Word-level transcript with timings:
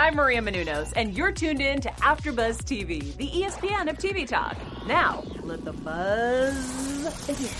I'm 0.00 0.14
Maria 0.14 0.40
Menounos, 0.40 0.92
and 0.94 1.12
you're 1.12 1.32
tuned 1.32 1.60
in 1.60 1.80
to 1.80 1.88
AfterBuzz 1.88 2.58
TV, 2.58 3.16
the 3.16 3.28
ESPN 3.28 3.90
of 3.90 3.98
TV 3.98 4.28
talk. 4.28 4.56
Now, 4.86 5.24
let 5.42 5.64
the 5.64 5.72
buzz 5.72 7.26
begin. 7.26 7.50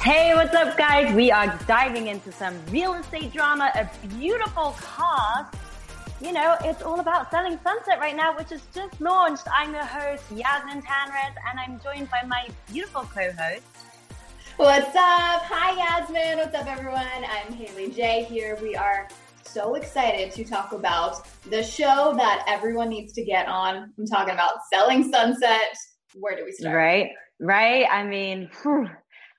Hey, 0.00 0.34
what's 0.34 0.54
up, 0.54 0.78
guys? 0.78 1.14
We 1.14 1.30
are 1.30 1.54
diving 1.66 2.06
into 2.06 2.32
some 2.32 2.58
real 2.70 2.94
estate 2.94 3.34
drama, 3.34 3.70
a 3.74 3.86
beautiful 4.06 4.74
cast. 4.80 5.54
You 6.22 6.32
know, 6.32 6.56
it's 6.64 6.80
all 6.80 7.00
about 7.00 7.30
selling 7.30 7.58
Sunset 7.62 8.00
right 8.00 8.16
now, 8.16 8.34
which 8.34 8.50
is 8.50 8.62
just 8.74 8.98
launched. 8.98 9.46
I'm 9.54 9.74
your 9.74 9.84
host, 9.84 10.24
Yasmin 10.34 10.80
Tanres, 10.80 11.36
and 11.50 11.60
I'm 11.60 11.78
joined 11.80 12.08
by 12.10 12.26
my 12.26 12.48
beautiful 12.72 13.02
co-host, 13.02 13.62
What's 14.56 14.88
up? 14.88 15.42
Hi, 15.44 15.76
Yasmin. 15.76 16.38
What's 16.38 16.54
up, 16.54 16.66
everyone? 16.66 17.04
I'm 17.04 17.52
Haley 17.52 17.90
J 17.90 18.24
here. 18.24 18.56
We 18.62 18.74
are 18.74 19.06
so 19.56 19.74
excited 19.74 20.30
to 20.30 20.44
talk 20.44 20.72
about 20.72 21.26
the 21.48 21.62
show 21.62 22.12
that 22.14 22.44
everyone 22.46 22.90
needs 22.90 23.14
to 23.14 23.24
get 23.24 23.48
on. 23.48 23.90
I'm 23.98 24.06
talking 24.06 24.34
about 24.34 24.56
Selling 24.70 25.10
Sunset. 25.10 25.74
Where 26.12 26.36
do 26.36 26.44
we 26.44 26.52
start? 26.52 26.76
Right, 26.76 27.08
right. 27.40 27.86
I 27.90 28.02
mean, 28.04 28.50
whew. 28.60 28.86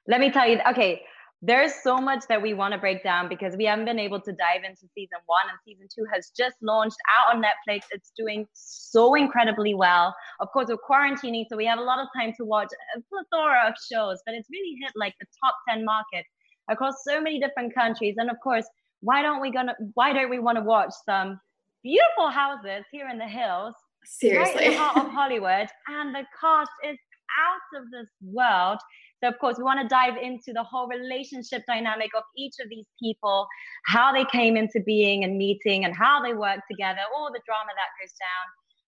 let 0.07 0.19
me 0.19 0.31
tell 0.31 0.49
you. 0.49 0.59
Okay, 0.67 1.03
there's 1.43 1.71
so 1.83 1.97
much 1.97 2.23
that 2.29 2.41
we 2.41 2.55
want 2.55 2.71
to 2.71 2.79
break 2.79 3.03
down 3.03 3.29
because 3.29 3.55
we 3.55 3.65
haven't 3.65 3.85
been 3.85 3.99
able 3.99 4.19
to 4.21 4.31
dive 4.31 4.63
into 4.67 4.89
season 4.95 5.19
one, 5.27 5.45
and 5.51 5.59
season 5.63 5.87
two 5.95 6.07
has 6.11 6.31
just 6.35 6.55
launched 6.63 6.97
out 7.15 7.35
on 7.35 7.43
Netflix. 7.43 7.81
It's 7.91 8.11
doing 8.17 8.47
so 8.53 9.13
incredibly 9.13 9.75
well. 9.75 10.15
Of 10.39 10.47
course, 10.51 10.67
we're 10.67 10.77
quarantining, 10.77 11.45
so 11.47 11.55
we 11.55 11.67
have 11.67 11.77
a 11.77 11.83
lot 11.83 11.99
of 11.99 12.07
time 12.19 12.33
to 12.37 12.43
watch 12.43 12.69
a 12.95 13.01
plethora 13.07 13.67
of 13.67 13.75
shows, 13.91 14.17
but 14.25 14.33
it's 14.33 14.47
really 14.51 14.79
hit 14.81 14.93
like 14.95 15.13
the 15.19 15.27
top 15.45 15.53
10 15.69 15.85
market 15.85 16.25
across 16.71 17.03
so 17.07 17.21
many 17.21 17.39
different 17.39 17.75
countries. 17.75 18.15
And 18.17 18.31
of 18.31 18.37
course, 18.43 18.65
why 19.01 19.21
don't 19.21 19.41
we 19.41 19.51
gonna 19.51 19.75
why 19.93 20.13
don't 20.13 20.29
we 20.29 20.39
want 20.39 20.57
to 20.57 20.63
watch 20.63 20.91
some 21.05 21.39
beautiful 21.83 22.29
houses 22.29 22.83
here 22.91 23.09
in 23.09 23.17
the 23.17 23.27
hills 23.27 23.73
seriously. 24.05 24.55
right 24.55 24.65
in 24.65 24.71
the 24.71 24.77
heart 24.77 25.05
of 25.05 25.11
hollywood 25.11 25.67
and 25.87 26.15
the 26.15 26.23
cast 26.39 26.71
is 26.83 26.97
out 27.39 27.81
of 27.81 27.91
this 27.91 28.07
world? 28.21 28.79
So 29.21 29.29
of 29.29 29.39
course 29.39 29.57
we 29.57 29.63
want 29.63 29.81
to 29.81 29.87
dive 29.87 30.15
into 30.21 30.53
the 30.53 30.63
whole 30.63 30.87
relationship 30.87 31.63
dynamic 31.67 32.11
of 32.15 32.23
each 32.37 32.53
of 32.61 32.69
these 32.69 32.85
people 33.01 33.47
how 33.85 34.13
they 34.13 34.25
came 34.25 34.55
into 34.55 34.79
being 34.85 35.23
and 35.23 35.37
meeting 35.37 35.85
and 35.85 35.95
how 35.95 36.21
they 36.21 36.33
work 36.33 36.59
together 36.69 36.99
all 37.15 37.31
the 37.31 37.41
drama 37.45 37.71
that 37.75 37.89
goes 38.01 38.13
down. 38.19 38.47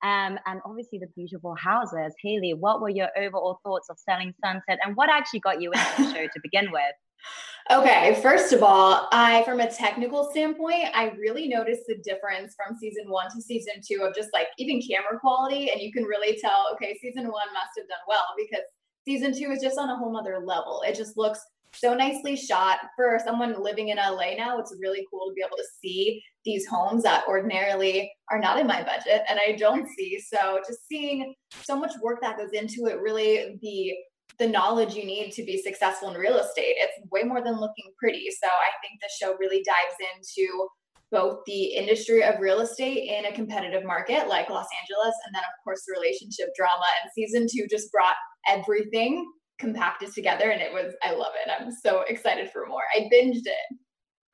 Um, 0.05 0.39
and 0.47 0.61
obviously 0.65 0.99
the 0.99 1.07
beautiful 1.15 1.55
houses. 1.55 2.13
Haley 2.23 2.55
what 2.55 2.81
were 2.81 2.89
your 2.89 3.09
overall 3.17 3.61
thoughts 3.65 3.89
of 3.89 3.99
selling 3.99 4.35
sunset 4.45 4.79
and 4.85 4.97
what 4.97 5.09
actually 5.09 5.41
got 5.41 5.61
you 5.61 5.73
into 5.73 5.91
the 5.99 6.15
show 6.15 6.25
to 6.25 6.41
begin 6.43 6.71
with 6.73 6.83
Okay, 7.71 8.19
first 8.21 8.53
of 8.53 8.63
all, 8.63 9.09
I 9.13 9.45
from 9.45 9.61
a 9.61 9.71
technical 9.71 10.31
standpoint, 10.31 10.89
I 10.95 11.15
really 11.19 11.49
noticed 11.49 11.83
the 11.87 11.97
difference 11.99 12.55
from 12.55 12.77
season 12.77 13.05
1 13.09 13.31
to 13.35 13.41
season 13.41 13.75
2 13.87 14.03
of 14.03 14.15
just 14.15 14.31
like 14.33 14.49
even 14.59 14.83
camera 14.83 15.19
quality 15.21 15.71
and 15.71 15.81
you 15.81 15.93
can 15.93 16.05
really 16.05 16.39
tell 16.41 16.69
okay, 16.75 16.99
season 17.01 17.25
1 17.25 17.33
must 17.33 17.71
have 17.79 17.89
done 17.89 17.99
well 18.09 18.25
because 18.37 18.65
season 19.05 19.33
2 19.37 19.53
is 19.53 19.63
just 19.63 19.79
on 19.79 19.91
a 19.91 19.97
whole 19.97 20.17
other 20.17 20.41
level. 20.45 20.83
It 20.87 20.97
just 20.97 21.17
looks 21.17 21.41
so 21.75 21.95
nicely 21.95 22.37
shot 22.37 22.79
for 22.97 23.19
someone 23.25 23.63
living 23.63 23.89
in 23.89 23.97
LA 23.97 24.35
now. 24.37 24.59
It's 24.59 24.75
really 24.81 25.07
cool 25.11 25.29
to 25.29 25.35
be 25.35 25.43
able 25.47 25.57
to 25.57 25.65
see 25.81 26.23
these 26.45 26.67
homes 26.67 27.05
that 27.05 27.25
ordinarily 27.29 28.13
are 28.31 28.41
not 28.41 28.59
in 28.59 28.67
my 28.67 28.83
budget 28.83 29.23
and 29.29 29.39
I 29.39 29.53
don't 29.53 29.89
see. 29.97 30.19
So 30.19 30.61
just 30.67 30.87
seeing 30.89 31.35
so 31.63 31.77
much 31.77 31.93
work 32.03 32.21
that 32.23 32.37
goes 32.37 32.51
into 32.53 32.87
it, 32.87 33.01
really 33.01 33.59
the 33.63 33.95
the 34.43 34.49
knowledge 34.49 34.95
you 34.95 35.05
need 35.05 35.31
to 35.31 35.45
be 35.45 35.63
successful 35.63 36.11
in 36.11 36.19
real 36.19 36.37
estate. 36.39 36.75
It's 36.79 37.11
way 37.13 37.23
more 37.23 37.43
than 37.43 37.61
looking 37.61 37.93
pretty. 37.97 38.27
So 38.43 38.49
I 38.49 38.71
think 38.83 39.01
the 39.01 39.09
show 39.21 39.37
really 39.39 39.63
dives 39.63 39.95
into 40.17 40.67
both 41.13 41.41
the 41.47 41.77
industry 41.77 42.25
of 42.25 42.41
real 42.41 42.59
estate 42.59 43.09
in 43.09 43.27
a 43.27 43.37
competitive 43.37 43.85
market 43.85 44.27
like 44.29 44.51
Los 44.51 44.67
Angeles, 44.81 45.15
and 45.25 45.35
then, 45.35 45.43
of 45.43 45.63
course, 45.63 45.85
the 45.87 45.95
relationship 45.95 46.49
drama. 46.57 46.83
And 47.03 47.13
season 47.15 47.47
two 47.49 47.69
just 47.71 47.93
brought 47.93 48.17
everything 48.49 49.31
compacted 49.61 50.13
together, 50.13 50.51
and 50.51 50.61
it 50.61 50.73
was, 50.73 50.93
I 51.05 51.13
love 51.13 51.33
it. 51.47 51.51
I'm 51.57 51.71
so 51.71 52.03
excited 52.09 52.51
for 52.51 52.67
more. 52.67 52.83
I 52.97 53.09
binged 53.15 53.47
it. 53.47 53.77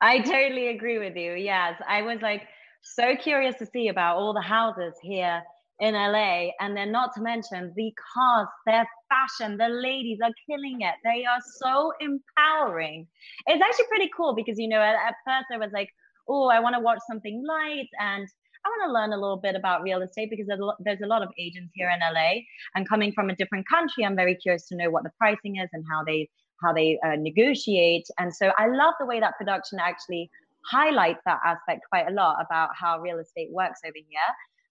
I 0.01 0.21
totally 0.21 0.69
agree 0.69 0.97
with 0.97 1.15
you. 1.15 1.33
Yes. 1.33 1.75
I 1.87 2.01
was 2.01 2.19
like 2.23 2.43
so 2.81 3.15
curious 3.15 3.55
to 3.59 3.67
see 3.67 3.89
about 3.89 4.15
all 4.15 4.33
the 4.33 4.41
houses 4.41 4.93
here 5.03 5.43
in 5.79 5.93
LA. 5.93 6.47
And 6.61 6.75
then, 6.75 6.91
not 6.91 7.11
to 7.15 7.21
mention 7.21 7.73
the 7.75 7.93
cast, 8.15 8.49
their 8.65 8.87
fashion, 9.09 9.57
the 9.57 9.67
ladies 9.67 10.19
are 10.23 10.31
killing 10.47 10.81
it. 10.81 10.95
They 11.03 11.25
are 11.25 11.39
so 11.57 11.91
empowering. 11.99 13.07
It's 13.47 13.61
actually 13.61 13.87
pretty 13.89 14.09
cool 14.15 14.35
because, 14.35 14.57
you 14.57 14.67
know, 14.67 14.79
at, 14.79 14.95
at 14.95 15.15
first 15.25 15.47
I 15.53 15.57
was 15.57 15.71
like, 15.73 15.89
oh, 16.27 16.47
I 16.47 16.59
want 16.59 16.75
to 16.75 16.79
watch 16.79 16.99
something 17.09 17.43
light 17.45 17.89
and 17.99 18.27
I 18.65 18.69
want 18.69 18.89
to 18.89 18.93
learn 18.93 19.13
a 19.13 19.21
little 19.21 19.37
bit 19.37 19.55
about 19.55 19.83
real 19.83 20.01
estate 20.01 20.29
because 20.29 20.47
there's 20.79 21.01
a 21.01 21.07
lot 21.07 21.23
of 21.23 21.29
agents 21.39 21.71
here 21.73 21.89
in 21.89 21.99
LA. 21.99 22.41
And 22.75 22.87
coming 22.87 23.11
from 23.13 23.29
a 23.29 23.35
different 23.35 23.67
country, 23.67 24.05
I'm 24.05 24.15
very 24.15 24.35
curious 24.35 24.67
to 24.67 24.75
know 24.75 24.89
what 24.89 25.03
the 25.03 25.11
pricing 25.17 25.57
is 25.57 25.69
and 25.73 25.83
how 25.89 26.03
they 26.03 26.29
how 26.61 26.73
they 26.73 26.99
uh, 27.05 27.15
negotiate. 27.17 28.05
And 28.17 28.35
so 28.35 28.51
I 28.57 28.67
love 28.67 28.93
the 28.99 29.05
way 29.05 29.21
that 29.21 29.37
production 29.37 29.79
actually 29.79 30.29
highlights 30.69 31.21
that 31.25 31.39
aspect 31.45 31.81
quite 31.89 32.09
a 32.09 32.11
lot 32.11 32.35
about 32.45 32.69
how 32.77 32.99
real 32.99 33.19
estate 33.19 33.49
works 33.51 33.79
over 33.85 33.95
here. 33.95 34.19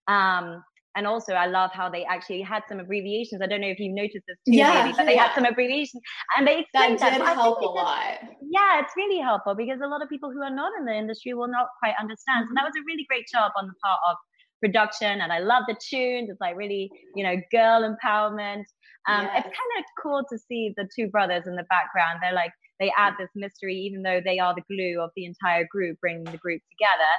Um, 0.08 0.62
and 0.96 1.06
also, 1.06 1.34
I 1.34 1.46
love 1.46 1.70
how 1.72 1.88
they 1.88 2.04
actually 2.04 2.42
had 2.42 2.64
some 2.68 2.80
abbreviations. 2.80 3.40
I 3.40 3.46
don't 3.46 3.60
know 3.60 3.68
if 3.68 3.78
you've 3.78 3.94
noticed 3.94 4.24
this 4.26 4.36
too, 4.44 4.56
yeah, 4.56 4.82
maybe, 4.82 4.96
but 4.96 5.06
they 5.06 5.14
yeah. 5.14 5.28
had 5.28 5.34
some 5.34 5.44
abbreviations, 5.44 6.02
and 6.36 6.44
they 6.44 6.60
explained 6.60 6.98
that 6.98 7.12
did 7.12 7.22
that. 7.22 7.36
help 7.36 7.60
a 7.60 7.64
lot. 7.64 8.18
Yeah, 8.42 8.80
it's 8.80 8.92
really 8.96 9.20
helpful 9.20 9.54
because 9.54 9.78
a 9.80 9.86
lot 9.86 10.02
of 10.02 10.08
people 10.08 10.32
who 10.32 10.42
are 10.42 10.50
not 10.50 10.72
in 10.76 10.86
the 10.86 10.94
industry 10.94 11.34
will 11.34 11.46
not 11.46 11.68
quite 11.78 11.94
understand. 12.00 12.46
Mm-hmm. 12.46 12.50
So 12.50 12.54
that 12.56 12.64
was 12.64 12.74
a 12.74 12.82
really 12.84 13.06
great 13.08 13.26
job 13.32 13.52
on 13.56 13.68
the 13.68 13.74
part 13.84 14.00
of 14.10 14.16
production, 14.60 15.20
and 15.20 15.30
I 15.32 15.38
love 15.38 15.64
the 15.68 15.76
tunes. 15.78 16.30
It's 16.30 16.40
like 16.40 16.56
really, 16.56 16.90
you 17.14 17.22
know, 17.22 17.36
girl 17.52 17.86
empowerment. 17.86 18.64
Um, 19.06 19.22
yes. 19.22 19.44
It's 19.44 19.54
kind 19.54 19.72
of 19.78 19.84
cool 20.02 20.24
to 20.32 20.38
see 20.48 20.74
the 20.76 20.88
two 20.96 21.08
brothers 21.08 21.44
in 21.46 21.54
the 21.54 21.66
background. 21.70 22.18
They're 22.22 22.32
like 22.32 22.50
they 22.80 22.92
add 22.96 23.14
this 23.18 23.30
mystery, 23.36 23.76
even 23.76 24.02
though 24.02 24.20
they 24.24 24.38
are 24.38 24.54
the 24.54 24.62
glue 24.66 25.00
of 25.00 25.10
the 25.16 25.26
entire 25.26 25.66
group, 25.70 25.98
bringing 26.00 26.24
the 26.24 26.38
group 26.38 26.62
together. 26.72 27.12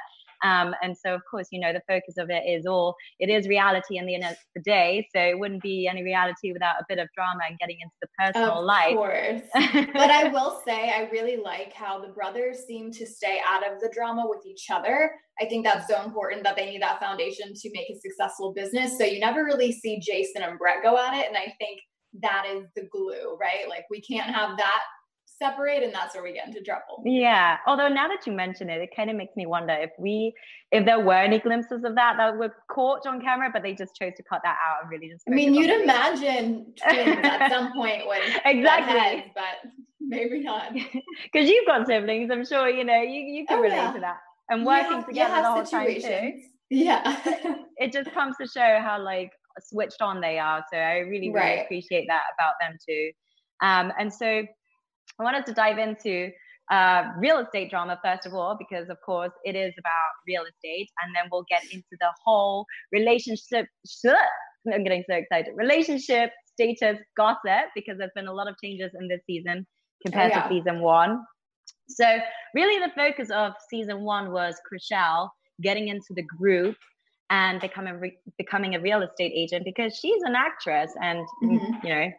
Um, 0.44 0.74
and 0.82 0.98
so, 0.98 1.14
of 1.14 1.22
course, 1.30 1.48
you 1.52 1.60
know, 1.60 1.74
the 1.74 1.82
focus 1.88 2.18
of 2.18 2.30
it 2.30 2.44
is 2.48 2.66
all, 2.66 2.96
it 3.20 3.30
is 3.30 3.48
reality 3.48 3.98
in 3.98 4.06
the 4.06 4.16
end 4.16 4.26
of 4.26 4.36
the 4.56 4.62
day. 4.62 5.08
So 5.16 5.22
it 5.22 5.38
wouldn't 5.38 5.62
be 5.62 5.88
any 5.88 6.04
reality 6.04 6.52
without 6.54 6.76
a 6.80 6.86
bit 6.88 7.00
of 7.00 7.08
drama 7.16 7.42
and 7.50 7.58
getting 7.60 7.78
into 7.82 7.96
the 8.02 8.08
personal 8.18 8.60
of 8.60 8.66
life. 8.66 8.92
Of 8.92 8.98
course. 8.98 9.42
but 9.94 10.10
I 10.10 10.30
will 10.30 10.62
say, 10.66 10.92
I 10.92 11.10
really 11.12 11.38
like 11.38 11.74
how 11.74 12.00
the 12.00 12.10
brothers 12.10 12.66
seem 12.68 12.92
to 12.94 13.06
stay 13.06 13.40
out 13.48 13.70
of 13.70 13.80
the 13.80 13.90
drama 13.94 14.26
with 14.28 14.46
each 14.46 14.68
other. 14.72 15.12
I 15.42 15.46
think 15.46 15.66
that's 15.66 15.88
so 15.88 16.02
important 16.04 16.44
that 16.44 16.56
they 16.56 16.66
need 16.66 16.82
that 16.82 17.00
foundation 17.00 17.54
to 17.54 17.70
make 17.74 17.90
a 17.90 18.00
successful 18.00 18.54
business. 18.54 18.98
So 18.98 19.06
you 19.06 19.20
never 19.20 19.44
really 19.44 19.72
see 19.72 20.00
Jason 20.00 20.42
and 20.42 20.58
Brett 20.58 20.84
go 20.84 20.98
at 20.98 21.18
it. 21.18 21.28
And 21.28 21.38
I 21.38 21.54
think 21.60 21.80
that 22.22 22.46
is 22.50 22.66
the 22.76 22.88
glue, 22.92 23.38
right? 23.40 23.70
Like 23.70 23.86
we 23.90 24.02
can't 24.02 24.34
have 24.34 24.58
that 24.58 24.82
separate 25.40 25.84
and 25.84 25.94
that's 25.94 26.14
where 26.14 26.24
we 26.24 26.34
get 26.34 26.48
into 26.48 26.62
trouble. 26.62 27.02
Yeah 27.06 27.58
although 27.66 27.88
now 27.88 28.08
that 28.08 28.26
you 28.26 28.34
mention 28.34 28.70
it 28.70 28.82
it 28.82 28.90
kind 28.96 29.10
of 29.10 29.16
makes 29.16 29.36
me 29.36 29.46
wonder 29.46 29.74
if 29.74 29.92
we 29.98 30.34
if 30.72 30.86
there 30.86 31.00
were 31.00 31.14
any 31.14 31.40
glimpses 31.40 31.84
of 31.84 31.96
that 31.96 32.16
that 32.18 32.38
were 32.38 32.54
caught 32.70 33.06
on 33.08 33.22
camera 33.22 33.50
but 33.52 33.64
they 33.64 33.74
just 33.74 33.96
chose 33.96 34.14
to 34.18 34.24
cut 34.24 34.42
that 34.44 34.58
out 34.68 34.82
and 34.82 34.92
really 34.92 35.10
just 35.10 35.24
i 35.28 35.32
mean 35.32 35.54
you'd 35.54 35.82
imagine 35.82 36.66
twins 36.76 37.20
at 37.24 37.50
some 37.52 37.74
point 37.74 38.08
when 38.08 38.22
exactly. 38.46 39.00
heads, 39.00 39.28
but 39.34 39.72
maybe 40.00 40.40
not. 40.42 40.74
Because 41.32 41.50
you've 41.50 41.68
got 41.68 41.88
siblings 41.88 42.30
i'm 42.32 42.46
sure 42.46 42.70
you 42.70 42.84
know 42.84 43.02
you, 43.02 43.20
you 43.20 43.46
can 43.46 43.60
oh, 43.60 43.62
relate 43.62 43.76
yeah. 43.76 43.94
to 43.94 44.00
that. 44.00 44.18
And 44.50 44.66
working 44.66 45.04
together 45.04 45.42
the 45.42 45.52
whole 45.52 45.66
situations. 45.66 46.04
time 46.06 46.32
too. 46.32 46.42
yeah. 46.70 47.56
It 47.78 47.94
just 47.94 48.12
comes 48.12 48.36
to 48.42 48.48
show 48.48 48.80
how 48.82 49.02
like 49.02 49.32
switched 49.62 50.02
on 50.02 50.20
they 50.22 50.38
are 50.38 50.64
so 50.72 50.78
i 50.78 50.98
really 50.98 51.30
really 51.30 51.32
right. 51.32 51.60
appreciate 51.66 52.08
that 52.08 52.24
about 52.38 52.54
them 52.62 52.78
too. 52.88 53.12
Um, 53.62 53.92
and 54.00 54.14
so 54.14 54.44
I 55.20 55.24
wanted 55.24 55.46
to 55.48 55.54
dive 55.54 55.78
into 55.78 56.32
uh, 56.72 57.04
real 57.18 57.40
estate 57.40 57.70
drama 57.70 58.00
first 58.04 58.26
of 58.26 58.34
all, 58.34 58.56
because 58.58 58.90
of 58.90 58.98
course 59.06 59.32
it 59.44 59.56
is 59.56 59.74
about 59.78 60.12
real 60.28 60.44
estate, 60.44 60.90
and 61.04 61.16
then 61.16 61.30
we'll 61.32 61.46
get 61.50 61.64
into 61.72 61.98
the 62.00 62.12
whole 62.24 62.66
relationship. 62.92 63.66
I'm 64.72 64.84
getting 64.84 65.04
so 65.10 65.16
excited. 65.16 65.54
Relationship 65.56 66.32
status 66.54 67.00
gossip 67.16 67.70
because 67.74 67.98
there's 67.98 68.12
been 68.16 68.28
a 68.28 68.34
lot 68.34 68.48
of 68.48 68.56
changes 68.64 68.92
in 69.00 69.08
this 69.08 69.22
season 69.26 69.66
compared 70.06 70.32
yeah. 70.32 70.44
to 70.44 70.50
season 70.50 70.82
one. 70.82 71.24
So 71.88 72.06
really, 72.54 72.80
the 72.80 72.92
focus 72.96 73.30
of 73.32 73.54
season 73.70 74.02
one 74.02 74.32
was 74.32 74.56
Chrishell 74.72 75.30
getting 75.62 75.88
into 75.88 76.14
the 76.16 76.24
group 76.24 76.76
and 77.30 77.60
becoming 77.62 77.96
re- 78.00 78.18
becoming 78.38 78.76
a 78.76 78.80
real 78.80 79.02
estate 79.02 79.32
agent 79.36 79.66
because 79.66 79.96
she's 79.96 80.22
an 80.24 80.36
actress 80.36 80.92
and 81.02 81.26
mm-hmm. 81.44 81.88
you 81.88 81.94
know 81.94 82.12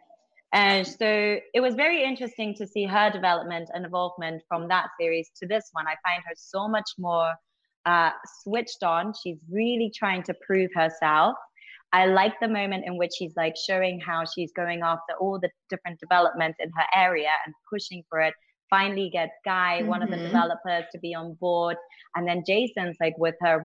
and 0.53 0.85
so 0.85 1.37
it 1.53 1.61
was 1.61 1.75
very 1.75 2.03
interesting 2.03 2.53
to 2.55 2.67
see 2.67 2.85
her 2.85 3.09
development 3.09 3.69
and 3.73 3.85
involvement 3.85 4.43
from 4.47 4.67
that 4.67 4.87
series 4.99 5.31
to 5.37 5.47
this 5.47 5.69
one. 5.71 5.85
I 5.87 5.95
find 6.07 6.21
her 6.25 6.33
so 6.35 6.67
much 6.67 6.89
more 6.97 7.33
uh, 7.85 8.11
switched 8.41 8.83
on. 8.83 9.13
She's 9.23 9.37
really 9.49 9.91
trying 9.95 10.23
to 10.23 10.33
prove 10.45 10.69
herself. 10.75 11.35
I 11.93 12.05
like 12.05 12.33
the 12.39 12.47
moment 12.47 12.85
in 12.85 12.97
which 12.97 13.11
she's 13.17 13.33
like 13.35 13.55
showing 13.57 13.99
how 13.99 14.23
she's 14.25 14.51
going 14.53 14.81
after 14.81 15.13
all 15.19 15.39
the 15.39 15.49
different 15.69 15.99
developments 15.99 16.57
in 16.61 16.69
her 16.69 16.85
area 16.95 17.31
and 17.45 17.53
pushing 17.69 18.03
for 18.09 18.19
it. 18.21 18.33
Finally, 18.69 19.09
gets 19.11 19.33
Guy, 19.43 19.79
mm-hmm. 19.79 19.87
one 19.87 20.01
of 20.01 20.09
the 20.09 20.15
mm-hmm. 20.15 20.27
developers, 20.27 20.85
to 20.93 20.99
be 20.99 21.13
on 21.13 21.33
board, 21.41 21.75
and 22.15 22.25
then 22.25 22.43
Jason's 22.47 22.95
like 23.01 23.17
with 23.17 23.35
her 23.41 23.65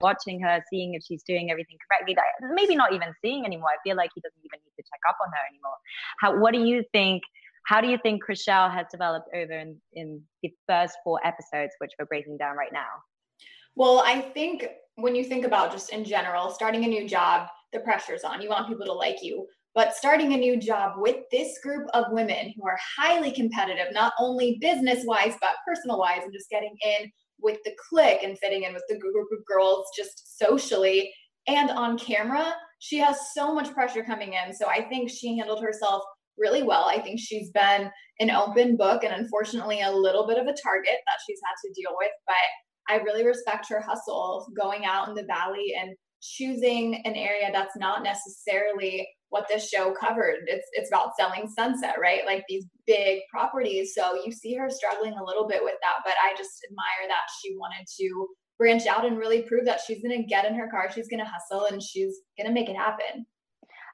watching 0.00 0.40
her, 0.40 0.62
seeing 0.70 0.94
if 0.94 1.02
she's 1.02 1.22
doing 1.22 1.50
everything 1.50 1.76
correctly. 1.88 2.14
That 2.14 2.52
Maybe 2.54 2.76
not 2.76 2.92
even 2.92 3.12
seeing 3.22 3.44
anymore. 3.44 3.70
I 3.70 3.78
feel 3.82 3.96
like 3.96 4.10
he 4.14 4.20
doesn't 4.20 4.40
even 4.44 4.60
need 4.64 4.82
to 4.82 4.82
check 4.82 5.00
up 5.08 5.16
on 5.22 5.28
her 5.30 5.48
anymore. 5.50 5.76
How? 6.20 6.38
What 6.38 6.52
do 6.52 6.60
you 6.60 6.84
think? 6.92 7.22
How 7.66 7.80
do 7.80 7.88
you 7.88 7.98
think 7.98 8.24
Chrishell 8.24 8.72
has 8.72 8.86
developed 8.90 9.28
over 9.34 9.52
in, 9.52 9.76
in 9.92 10.22
the 10.42 10.50
first 10.66 10.96
four 11.04 11.20
episodes, 11.26 11.74
which 11.78 11.92
we're 11.98 12.06
breaking 12.06 12.38
down 12.38 12.56
right 12.56 12.72
now? 12.72 12.86
Well, 13.76 14.02
I 14.04 14.20
think 14.20 14.66
when 14.96 15.14
you 15.14 15.22
think 15.22 15.44
about 15.44 15.70
just 15.70 15.90
in 15.90 16.04
general, 16.04 16.50
starting 16.50 16.84
a 16.84 16.88
new 16.88 17.06
job, 17.06 17.48
the 17.72 17.80
pressure's 17.80 18.24
on. 18.24 18.40
You 18.40 18.48
want 18.48 18.68
people 18.68 18.86
to 18.86 18.92
like 18.92 19.18
you. 19.22 19.46
But 19.74 19.94
starting 19.94 20.32
a 20.32 20.36
new 20.36 20.56
job 20.56 20.94
with 20.96 21.18
this 21.30 21.58
group 21.62 21.88
of 21.94 22.06
women 22.10 22.52
who 22.56 22.66
are 22.66 22.78
highly 22.96 23.30
competitive, 23.30 23.92
not 23.92 24.12
only 24.18 24.58
business 24.60 25.04
wise, 25.04 25.34
but 25.40 25.56
personal 25.66 25.98
wise, 25.98 26.22
and 26.24 26.32
just 26.32 26.50
getting 26.50 26.74
in 26.82 27.12
with 27.40 27.58
the 27.64 27.72
clique 27.88 28.22
and 28.22 28.38
fitting 28.38 28.64
in 28.64 28.74
with 28.74 28.84
the 28.88 28.98
group 28.98 29.28
of 29.32 29.44
girls 29.46 29.86
just 29.96 30.38
socially 30.38 31.12
and 31.46 31.70
on 31.70 31.98
camera, 31.98 32.54
she 32.78 32.98
has 32.98 33.16
so 33.34 33.54
much 33.54 33.72
pressure 33.72 34.04
coming 34.04 34.34
in. 34.34 34.54
So 34.54 34.66
I 34.68 34.82
think 34.82 35.10
she 35.10 35.38
handled 35.38 35.62
herself 35.62 36.02
really 36.36 36.62
well. 36.62 36.84
I 36.84 37.00
think 37.00 37.18
she's 37.18 37.50
been 37.50 37.90
an 38.20 38.30
open 38.30 38.76
book 38.76 39.02
and 39.02 39.12
unfortunately 39.12 39.80
a 39.80 39.90
little 39.90 40.26
bit 40.26 40.38
of 40.38 40.46
a 40.46 40.54
target 40.62 40.98
that 41.06 41.18
she's 41.26 41.40
had 41.44 41.54
to 41.64 41.72
deal 41.74 41.90
with. 41.98 42.12
But 42.26 42.94
I 42.94 43.02
really 43.02 43.26
respect 43.26 43.68
her 43.70 43.80
hustle 43.80 44.46
going 44.60 44.84
out 44.84 45.08
in 45.08 45.14
the 45.14 45.24
valley 45.24 45.74
and 45.80 45.96
choosing 46.20 47.02
an 47.04 47.14
area 47.14 47.50
that's 47.52 47.76
not 47.76 48.02
necessarily 48.02 49.08
what 49.30 49.46
this 49.48 49.68
show 49.68 49.92
covered. 49.92 50.44
It's 50.46 50.66
it's 50.72 50.90
about 50.90 51.16
selling 51.18 51.48
Sunset, 51.48 51.96
right? 52.00 52.24
Like 52.26 52.44
these 52.48 52.66
big 52.86 53.20
properties. 53.30 53.94
So 53.94 54.14
you 54.24 54.32
see 54.32 54.54
her 54.54 54.70
struggling 54.70 55.14
a 55.14 55.24
little 55.24 55.46
bit 55.46 55.62
with 55.62 55.76
that, 55.82 56.02
but 56.04 56.14
I 56.22 56.34
just 56.36 56.64
admire 56.68 57.08
that 57.08 57.26
she 57.40 57.56
wanted 57.56 57.86
to 57.98 58.28
branch 58.58 58.86
out 58.86 59.04
and 59.04 59.18
really 59.18 59.42
prove 59.42 59.64
that 59.66 59.80
she's 59.86 60.02
going 60.02 60.20
to 60.20 60.26
get 60.26 60.44
in 60.44 60.54
her 60.54 60.68
car, 60.68 60.90
she's 60.92 61.08
going 61.08 61.24
to 61.24 61.30
hustle 61.30 61.66
and 61.66 61.82
she's 61.82 62.16
going 62.36 62.48
to 62.48 62.52
make 62.52 62.68
it 62.68 62.76
happen. 62.76 63.24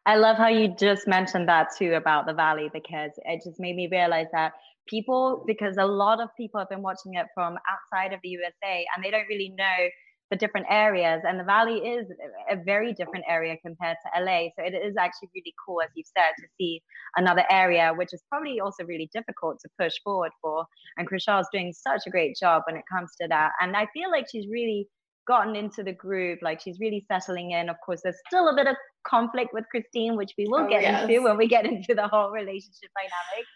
I 0.07 0.17
love 0.17 0.37
how 0.37 0.49
you 0.49 0.75
just 0.75 1.07
mentioned 1.07 1.49
that 1.49 1.69
too 1.79 1.95
about 1.95 2.27
the 2.27 2.35
valley 2.35 2.71
because 2.73 3.11
it 3.25 3.43
just 3.45 3.59
made 3.59 3.77
me 3.77 3.89
realize 3.91 4.27
that 4.33 4.53
people 4.87 5.45
because 5.47 5.77
a 5.79 5.87
lot 5.87 6.21
of 6.21 6.29
people 6.37 6.61
have 6.61 6.69
been 6.69 6.83
watching 6.83 7.15
it 7.15 7.27
from 7.35 7.57
outside 7.71 8.13
of 8.13 8.21
the 8.23 8.29
USA 8.31 8.87
and 8.95 9.03
they 9.03 9.11
don't 9.11 9.27
really 9.29 9.55
know 9.57 9.89
the 10.31 10.37
different 10.37 10.67
areas 10.71 11.23
and 11.27 11.39
the 11.39 11.45
valley 11.45 11.79
is 11.79 12.07
a 12.51 12.57
very 12.57 12.93
different 12.93 13.25
area 13.29 13.57
compared 13.65 13.97
to 14.03 14.23
la 14.23 14.41
so 14.57 14.65
it 14.65 14.75
is 14.75 14.97
actually 14.97 15.29
really 15.35 15.55
cool 15.65 15.81
as 15.83 15.91
you've 15.95 16.07
said 16.07 16.33
to 16.39 16.47
see 16.59 16.83
another 17.17 17.45
area 17.51 17.93
which 17.97 18.13
is 18.13 18.23
probably 18.31 18.61
also 18.61 18.85
really 18.85 19.09
difficult 19.13 19.59
to 19.61 19.69
push 19.79 19.95
forward 20.03 20.33
for 20.41 20.65
and 20.97 21.09
Chrishell's 21.09 21.49
doing 21.53 21.73
such 21.73 22.03
a 22.07 22.11
great 22.11 22.37
job 22.37 22.63
when 22.67 22.77
it 22.77 22.85
comes 22.91 23.11
to 23.21 23.29
that 23.29 23.53
and 23.61 23.77
i 23.77 23.87
feel 23.93 24.11
like 24.11 24.27
she's 24.31 24.47
really 24.49 24.89
gotten 25.27 25.57
into 25.57 25.83
the 25.83 25.93
group 25.93 26.39
like 26.43 26.61
she's 26.61 26.79
really 26.81 27.05
settling 27.11 27.53
in 27.53 27.69
of 27.69 27.77
course 27.85 28.01
there's 28.03 28.19
still 28.27 28.49
a 28.49 28.55
bit 28.55 28.67
of 28.67 28.77
conflict 29.07 29.51
with 29.53 29.65
christine 29.71 30.17
which 30.17 30.33
we 30.37 30.47
will 30.49 30.67
oh, 30.67 30.69
get 30.69 30.83
yes. 30.83 31.03
into 31.03 31.23
when 31.23 31.37
we 31.37 31.47
get 31.47 31.65
into 31.67 31.95
the 31.95 32.09
whole 32.09 32.31
relationship 32.31 32.91
dynamic 32.97 33.47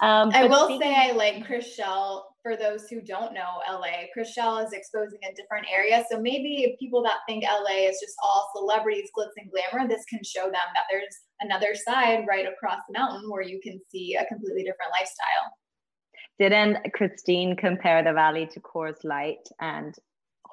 um, 0.00 0.30
I 0.32 0.46
will 0.46 0.66
speaking- 0.66 0.82
say 0.82 0.94
I 0.94 1.12
like 1.12 1.46
Chrishell. 1.46 2.24
For 2.42 2.56
those 2.56 2.90
who 2.90 3.00
don't 3.00 3.32
know 3.32 3.62
LA, 3.66 4.04
Chrishell 4.14 4.62
is 4.62 4.74
exposing 4.74 5.18
a 5.24 5.34
different 5.34 5.66
area. 5.72 6.04
So 6.10 6.20
maybe 6.20 6.76
people 6.78 7.02
that 7.04 7.20
think 7.26 7.42
LA 7.42 7.88
is 7.88 7.98
just 7.98 8.16
all 8.22 8.50
celebrities, 8.54 9.08
glitz 9.16 9.30
and 9.38 9.50
glamour, 9.50 9.88
this 9.88 10.04
can 10.04 10.22
show 10.22 10.42
them 10.42 10.52
that 10.52 10.84
there's 10.90 11.16
another 11.40 11.74
side 11.74 12.26
right 12.28 12.44
across 12.46 12.80
the 12.86 12.98
mountain 12.98 13.30
where 13.30 13.40
you 13.40 13.60
can 13.62 13.80
see 13.88 14.14
a 14.14 14.26
completely 14.26 14.62
different 14.62 14.92
lifestyle. 14.92 15.54
Didn't 16.38 16.92
Christine 16.92 17.56
compare 17.56 18.04
the 18.04 18.12
valley 18.12 18.46
to 18.52 18.60
Coors 18.60 19.02
Light 19.04 19.48
and 19.58 19.94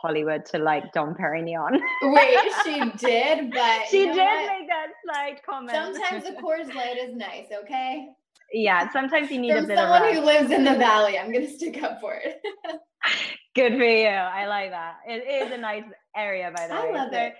Hollywood 0.01 0.45
to 0.47 0.57
like 0.57 0.91
Dom 0.93 1.13
Perignon. 1.13 1.79
Wait, 2.03 2.37
she 2.63 2.79
did, 2.97 3.51
but 3.51 3.87
she 3.87 4.07
did 4.07 4.17
what? 4.17 4.59
make 4.59 4.67
that 4.67 4.87
slight 5.03 5.41
comment. 5.47 5.71
Sometimes 5.71 6.23
the 6.23 6.41
Coors 6.41 6.73
Light 6.73 6.97
is 6.97 7.15
nice, 7.15 7.47
okay? 7.63 8.07
Yeah, 8.53 8.91
sometimes 8.91 9.31
you 9.31 9.39
need 9.39 9.53
From 9.53 9.65
a 9.65 9.67
bit 9.67 9.77
someone 9.77 10.01
of 10.01 10.07
someone 10.07 10.21
who 10.21 10.25
lives 10.25 10.51
in 10.51 10.63
the 10.63 10.75
valley. 10.75 11.17
I'm 11.17 11.31
gonna 11.31 11.49
stick 11.49 11.81
up 11.83 11.99
for 11.99 12.15
it. 12.15 12.41
Good 13.55 13.73
for 13.73 13.83
you. 13.83 14.07
I 14.07 14.47
like 14.47 14.71
that. 14.71 14.97
It 15.07 15.45
is 15.45 15.51
a 15.51 15.57
nice 15.57 15.83
area, 16.15 16.51
by 16.55 16.67
the 16.67 16.73
I 16.73 16.83
way. 16.83 16.89
I 16.89 16.93
love 16.93 17.09
so, 17.11 17.17
it 17.17 17.33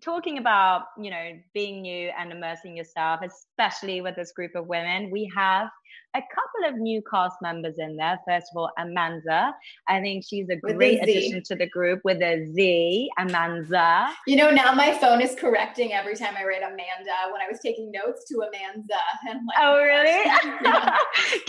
talking 0.00 0.38
about 0.38 0.84
you 0.98 1.10
know 1.10 1.32
being 1.52 1.82
new 1.82 2.10
and 2.18 2.32
immersing 2.32 2.76
yourself 2.76 3.20
especially 3.22 4.00
with 4.00 4.16
this 4.16 4.32
group 4.32 4.52
of 4.54 4.66
women 4.66 5.10
we 5.10 5.30
have 5.36 5.68
a 6.14 6.22
couple 6.22 6.68
of 6.68 6.80
new 6.80 7.02
cast 7.10 7.36
members 7.42 7.74
in 7.78 7.96
there 7.96 8.20
first 8.26 8.46
of 8.52 8.56
all 8.56 8.70
Amanza. 8.78 9.52
i 9.88 10.00
think 10.00 10.24
she's 10.24 10.48
a 10.48 10.56
great 10.56 11.00
a 11.00 11.02
addition 11.02 11.42
to 11.42 11.56
the 11.56 11.68
group 11.68 12.00
with 12.04 12.22
a 12.22 12.46
z 12.52 13.10
Amanza. 13.18 14.10
you 14.26 14.36
know 14.36 14.50
now 14.50 14.72
my 14.72 14.96
phone 14.98 15.20
is 15.20 15.34
correcting 15.34 15.92
every 15.92 16.14
time 16.14 16.34
i 16.38 16.44
write 16.44 16.62
amanda 16.62 17.16
when 17.32 17.42
i 17.42 17.50
was 17.50 17.58
taking 17.60 17.90
notes 17.90 18.24
to 18.28 18.36
Amanda. 18.36 19.02
and 19.28 19.40
like, 19.46 19.56
oh 19.60 19.76
really 19.82 20.10
yeah. 20.24 20.98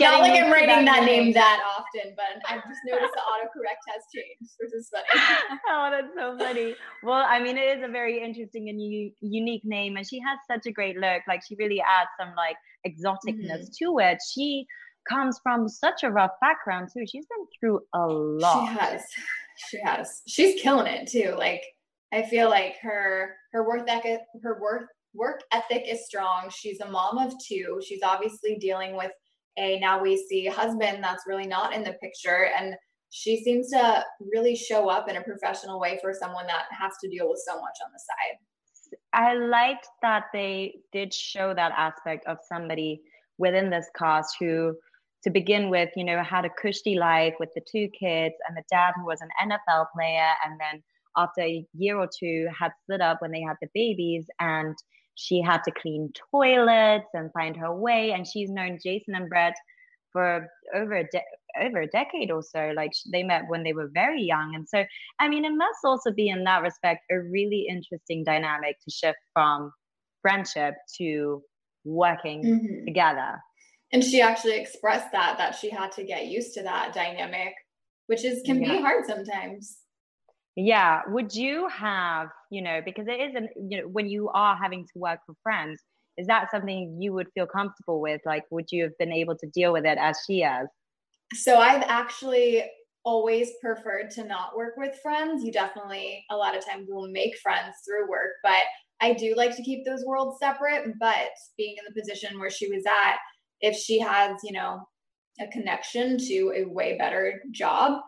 not 0.00 0.20
like 0.20 0.42
i'm 0.42 0.52
writing 0.52 0.84
that, 0.84 1.00
that 1.00 1.04
name 1.04 1.32
that 1.32 1.62
often 1.78 2.12
but 2.16 2.42
i've 2.50 2.64
just 2.64 2.80
noticed 2.86 3.14
the 3.14 3.20
autocorrect 3.20 3.82
has 3.86 4.02
changed 4.12 4.52
which 4.58 4.74
is 4.74 4.90
funny 4.90 5.60
oh 5.68 5.88
that's 5.90 6.14
so 6.16 6.36
funny 6.38 6.74
well 7.04 7.24
i 7.28 7.40
mean 7.40 7.56
it 7.56 7.78
is 7.78 7.84
a 7.84 7.88
very 7.88 8.22
interesting 8.22 8.68
and 8.68 8.82
u- 8.82 9.12
unique 9.20 9.64
name 9.64 9.96
and 9.96 10.06
she 10.06 10.18
has 10.18 10.38
such 10.50 10.66
a 10.66 10.72
great 10.72 10.96
look 10.96 11.22
like 11.28 11.40
she 11.46 11.54
really 11.56 11.80
adds 11.80 12.10
some 12.18 12.34
like 12.36 12.56
exoticness 12.86 13.64
mm-hmm. 13.64 13.84
to 13.84 13.98
it 13.98 14.18
she 14.32 14.55
comes 15.08 15.38
from 15.42 15.68
such 15.68 16.02
a 16.02 16.10
rough 16.10 16.32
background 16.40 16.88
too. 16.92 17.04
She's 17.06 17.26
been 17.26 17.46
through 17.58 17.80
a 17.94 18.06
lot. 18.06 18.60
She 18.60 18.78
has. 18.78 19.02
She 19.68 19.78
has. 19.82 20.22
She's 20.26 20.60
killing 20.60 20.92
it 20.92 21.08
too. 21.08 21.34
Like 21.36 21.62
i 22.12 22.22
feel 22.22 22.48
like 22.48 22.76
her 22.80 23.34
her 23.52 23.66
work 23.66 23.82
ethic 23.88 24.20
her 24.40 24.60
work 24.62 24.90
work 25.14 25.40
ethic 25.52 25.84
is 25.88 26.06
strong. 26.06 26.50
She's 26.50 26.80
a 26.80 26.90
mom 26.90 27.18
of 27.18 27.32
two. 27.44 27.80
She's 27.84 28.02
obviously 28.02 28.56
dealing 28.56 28.96
with 28.96 29.12
a 29.58 29.78
now 29.80 30.00
we 30.00 30.16
see 30.16 30.46
husband 30.46 31.02
that's 31.02 31.24
really 31.26 31.46
not 31.46 31.72
in 31.72 31.82
the 31.82 31.94
picture. 31.94 32.50
And 32.58 32.74
she 33.10 33.42
seems 33.42 33.70
to 33.70 34.04
really 34.20 34.54
show 34.54 34.88
up 34.88 35.08
in 35.08 35.16
a 35.16 35.22
professional 35.22 35.80
way 35.80 35.98
for 36.02 36.12
someone 36.12 36.46
that 36.46 36.64
has 36.70 36.92
to 37.02 37.08
deal 37.08 37.30
with 37.30 37.40
so 37.46 37.54
much 37.54 37.76
on 37.84 37.90
the 37.92 37.98
side. 37.98 38.98
I 39.12 39.34
liked 39.34 39.88
that 40.02 40.24
they 40.32 40.80
did 40.92 41.14
show 41.14 41.54
that 41.54 41.72
aspect 41.76 42.26
of 42.26 42.38
somebody 42.46 43.00
within 43.38 43.70
this 43.70 43.86
cast 43.96 44.36
who, 44.38 44.76
to 45.24 45.30
begin 45.30 45.70
with, 45.70 45.90
you 45.96 46.04
know, 46.04 46.22
had 46.22 46.44
a 46.44 46.50
cushy 46.50 46.96
life 46.96 47.34
with 47.40 47.50
the 47.54 47.62
two 47.70 47.88
kids 47.88 48.34
and 48.46 48.56
the 48.56 48.62
dad 48.70 48.92
who 48.96 49.04
was 49.04 49.20
an 49.20 49.50
NFL 49.50 49.86
player. 49.94 50.28
And 50.44 50.58
then 50.60 50.82
after 51.16 51.42
a 51.42 51.66
year 51.74 51.98
or 51.98 52.08
two 52.08 52.48
had 52.56 52.72
split 52.82 53.00
up 53.00 53.20
when 53.20 53.32
they 53.32 53.42
had 53.42 53.56
the 53.60 53.68
babies 53.74 54.26
and 54.38 54.76
she 55.14 55.40
had 55.40 55.62
to 55.64 55.72
clean 55.72 56.12
toilets 56.30 57.08
and 57.14 57.32
find 57.32 57.56
her 57.56 57.74
way. 57.74 58.12
And 58.12 58.26
she's 58.26 58.50
known 58.50 58.78
Jason 58.82 59.14
and 59.14 59.28
Brett 59.28 59.54
for 60.16 60.48
over 60.74 60.94
a 60.94 61.04
de- 61.04 61.22
over 61.60 61.82
a 61.82 61.86
decade 61.86 62.30
or 62.30 62.42
so. 62.42 62.72
Like 62.74 62.92
they 63.12 63.22
met 63.22 63.44
when 63.48 63.62
they 63.62 63.74
were 63.74 63.90
very 63.92 64.22
young, 64.22 64.54
and 64.54 64.66
so 64.66 64.84
I 65.20 65.28
mean, 65.28 65.44
it 65.44 65.52
must 65.54 65.78
also 65.84 66.10
be 66.10 66.28
in 66.28 66.44
that 66.44 66.62
respect 66.62 67.04
a 67.10 67.20
really 67.20 67.66
interesting 67.68 68.24
dynamic 68.24 68.76
to 68.84 68.90
shift 68.90 69.18
from 69.34 69.72
friendship 70.22 70.74
to 70.98 71.42
working 71.86 72.44
mm-hmm. 72.44 72.84
together. 72.84 73.40
And 73.92 74.02
she 74.02 74.20
actually 74.20 74.58
expressed 74.58 75.12
that 75.12 75.38
that 75.38 75.54
she 75.54 75.70
had 75.70 75.92
to 75.92 76.04
get 76.04 76.26
used 76.26 76.54
to 76.54 76.62
that 76.64 76.92
dynamic, 76.92 77.54
which 78.08 78.24
is 78.24 78.42
can 78.44 78.62
yeah. 78.62 78.72
be 78.72 78.80
hard 78.82 79.06
sometimes. 79.06 79.78
Yeah. 80.56 81.02
Would 81.08 81.34
you 81.34 81.68
have, 81.68 82.28
you 82.50 82.62
know, 82.62 82.80
because 82.84 83.06
it 83.08 83.20
is 83.20 83.34
an, 83.34 83.48
you 83.70 83.80
know, 83.80 83.88
when 83.88 84.08
you 84.08 84.28
are 84.30 84.56
having 84.56 84.84
to 84.84 84.98
work 84.98 85.20
for 85.26 85.34
friends, 85.42 85.82
is 86.16 86.26
that 86.28 86.50
something 86.50 86.96
you 87.00 87.12
would 87.12 87.28
feel 87.34 87.46
comfortable 87.46 88.00
with? 88.00 88.22
Like, 88.24 88.44
would 88.50 88.66
you 88.72 88.84
have 88.84 88.96
been 88.98 89.12
able 89.12 89.36
to 89.36 89.46
deal 89.48 89.72
with 89.72 89.84
it 89.84 89.98
as 90.00 90.18
she 90.26 90.40
has? 90.40 90.66
So 91.34 91.58
I've 91.58 91.82
actually 91.82 92.64
always 93.04 93.50
preferred 93.60 94.10
to 94.12 94.24
not 94.24 94.56
work 94.56 94.74
with 94.76 94.98
friends. 95.02 95.44
You 95.44 95.52
definitely, 95.52 96.24
a 96.30 96.36
lot 96.36 96.56
of 96.56 96.64
times, 96.64 96.88
will 96.90 97.08
make 97.08 97.36
friends 97.38 97.76
through 97.84 98.08
work, 98.08 98.30
but 98.42 98.62
I 99.00 99.12
do 99.12 99.34
like 99.36 99.54
to 99.56 99.62
keep 99.62 99.84
those 99.84 100.04
worlds 100.06 100.38
separate. 100.40 100.94
But 100.98 101.30
being 101.56 101.76
in 101.78 101.84
the 101.86 102.00
position 102.00 102.38
where 102.38 102.50
she 102.50 102.68
was 102.68 102.84
at, 102.86 103.16
if 103.60 103.76
she 103.76 103.98
has, 104.00 104.36
you 104.42 104.52
know, 104.52 104.80
a 105.40 105.46
connection 105.48 106.18
to 106.18 106.52
a 106.56 106.64
way 106.64 106.96
better 106.96 107.42
job, 107.50 108.00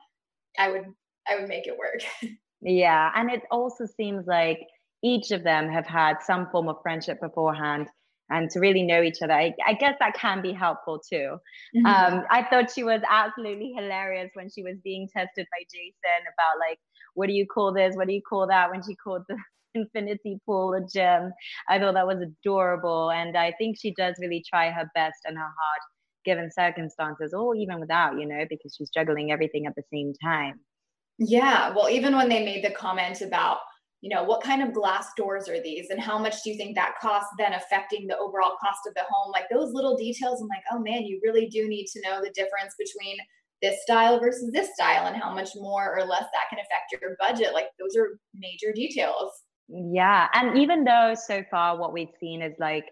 I 0.59 0.71
would 0.71 0.85
I 1.29 1.37
would 1.37 1.49
make 1.49 1.67
it 1.67 1.77
work. 1.79 2.03
Yeah, 2.61 3.11
and 3.15 3.31
it 3.31 3.43
also 3.51 3.87
seems 3.87 4.27
like 4.27 4.59
each 5.03 5.31
of 5.31 5.45
them 5.45 5.69
have 5.69 5.87
had 5.87 6.17
some 6.23 6.49
form 6.51 6.69
of 6.69 6.83
friendship 6.83 7.21
beforehand 7.21 7.89
and 8.31 8.51
to 8.51 8.61
really 8.61 8.83
know 8.83 9.03
each 9.03 9.23
other. 9.23 9.33
I, 9.33 9.55
I 9.67 9.75
guess 9.75 9.95
that 10.01 10.15
can 10.15 10.43
be 10.43 10.53
helpful 10.53 10.99
too. 10.99 11.39
Mm-hmm. 11.77 11.87
Um, 11.87 12.25
I 12.31 12.45
thought 12.45 12.71
she 12.71 12.85
was 12.85 13.01
absolutely 13.09 13.75
hilarious 13.77 14.31
when 14.35 14.51
she 14.51 14.63
was 14.63 14.77
being 14.85 15.09
tested 15.09 15.47
by 15.53 15.65
Jason 15.73 16.27
about 16.27 16.59
like, 16.59 16.79
what 17.15 17.29
do 17.29 17.33
you 17.33 17.47
call 17.47 17.73
this? 17.73 17.97
What 17.97 18.09
do 18.09 18.13
you 18.13 18.23
call 18.29 18.47
that? 18.49 18.71
When 18.71 18.83
she 18.83 18.97
called 18.97 19.23
the 19.29 19.39
infinity 19.79 20.39
pool 20.45 20.75
a 20.75 20.81
gym. 20.81 21.33
I 21.69 21.79
thought 21.79 21.95
that 21.95 22.07
was 22.07 22.23
adorable. 22.23 23.11
And 23.11 23.37
I 23.37 23.53
think 23.59 23.77
she 23.79 23.95
does 23.95 24.17
really 24.21 24.45
try 24.49 24.71
her 24.71 24.91
best 24.95 25.19
and 25.25 25.37
her 25.37 25.43
heart 25.43 25.83
given 26.25 26.51
circumstances, 26.51 27.33
or 27.33 27.55
even 27.55 27.81
without, 27.81 28.19
you 28.19 28.27
know, 28.27 28.45
because 28.49 28.75
she's 28.77 28.91
juggling 28.91 29.33
everything 29.33 29.67
at 29.67 29.75
the 29.77 29.83
same 29.93 30.13
time. 30.23 30.61
Yeah. 31.19 31.73
Well, 31.75 31.89
even 31.89 32.15
when 32.15 32.29
they 32.29 32.45
made 32.45 32.65
the 32.65 32.71
comment 32.71 33.23
about 33.23 33.59
you 34.01 34.15
know, 34.15 34.23
what 34.23 34.43
kind 34.43 34.63
of 34.63 34.73
glass 34.73 35.09
doors 35.17 35.49
are 35.49 35.61
these 35.61 35.91
and 35.91 36.01
how 36.01 36.19
much 36.19 36.43
do 36.45 36.51
you 36.51 36.57
think 36.57 36.77
that 36.77 36.95
costs 37.01 37.31
then 37.37 37.53
affecting 37.55 38.07
the 38.07 38.17
overall 38.17 38.57
cost 38.61 38.81
of 38.87 38.95
the 38.95 39.03
home? 39.11 39.33
Like 39.33 39.47
those 39.51 39.73
little 39.73 39.97
details, 39.97 40.41
I'm 40.41 40.49
like, 40.49 40.63
oh 40.71 40.79
man, 40.79 41.03
you 41.03 41.21
really 41.23 41.49
do 41.49 41.69
need 41.69 41.87
to 41.87 42.01
know 42.03 42.21
the 42.23 42.31
difference 42.31 42.75
between 42.79 43.17
this 43.61 43.83
style 43.83 44.21
versus 44.21 44.53
this 44.53 44.73
style 44.75 45.07
and 45.07 45.21
how 45.21 45.35
much 45.35 45.51
more 45.57 45.99
or 45.99 46.05
less 46.05 46.23
that 46.33 46.49
can 46.49 46.61
affect 46.61 46.93
your 46.93 47.17
budget. 47.19 47.55
Like 47.55 47.71
those 47.81 47.97
are 47.97 48.21
major 48.35 48.73
details. 48.73 49.33
Yeah. 49.69 50.29
And 50.33 50.59
even 50.59 50.85
though 50.85 51.15
so 51.15 51.45
far 51.51 51.79
what 51.79 51.93
we've 51.93 52.13
seen 52.21 52.43
is 52.43 52.55
like 52.59 52.87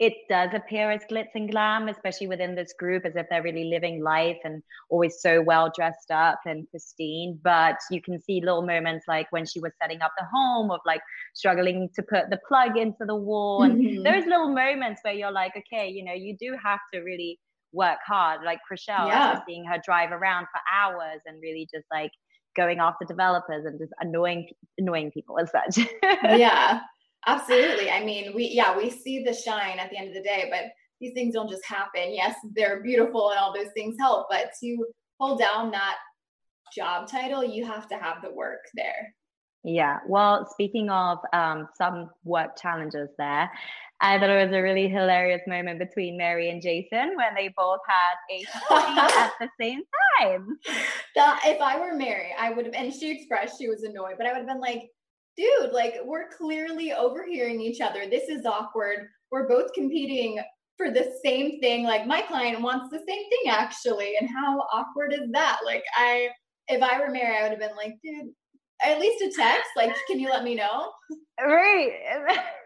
it 0.00 0.14
does 0.28 0.50
appear 0.52 0.90
as 0.90 1.02
glitz 1.10 1.28
and 1.34 1.48
glam, 1.50 1.88
especially 1.88 2.26
within 2.26 2.56
this 2.56 2.72
group, 2.76 3.06
as 3.06 3.14
if 3.14 3.26
they're 3.30 3.42
really 3.42 3.64
living 3.64 4.02
life 4.02 4.38
and 4.42 4.60
always 4.90 5.20
so 5.20 5.40
well 5.40 5.70
dressed 5.74 6.10
up 6.10 6.40
and 6.46 6.68
pristine. 6.70 7.38
But 7.44 7.76
you 7.92 8.02
can 8.02 8.20
see 8.20 8.40
little 8.40 8.66
moments 8.66 9.04
like 9.06 9.30
when 9.30 9.46
she 9.46 9.60
was 9.60 9.70
setting 9.80 10.02
up 10.02 10.12
the 10.18 10.26
home 10.32 10.72
of 10.72 10.80
like 10.84 11.00
struggling 11.34 11.88
to 11.94 12.02
put 12.02 12.28
the 12.28 12.40
plug 12.48 12.76
into 12.76 13.04
the 13.06 13.14
wall. 13.14 13.62
And 13.62 13.76
mm-hmm. 13.76 14.02
those 14.02 14.26
little 14.26 14.52
moments 14.52 15.00
where 15.04 15.14
you're 15.14 15.30
like, 15.30 15.52
okay, 15.56 15.88
you 15.88 16.04
know, 16.04 16.12
you 16.12 16.36
do 16.40 16.56
have 16.62 16.80
to 16.92 17.00
really 17.00 17.38
work 17.72 17.98
hard. 18.04 18.40
Like 18.44 18.58
Chrishell, 18.68 19.06
yeah. 19.06 19.40
seeing 19.46 19.64
her 19.64 19.80
drive 19.84 20.10
around 20.10 20.46
for 20.46 20.60
hours 20.74 21.20
and 21.24 21.40
really 21.40 21.68
just 21.72 21.86
like 21.92 22.10
going 22.56 22.78
after 22.78 23.04
developers 23.04 23.64
and 23.64 23.78
just 23.78 23.92
annoying 24.00 24.48
annoying 24.78 25.10
people 25.10 25.38
as 25.38 25.50
such. 25.50 25.86
yeah. 26.02 26.80
Absolutely. 27.26 27.90
I 27.90 28.04
mean, 28.04 28.34
we 28.34 28.48
yeah, 28.48 28.76
we 28.76 28.90
see 28.90 29.22
the 29.24 29.32
shine 29.32 29.78
at 29.78 29.90
the 29.90 29.96
end 29.96 30.08
of 30.08 30.14
the 30.14 30.22
day, 30.22 30.48
but 30.50 30.72
these 31.00 31.14
things 31.14 31.34
don't 31.34 31.48
just 31.48 31.64
happen. 31.64 32.14
Yes, 32.14 32.36
they're 32.54 32.82
beautiful 32.82 33.30
and 33.30 33.38
all 33.38 33.54
those 33.54 33.72
things 33.74 33.96
help, 33.98 34.26
but 34.30 34.50
to 34.60 34.86
hold 35.18 35.38
down 35.38 35.70
that 35.70 35.96
job 36.74 37.08
title, 37.08 37.44
you 37.44 37.64
have 37.64 37.88
to 37.88 37.96
have 37.96 38.22
the 38.22 38.30
work 38.32 38.60
there. 38.74 39.14
Yeah. 39.64 40.00
Well, 40.06 40.46
speaking 40.50 40.90
of 40.90 41.18
um, 41.32 41.68
some 41.76 42.10
work 42.24 42.58
challenges 42.60 43.08
there, 43.16 43.50
I 44.00 44.18
thought 44.18 44.30
it 44.30 44.44
was 44.44 44.54
a 44.54 44.62
really 44.62 44.88
hilarious 44.88 45.40
moment 45.46 45.78
between 45.78 46.16
Mary 46.16 46.50
and 46.50 46.60
Jason 46.60 47.16
when 47.16 47.34
they 47.36 47.52
both 47.56 47.80
had 47.86 48.14
a 48.30 48.44
at 49.18 49.32
the 49.40 49.48
same 49.60 49.82
time. 50.18 50.46
That, 51.14 51.40
if 51.46 51.60
I 51.60 51.78
were 51.78 51.94
Mary, 51.94 52.30
I 52.38 52.50
would 52.50 52.66
have, 52.66 52.74
and 52.74 52.92
she 52.92 53.10
expressed 53.10 53.58
she 53.58 53.68
was 53.68 53.82
annoyed, 53.82 54.14
but 54.18 54.26
I 54.26 54.32
would 54.32 54.38
have 54.38 54.46
been 54.46 54.60
like, 54.60 54.82
dude, 55.36 55.72
like 55.72 55.94
we're 56.04 56.28
clearly 56.36 56.92
overhearing 56.92 57.60
each 57.60 57.80
other. 57.80 58.06
This 58.08 58.28
is 58.28 58.44
awkward. 58.44 59.06
We're 59.30 59.48
both 59.48 59.72
competing 59.72 60.40
for 60.76 60.90
the 60.90 61.12
same 61.24 61.60
thing. 61.60 61.84
Like 61.84 62.06
my 62.06 62.22
client 62.22 62.60
wants 62.60 62.90
the 62.90 62.98
same 62.98 63.06
thing 63.30 63.50
actually. 63.50 64.14
And 64.20 64.28
how 64.28 64.60
awkward 64.72 65.12
is 65.12 65.30
that? 65.32 65.60
Like 65.64 65.84
I 65.96 66.28
if 66.68 66.82
I 66.82 66.98
were 66.98 67.10
Mary, 67.10 67.36
I 67.36 67.42
would 67.42 67.50
have 67.50 67.60
been 67.60 67.76
like, 67.76 67.94
dude, 68.02 68.32
at 68.82 69.00
least 69.00 69.22
a 69.22 69.30
text. 69.36 69.70
Like, 69.76 69.94
can 70.06 70.18
you 70.18 70.28
let 70.30 70.44
me 70.44 70.54
know? 70.54 70.90
Right. 71.44 71.90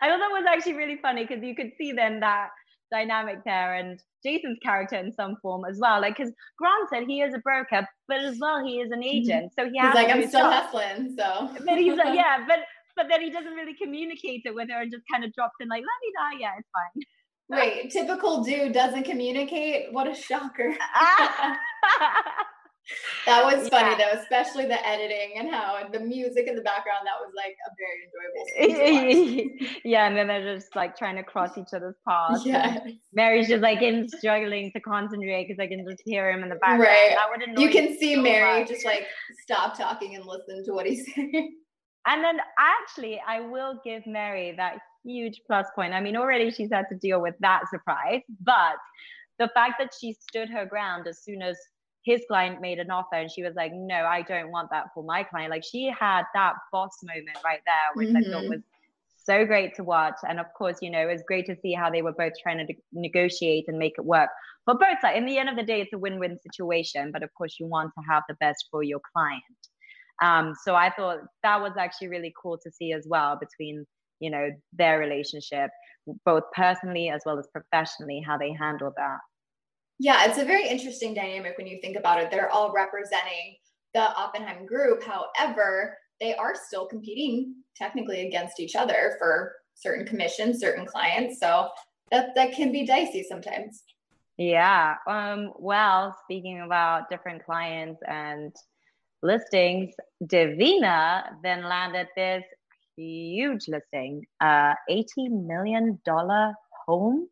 I 0.00 0.08
thought 0.08 0.18
that 0.18 0.30
was 0.32 0.44
actually 0.48 0.74
really 0.74 0.98
funny 1.00 1.26
because 1.26 1.42
you 1.42 1.54
could 1.54 1.70
see 1.78 1.92
then 1.92 2.20
that 2.20 2.48
dynamic 2.90 3.38
there 3.44 3.74
and 3.74 4.00
Jason's 4.24 4.58
character 4.62 4.96
in 4.96 5.12
some 5.12 5.36
form 5.40 5.64
as 5.68 5.78
well. 5.80 6.00
Like, 6.00 6.16
because 6.16 6.32
granted, 6.58 7.08
he 7.08 7.20
is 7.20 7.34
a 7.34 7.38
broker, 7.38 7.86
but 8.08 8.20
as 8.20 8.38
well, 8.40 8.64
he 8.64 8.80
is 8.80 8.90
an 8.90 9.00
mm-hmm. 9.00 9.08
agent. 9.08 9.52
So 9.58 9.68
he 9.70 9.78
has 9.78 9.88
he's 9.88 9.94
like, 9.94 10.14
I'm 10.14 10.28
still 10.28 10.50
hustling. 10.50 11.14
So, 11.16 11.50
but 11.66 11.78
he's 11.78 11.96
like, 11.96 12.14
yeah, 12.14 12.44
but 12.46 12.58
but 12.96 13.06
then 13.08 13.22
he 13.22 13.30
doesn't 13.30 13.52
really 13.52 13.74
communicate 13.80 14.42
it 14.44 14.54
with 14.54 14.68
her 14.70 14.82
and 14.82 14.90
just 14.90 15.04
kind 15.10 15.24
of 15.24 15.32
drops 15.32 15.54
in 15.60 15.68
like, 15.68 15.82
let 15.82 16.00
me 16.02 16.12
die. 16.18 16.40
Yeah, 16.40 16.58
it's 16.58 16.68
fine. 16.74 17.02
Right. 17.58 17.90
Typical 17.90 18.44
dude 18.44 18.72
doesn't 18.72 19.04
communicate. 19.04 19.92
What 19.92 20.06
a 20.06 20.14
shocker. 20.14 20.76
that 23.26 23.44
was 23.44 23.68
funny 23.68 23.90
yeah. 23.90 23.98
though, 23.98 24.20
especially 24.20 24.66
the 24.66 24.86
editing 24.86 25.34
and 25.38 25.50
how 25.50 25.86
the 25.92 26.00
music 26.00 26.46
in 26.46 26.56
the 26.56 26.62
background. 26.62 27.00
That 27.04 27.20
was 27.20 27.32
like 27.36 27.56
a 27.66 27.70
very 27.78 28.76
enjoyable. 29.46 29.80
yeah, 29.84 30.06
and 30.06 30.16
then 30.16 30.28
they're 30.28 30.56
just 30.56 30.74
like 30.74 30.96
trying 30.96 31.16
to 31.16 31.22
cross 31.22 31.56
each 31.58 31.72
other's 31.74 31.96
paths. 32.06 32.44
Yeah, 32.44 32.78
Mary's 33.12 33.48
just 33.48 33.62
like 33.62 33.82
in 33.82 34.08
struggling 34.08 34.72
to 34.72 34.80
concentrate 34.80 35.48
because 35.48 35.60
I 35.62 35.66
can 35.66 35.84
just 35.88 36.02
hear 36.04 36.30
him 36.30 36.42
in 36.42 36.48
the 36.48 36.56
background. 36.56 36.82
Right. 36.82 37.58
you 37.58 37.70
can 37.70 37.96
see 37.98 38.14
so 38.14 38.22
Mary 38.22 38.60
much. 38.60 38.68
just 38.68 38.84
like 38.84 39.06
stop 39.42 39.76
talking 39.76 40.16
and 40.16 40.24
listen 40.24 40.64
to 40.64 40.72
what 40.72 40.86
he's 40.86 41.04
saying. 41.14 41.56
And 42.06 42.24
then 42.24 42.38
actually, 42.58 43.20
I 43.26 43.40
will 43.40 43.80
give 43.84 44.06
Mary 44.06 44.54
that 44.56 44.78
huge 45.04 45.42
plus 45.46 45.66
point. 45.74 45.92
I 45.92 46.00
mean, 46.00 46.16
already 46.16 46.50
she's 46.50 46.70
had 46.72 46.86
to 46.90 46.96
deal 46.96 47.20
with 47.20 47.34
that 47.40 47.68
surprise, 47.70 48.22
but 48.40 48.76
the 49.38 49.48
fact 49.54 49.74
that 49.78 49.92
she 49.98 50.14
stood 50.14 50.48
her 50.50 50.66
ground 50.66 51.06
as 51.06 51.22
soon 51.22 51.42
as 51.42 51.58
his 52.02 52.22
client 52.28 52.60
made 52.60 52.78
an 52.78 52.90
offer 52.90 53.16
and 53.16 53.30
she 53.30 53.42
was 53.42 53.54
like, 53.54 53.72
no, 53.74 53.94
I 53.94 54.22
don't 54.22 54.50
want 54.50 54.70
that 54.70 54.86
for 54.94 55.04
my 55.04 55.22
client. 55.22 55.50
Like 55.50 55.64
she 55.64 55.92
had 55.98 56.22
that 56.34 56.54
boss 56.72 56.96
moment 57.02 57.38
right 57.44 57.60
there, 57.66 57.74
which 57.94 58.08
mm-hmm. 58.08 58.16
I 58.16 58.20
thought 58.22 58.42
mm-hmm. 58.42 58.50
was 58.50 58.62
so 59.22 59.44
great 59.44 59.74
to 59.76 59.84
watch. 59.84 60.16
And 60.28 60.40
of 60.40 60.46
course, 60.56 60.78
you 60.80 60.90
know, 60.90 61.00
it 61.00 61.12
was 61.12 61.22
great 61.26 61.46
to 61.46 61.56
see 61.60 61.72
how 61.72 61.90
they 61.90 62.02
were 62.02 62.12
both 62.12 62.32
trying 62.42 62.66
to 62.66 62.74
negotiate 62.92 63.66
and 63.68 63.78
make 63.78 63.94
it 63.98 64.04
work 64.04 64.30
for 64.64 64.74
both 64.74 65.00
sides. 65.02 65.18
In 65.18 65.26
the 65.26 65.38
end 65.38 65.48
of 65.50 65.56
the 65.56 65.62
day, 65.62 65.82
it's 65.82 65.92
a 65.92 65.98
win-win 65.98 66.38
situation, 66.38 67.10
but 67.12 67.22
of 67.22 67.30
course 67.36 67.56
you 67.60 67.66
want 67.66 67.92
to 67.98 68.04
have 68.10 68.22
the 68.28 68.34
best 68.40 68.66
for 68.70 68.82
your 68.82 69.00
client. 69.14 69.42
Um, 70.22 70.54
so 70.64 70.74
I 70.74 70.90
thought 70.90 71.18
that 71.42 71.60
was 71.60 71.72
actually 71.78 72.08
really 72.08 72.32
cool 72.40 72.58
to 72.58 72.70
see 72.70 72.92
as 72.92 73.06
well 73.08 73.38
between, 73.38 73.86
you 74.20 74.30
know, 74.30 74.50
their 74.72 74.98
relationship, 74.98 75.70
both 76.24 76.44
personally 76.54 77.10
as 77.10 77.22
well 77.24 77.38
as 77.38 77.46
professionally, 77.52 78.22
how 78.26 78.36
they 78.36 78.52
handled 78.52 78.94
that. 78.96 79.18
Yeah, 80.02 80.24
it's 80.24 80.38
a 80.38 80.46
very 80.46 80.66
interesting 80.66 81.12
dynamic 81.12 81.58
when 81.58 81.66
you 81.66 81.78
think 81.82 81.94
about 81.94 82.22
it. 82.22 82.30
They're 82.30 82.48
all 82.48 82.72
representing 82.72 83.56
the 83.92 84.00
Oppenheim 84.16 84.64
group. 84.64 85.02
However, 85.02 85.98
they 86.20 86.34
are 86.34 86.54
still 86.54 86.86
competing 86.86 87.56
technically 87.76 88.26
against 88.26 88.60
each 88.60 88.74
other 88.76 89.16
for 89.18 89.52
certain 89.74 90.06
commissions, 90.06 90.58
certain 90.58 90.86
clients. 90.86 91.38
So 91.38 91.68
that 92.10 92.34
that 92.34 92.52
can 92.52 92.72
be 92.72 92.86
dicey 92.86 93.26
sometimes. 93.28 93.82
Yeah. 94.38 94.94
Um, 95.06 95.52
well, 95.58 96.16
speaking 96.24 96.62
about 96.62 97.10
different 97.10 97.44
clients 97.44 98.00
and 98.08 98.56
listings, 99.22 99.92
Davina 100.24 101.24
then 101.42 101.62
landed 101.64 102.08
this 102.16 102.44
huge 102.96 103.68
listing, 103.68 104.24
uh, 104.40 104.72
$80 104.90 105.04
million 105.46 106.00
home 106.86 107.28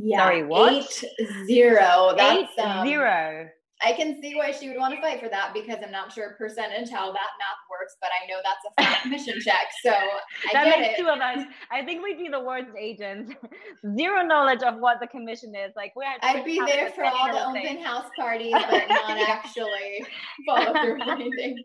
yeah, 0.00 0.18
Sorry, 0.18 0.44
what? 0.44 0.72
Eight 0.72 1.26
zero. 1.46 2.14
That's 2.16 2.50
eight 2.56 2.62
um, 2.62 2.86
zero. 2.86 3.48
I 3.80 3.92
can 3.92 4.20
see 4.20 4.34
why 4.34 4.50
she 4.50 4.68
would 4.68 4.76
want 4.76 4.94
to 4.94 5.00
fight 5.00 5.20
for 5.20 5.28
that 5.28 5.54
because 5.54 5.78
I'm 5.84 5.92
not 5.92 6.12
sure 6.12 6.34
percentage 6.36 6.90
how 6.90 7.12
that 7.12 7.30
math 7.38 7.62
works, 7.70 7.96
but 8.00 8.10
I 8.10 8.26
know 8.28 8.38
that's 8.42 8.64
a 8.66 8.82
flat 8.82 9.02
commission 9.02 9.40
check. 9.44 9.68
So 9.82 9.90
I 9.90 10.52
that 10.52 10.64
get 10.64 10.80
makes 10.80 10.98
it. 10.98 11.02
two 11.02 11.08
of 11.08 11.20
us. 11.20 11.44
I 11.70 11.84
think 11.84 12.02
we'd 12.02 12.18
be 12.18 12.28
the 12.28 12.40
worst 12.40 12.70
agents. 12.78 13.32
Zero 13.96 14.22
knowledge 14.24 14.62
of 14.62 14.78
what 14.78 14.98
the 15.00 15.06
commission 15.06 15.54
is. 15.54 15.72
Like 15.76 15.92
we're. 15.94 16.06
I'd 16.22 16.44
be 16.44 16.60
there 16.66 16.90
for 16.90 17.04
all 17.04 17.32
the 17.32 17.46
open 17.46 17.82
house 17.82 18.10
parties, 18.18 18.52
but 18.70 18.88
not 18.88 19.18
actually 19.28 20.04
follow 20.46 20.72
through 20.72 21.02
anything. 21.02 21.62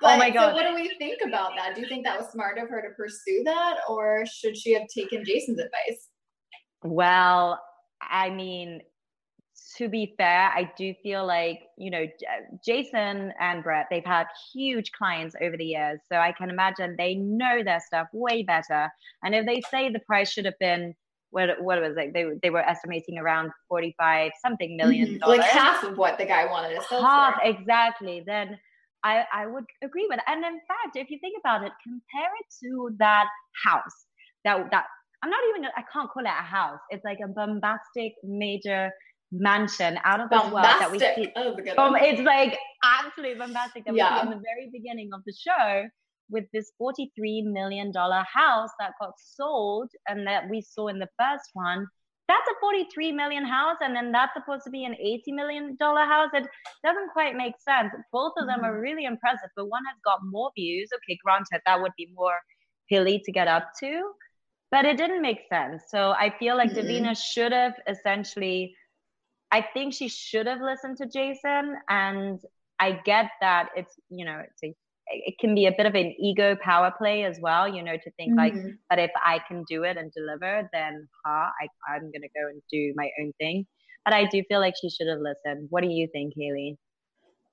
But, 0.00 0.14
oh 0.14 0.18
my 0.18 0.30
god! 0.30 0.50
So 0.50 0.54
what 0.54 0.66
do 0.66 0.74
we 0.74 0.92
think 0.98 1.20
about 1.26 1.52
that? 1.56 1.76
Do 1.76 1.80
you 1.80 1.88
think 1.88 2.04
that 2.04 2.18
was 2.18 2.30
smart 2.30 2.58
of 2.58 2.68
her 2.68 2.82
to 2.82 2.94
pursue 2.96 3.42
that, 3.44 3.76
or 3.88 4.24
should 4.26 4.56
she 4.56 4.72
have 4.74 4.88
taken 4.88 5.24
Jason's 5.24 5.60
advice? 5.60 6.08
Well, 6.84 7.60
I 8.00 8.30
mean, 8.30 8.82
to 9.76 9.88
be 9.88 10.14
fair, 10.16 10.50
I 10.54 10.70
do 10.76 10.94
feel 11.02 11.26
like, 11.26 11.62
you 11.76 11.90
know, 11.90 12.06
Jason 12.64 13.32
and 13.40 13.62
Brett, 13.62 13.86
they've 13.90 14.04
had 14.04 14.26
huge 14.52 14.92
clients 14.92 15.34
over 15.40 15.56
the 15.56 15.64
years. 15.64 16.00
So 16.08 16.16
I 16.16 16.32
can 16.32 16.50
imagine 16.50 16.94
they 16.96 17.14
know 17.14 17.62
their 17.64 17.80
stuff 17.80 18.08
way 18.12 18.42
better. 18.42 18.88
And 19.22 19.34
if 19.34 19.46
they 19.46 19.62
say 19.70 19.90
the 19.90 20.00
price 20.00 20.30
should 20.30 20.44
have 20.44 20.58
been, 20.60 20.94
what, 21.30 21.60
what 21.60 21.80
was 21.80 21.96
it? 21.96 22.12
They, 22.12 22.26
they 22.42 22.50
were 22.50 22.60
estimating 22.60 23.18
around 23.18 23.50
45 23.68 24.32
something 24.40 24.70
mm-hmm. 24.70 24.88
million 24.88 25.18
dollars. 25.18 25.38
Like 25.38 25.50
half 25.50 25.82
of 25.82 25.96
what 25.98 26.18
the 26.18 26.26
guy 26.26 26.44
wanted 26.46 26.76
to 26.76 26.82
sell 26.88 27.02
Half, 27.02 27.36
for. 27.36 27.48
exactly. 27.48 28.22
Then 28.24 28.58
I, 29.02 29.24
I 29.32 29.46
would 29.46 29.64
agree 29.82 30.06
with 30.08 30.18
it. 30.18 30.24
And 30.28 30.44
in 30.44 30.60
fact, 30.68 30.96
if 30.96 31.10
you 31.10 31.18
think 31.20 31.36
about 31.40 31.64
it, 31.64 31.72
compare 31.82 32.30
it 32.40 32.46
to 32.64 32.90
that 32.98 33.26
house 33.64 34.06
that, 34.44 34.70
that 34.70 34.84
I'm 35.24 35.30
not 35.30 35.40
even, 35.48 35.64
I 35.74 35.82
can't 35.90 36.10
call 36.10 36.22
it 36.22 36.28
a 36.28 36.42
house. 36.42 36.80
It's 36.90 37.04
like 37.04 37.18
a 37.24 37.28
bombastic, 37.28 38.12
major 38.22 38.90
mansion 39.32 39.98
out 40.04 40.20
of 40.20 40.28
this 40.28 40.42
world 40.52 40.64
that 40.64 40.92
we 40.92 40.98
see. 40.98 41.32
Um, 41.78 41.96
it's 41.96 42.20
like 42.20 42.58
absolutely 42.84 43.38
bombastic 43.38 43.86
that 43.86 43.94
yeah. 43.94 44.16
we 44.16 44.20
see 44.20 44.26
in 44.26 44.30
the 44.30 44.42
very 44.42 44.68
beginning 44.70 45.10
of 45.14 45.22
the 45.24 45.32
show 45.32 45.88
with 46.30 46.44
this 46.52 46.72
$43 46.80 47.08
million 47.44 47.90
house 47.94 48.70
that 48.78 48.92
got 49.00 49.14
sold 49.16 49.88
and 50.08 50.26
that 50.26 50.48
we 50.50 50.60
saw 50.60 50.88
in 50.88 50.98
the 50.98 51.08
first 51.18 51.50
one 51.54 51.86
that's 52.26 52.48
a 52.48 52.54
43 52.60 53.12
million 53.12 53.44
house 53.44 53.76
and 53.80 53.94
then 53.94 54.10
that's 54.12 54.32
supposed 54.34 54.64
to 54.64 54.70
be 54.70 54.84
an 54.84 54.94
80 54.94 55.32
million 55.32 55.76
dollar 55.78 56.04
house 56.04 56.30
it 56.32 56.46
doesn't 56.84 57.10
quite 57.12 57.36
make 57.36 57.54
sense 57.58 57.92
both 58.12 58.32
of 58.38 58.46
them 58.46 58.60
mm-hmm. 58.60 58.64
are 58.64 58.80
really 58.80 59.04
impressive 59.04 59.50
but 59.56 59.68
one 59.68 59.82
has 59.84 59.98
got 60.04 60.20
more 60.24 60.50
views 60.56 60.88
okay 60.94 61.18
granted 61.24 61.60
that 61.66 61.80
would 61.80 61.92
be 61.96 62.08
more 62.14 62.38
hilly 62.88 63.20
to 63.24 63.32
get 63.32 63.48
up 63.48 63.68
to 63.80 64.02
but 64.70 64.84
it 64.84 64.96
didn't 64.96 65.22
make 65.22 65.40
sense 65.48 65.84
so 65.88 66.12
i 66.12 66.32
feel 66.38 66.56
like 66.56 66.70
mm-hmm. 66.70 66.86
davina 66.86 67.16
should 67.16 67.52
have 67.52 67.74
essentially 67.88 68.74
i 69.50 69.64
think 69.74 69.94
she 69.94 70.08
should 70.08 70.46
have 70.46 70.60
listened 70.60 70.96
to 70.96 71.06
jason 71.06 71.76
and 71.88 72.40
i 72.80 72.92
get 73.04 73.30
that 73.40 73.68
it's 73.76 73.94
you 74.08 74.24
know 74.24 74.40
it's 74.44 74.62
a 74.62 74.74
it 75.08 75.38
can 75.38 75.54
be 75.54 75.66
a 75.66 75.72
bit 75.72 75.86
of 75.86 75.94
an 75.94 76.14
ego 76.18 76.56
power 76.62 76.92
play 76.96 77.24
as 77.24 77.38
well, 77.40 77.68
you 77.68 77.82
know, 77.82 77.96
to 77.96 78.10
think 78.12 78.38
mm-hmm. 78.38 78.38
like 78.38 78.74
but 78.88 78.98
if 78.98 79.10
I 79.24 79.40
can 79.46 79.64
do 79.68 79.84
it 79.84 79.96
and 79.96 80.12
deliver, 80.12 80.68
then 80.72 81.08
ha, 81.24 81.50
I, 81.60 81.68
I'm 81.92 82.02
going 82.02 82.22
to 82.22 82.28
go 82.28 82.48
and 82.48 82.62
do 82.70 82.92
my 82.96 83.10
own 83.20 83.32
thing. 83.38 83.66
But 84.04 84.14
I 84.14 84.26
do 84.26 84.42
feel 84.48 84.60
like 84.60 84.74
she 84.80 84.90
should 84.90 85.08
have 85.08 85.20
listened. 85.20 85.68
What 85.70 85.82
do 85.82 85.88
you 85.88 86.08
think, 86.12 86.34
Haley? 86.36 86.78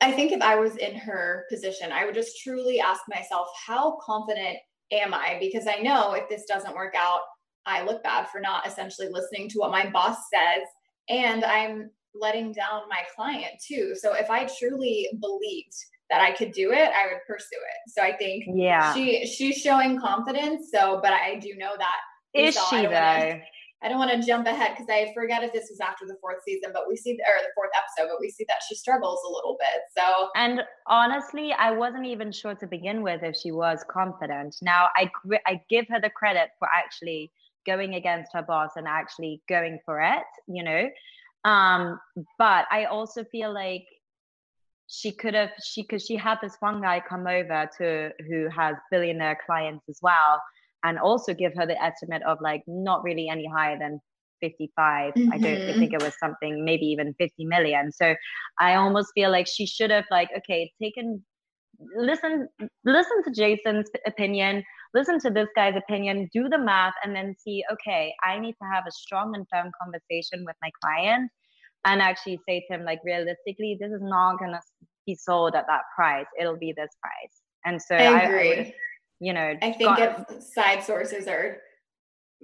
I 0.01 0.11
think 0.11 0.31
if 0.31 0.41
I 0.41 0.55
was 0.55 0.75
in 0.77 0.95
her 0.95 1.45
position, 1.49 1.91
I 1.91 2.05
would 2.05 2.15
just 2.15 2.41
truly 2.41 2.79
ask 2.79 3.01
myself, 3.07 3.47
how 3.65 3.99
confident 4.03 4.57
am 4.91 5.13
I? 5.13 5.37
Because 5.39 5.67
I 5.67 5.81
know 5.81 6.13
if 6.13 6.27
this 6.29 6.45
doesn't 6.45 6.75
work 6.75 6.93
out, 6.95 7.21
I 7.65 7.83
look 7.83 8.03
bad 8.03 8.27
for 8.29 8.39
not 8.39 8.67
essentially 8.67 9.07
listening 9.11 9.49
to 9.49 9.59
what 9.59 9.71
my 9.71 9.89
boss 9.89 10.17
says. 10.33 10.67
And 11.09 11.43
I'm 11.43 11.89
letting 12.13 12.51
down 12.51 12.83
my 12.89 13.03
client 13.15 13.53
too. 13.65 13.93
So 13.95 14.13
if 14.13 14.29
I 14.29 14.47
truly 14.59 15.07
believed 15.19 15.75
that 16.09 16.21
I 16.21 16.31
could 16.31 16.51
do 16.51 16.71
it, 16.71 16.91
I 16.91 17.07
would 17.07 17.21
pursue 17.27 17.45
it. 17.51 17.91
So 17.91 18.01
I 18.01 18.15
think 18.17 18.43
yeah, 18.47 18.93
she 18.93 19.25
she's 19.25 19.57
showing 19.57 19.99
confidence. 19.99 20.69
So, 20.73 20.99
but 21.01 21.13
I 21.13 21.39
do 21.39 21.55
know 21.55 21.73
that 21.77 21.97
is 22.33 22.57
she 22.69 22.85
though? 22.85 23.39
I 23.83 23.89
don't 23.89 23.97
want 23.97 24.11
to 24.11 24.25
jump 24.25 24.45
ahead 24.45 24.71
because 24.77 24.89
I 24.89 25.11
forget 25.13 25.43
if 25.43 25.53
this 25.53 25.67
was 25.69 25.79
after 25.79 26.05
the 26.05 26.15
fourth 26.21 26.43
season, 26.45 26.69
but 26.71 26.83
we 26.87 26.95
see 26.95 27.13
or 27.13 27.41
the 27.41 27.49
fourth 27.55 27.71
episode, 27.75 28.11
but 28.11 28.19
we 28.19 28.29
see 28.29 28.45
that 28.47 28.61
she 28.67 28.75
struggles 28.75 29.19
a 29.27 29.31
little 29.31 29.57
bit. 29.59 29.81
So 29.97 30.29
and 30.35 30.61
honestly, 30.87 31.51
I 31.53 31.71
wasn't 31.71 32.05
even 32.05 32.31
sure 32.31 32.53
to 32.55 32.67
begin 32.67 33.01
with 33.01 33.23
if 33.23 33.35
she 33.35 33.51
was 33.51 33.83
confident. 33.89 34.57
Now 34.61 34.89
I 34.95 35.09
I 35.47 35.61
give 35.69 35.87
her 35.87 35.99
the 35.99 36.11
credit 36.11 36.49
for 36.59 36.67
actually 36.71 37.31
going 37.65 37.95
against 37.95 38.33
her 38.33 38.43
boss 38.43 38.71
and 38.75 38.87
actually 38.87 39.41
going 39.49 39.79
for 39.85 39.99
it, 39.99 40.23
you 40.47 40.63
know. 40.63 40.89
Um, 41.43 41.99
but 42.37 42.67
I 42.71 42.85
also 42.85 43.23
feel 43.23 43.51
like 43.51 43.85
she 44.87 45.11
could 45.11 45.33
have 45.33 45.51
she 45.63 45.81
because 45.81 46.05
she 46.05 46.17
had 46.17 46.37
this 46.41 46.57
one 46.59 46.81
guy 46.81 47.01
come 47.07 47.25
over 47.25 47.69
to 47.77 48.11
who 48.27 48.47
has 48.49 48.75
billionaire 48.91 49.39
clients 49.45 49.87
as 49.89 49.99
well 50.03 50.39
and 50.83 50.99
also 50.99 51.33
give 51.33 51.53
her 51.55 51.65
the 51.65 51.81
estimate 51.81 52.23
of 52.23 52.37
like 52.41 52.63
not 52.67 53.03
really 53.03 53.27
any 53.29 53.47
higher 53.47 53.77
than 53.77 53.99
55 54.41 55.13
mm-hmm. 55.13 55.31
i 55.31 55.37
don't 55.37 55.55
mm-hmm. 55.55 55.79
think 55.79 55.93
it 55.93 56.01
was 56.01 56.13
something 56.19 56.65
maybe 56.65 56.85
even 56.85 57.13
50 57.17 57.45
million 57.45 57.91
so 57.91 58.15
i 58.59 58.75
almost 58.75 59.09
feel 59.13 59.31
like 59.31 59.47
she 59.47 59.65
should 59.65 59.91
have 59.91 60.05
like 60.11 60.29
okay 60.35 60.71
taken 60.81 61.23
listen 61.95 62.47
listen 62.85 63.23
to 63.23 63.31
jason's 63.31 63.89
opinion 64.05 64.63
listen 64.93 65.19
to 65.19 65.29
this 65.29 65.47
guy's 65.55 65.75
opinion 65.75 66.29
do 66.33 66.49
the 66.49 66.57
math 66.57 66.93
and 67.03 67.15
then 67.15 67.35
see 67.37 67.63
okay 67.71 68.13
i 68.23 68.37
need 68.39 68.53
to 68.53 68.67
have 68.71 68.83
a 68.87 68.91
strong 68.91 69.35
and 69.35 69.45
firm 69.51 69.71
conversation 69.81 70.43
with 70.45 70.55
my 70.61 70.69
client 70.83 71.29
and 71.85 72.01
actually 72.01 72.39
say 72.47 72.63
to 72.67 72.75
him 72.75 72.83
like 72.83 72.99
realistically 73.03 73.77
this 73.79 73.91
is 73.91 74.01
not 74.01 74.37
going 74.37 74.51
to 74.51 74.59
be 75.05 75.15
sold 75.15 75.55
at 75.55 75.65
that 75.67 75.81
price 75.95 76.27
it'll 76.39 76.57
be 76.57 76.73
this 76.75 76.91
price 77.01 77.41
and 77.65 77.81
so 77.81 77.95
i 77.95 78.21
agree 78.21 78.51
I, 78.51 78.61
I 78.61 78.73
you 79.21 79.31
know 79.31 79.55
i 79.61 79.71
think 79.71 79.97
got, 79.97 80.25
if 80.29 80.43
side 80.43 80.83
sources 80.83 81.27
are 81.27 81.57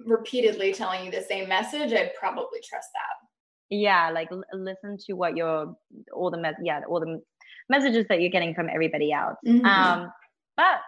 repeatedly 0.06 0.72
telling 0.72 1.04
you 1.04 1.10
the 1.10 1.20
same 1.20 1.48
message 1.48 1.92
i'd 1.92 2.12
probably 2.18 2.60
trust 2.66 2.88
that 2.94 3.76
yeah 3.76 4.10
like 4.10 4.28
l- 4.30 4.44
listen 4.54 4.96
to 4.96 5.14
what 5.14 5.36
your 5.36 5.74
all 6.14 6.30
the 6.30 6.38
me- 6.38 6.50
yeah 6.62 6.80
all 6.88 7.00
the 7.00 7.20
messages 7.68 8.06
that 8.08 8.20
you're 8.20 8.30
getting 8.30 8.54
from 8.54 8.68
everybody 8.72 9.12
else 9.12 9.36
mm-hmm. 9.46 9.66
um 9.66 10.10
but 10.56 10.80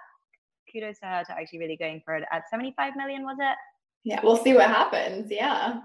kudos 0.73 0.99
to 1.01 1.07
her 1.07 1.25
to 1.25 1.33
actually 1.33 1.59
really 1.59 1.77
going 1.77 2.01
for 2.05 2.15
it 2.15 2.25
at 2.33 2.49
75 2.49 2.95
million 2.97 3.25
was 3.25 3.37
it 3.41 3.57
yeah 4.05 4.21
we'll 4.23 4.37
see 4.37 4.55
what 4.55 4.69
happens 4.69 5.27
yeah 5.29 5.81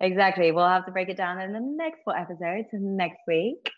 Exactly. 0.00 0.50
We'll 0.52 0.68
have 0.68 0.86
to 0.86 0.92
break 0.92 1.08
it 1.08 1.16
down 1.16 1.40
in 1.40 1.52
the 1.52 1.60
next 1.60 2.00
four 2.04 2.16
episodes 2.16 2.68
next 2.72 3.20
week. 3.26 3.70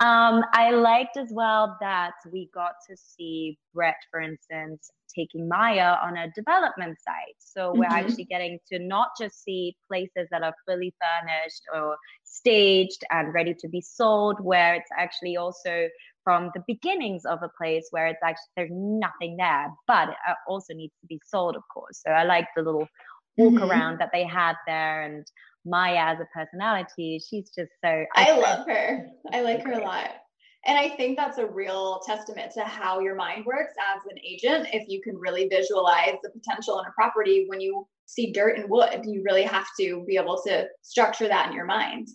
Um, 0.00 0.42
I 0.52 0.70
liked 0.70 1.16
as 1.16 1.28
well 1.32 1.76
that 1.80 2.14
we 2.32 2.50
got 2.52 2.72
to 2.88 2.96
see 2.96 3.58
Brett, 3.72 3.96
for 4.10 4.20
instance, 4.20 4.90
taking 5.14 5.48
Maya 5.48 5.96
on 6.02 6.16
a 6.16 6.30
development 6.34 6.98
site. 7.00 7.36
So 7.38 7.72
we're 7.72 7.84
mm-hmm. 7.84 7.92
actually 7.92 8.24
getting 8.24 8.58
to 8.72 8.78
not 8.78 9.08
just 9.18 9.44
see 9.44 9.76
places 9.86 10.28
that 10.30 10.42
are 10.42 10.54
fully 10.66 10.92
furnished 11.00 11.62
or 11.72 11.96
staged 12.24 13.04
and 13.10 13.32
ready 13.32 13.54
to 13.54 13.68
be 13.68 13.80
sold, 13.80 14.40
where 14.40 14.74
it's 14.74 14.90
actually 14.98 15.36
also 15.36 15.88
from 16.24 16.50
the 16.54 16.64
beginnings 16.66 17.24
of 17.24 17.42
a 17.42 17.50
place 17.56 17.86
where 17.90 18.06
it's 18.06 18.22
actually 18.24 18.50
there's 18.56 18.70
nothing 18.72 19.36
there, 19.36 19.68
but 19.86 20.08
it 20.08 20.16
also 20.48 20.74
needs 20.74 20.94
to 21.02 21.06
be 21.06 21.20
sold, 21.24 21.54
of 21.54 21.62
course. 21.72 22.02
So 22.04 22.10
I 22.10 22.24
like 22.24 22.48
the 22.56 22.62
little 22.62 22.88
walk 23.36 23.54
mm-hmm. 23.54 23.70
around 23.70 23.98
that 23.98 24.10
they 24.12 24.24
had 24.24 24.54
there 24.66 25.02
and 25.02 25.26
Maya 25.64 26.14
as 26.14 26.18
a 26.20 26.26
personality, 26.32 27.20
she's 27.28 27.50
just 27.50 27.72
so. 27.82 28.04
I, 28.14 28.30
I 28.30 28.38
love 28.38 28.66
her. 28.66 29.06
I 29.32 29.42
like 29.42 29.62
her 29.64 29.72
a 29.72 29.84
lot. 29.84 30.10
And 30.66 30.78
I 30.78 30.88
think 30.88 31.18
that's 31.18 31.38
a 31.38 31.46
real 31.46 32.00
testament 32.06 32.52
to 32.52 32.64
how 32.64 33.00
your 33.00 33.14
mind 33.14 33.44
works 33.44 33.74
as 33.94 34.00
an 34.10 34.18
agent. 34.24 34.68
If 34.72 34.88
you 34.88 35.02
can 35.02 35.16
really 35.16 35.46
visualize 35.46 36.16
the 36.22 36.30
potential 36.30 36.80
in 36.80 36.86
a 36.86 36.92
property 36.92 37.44
when 37.48 37.60
you 37.60 37.86
see 38.06 38.32
dirt 38.32 38.58
and 38.58 38.70
wood, 38.70 39.02
you 39.04 39.22
really 39.24 39.42
have 39.42 39.66
to 39.80 40.04
be 40.06 40.16
able 40.16 40.40
to 40.46 40.66
structure 40.80 41.28
that 41.28 41.48
in 41.48 41.54
your 41.54 41.66
mind. 41.66 42.08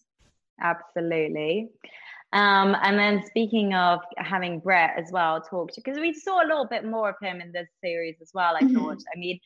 Absolutely. 0.61 1.69
Um, 2.31 2.75
and 2.83 2.99
then 2.99 3.23
speaking 3.25 3.73
of 3.73 4.01
having 4.17 4.59
Brett 4.59 4.93
as 4.97 5.11
well 5.11 5.41
talk 5.41 5.71
to, 5.71 5.81
because 5.83 5.99
we 5.99 6.13
saw 6.13 6.43
a 6.43 6.47
little 6.47 6.67
bit 6.67 6.85
more 6.85 7.09
of 7.09 7.15
him 7.21 7.41
in 7.41 7.51
this 7.51 7.67
series 7.83 8.17
as 8.21 8.29
well. 8.35 8.55
I 8.55 8.63
mm-hmm. 8.63 8.77
thought. 8.77 8.99
I 9.15 9.17
mean, 9.17 9.39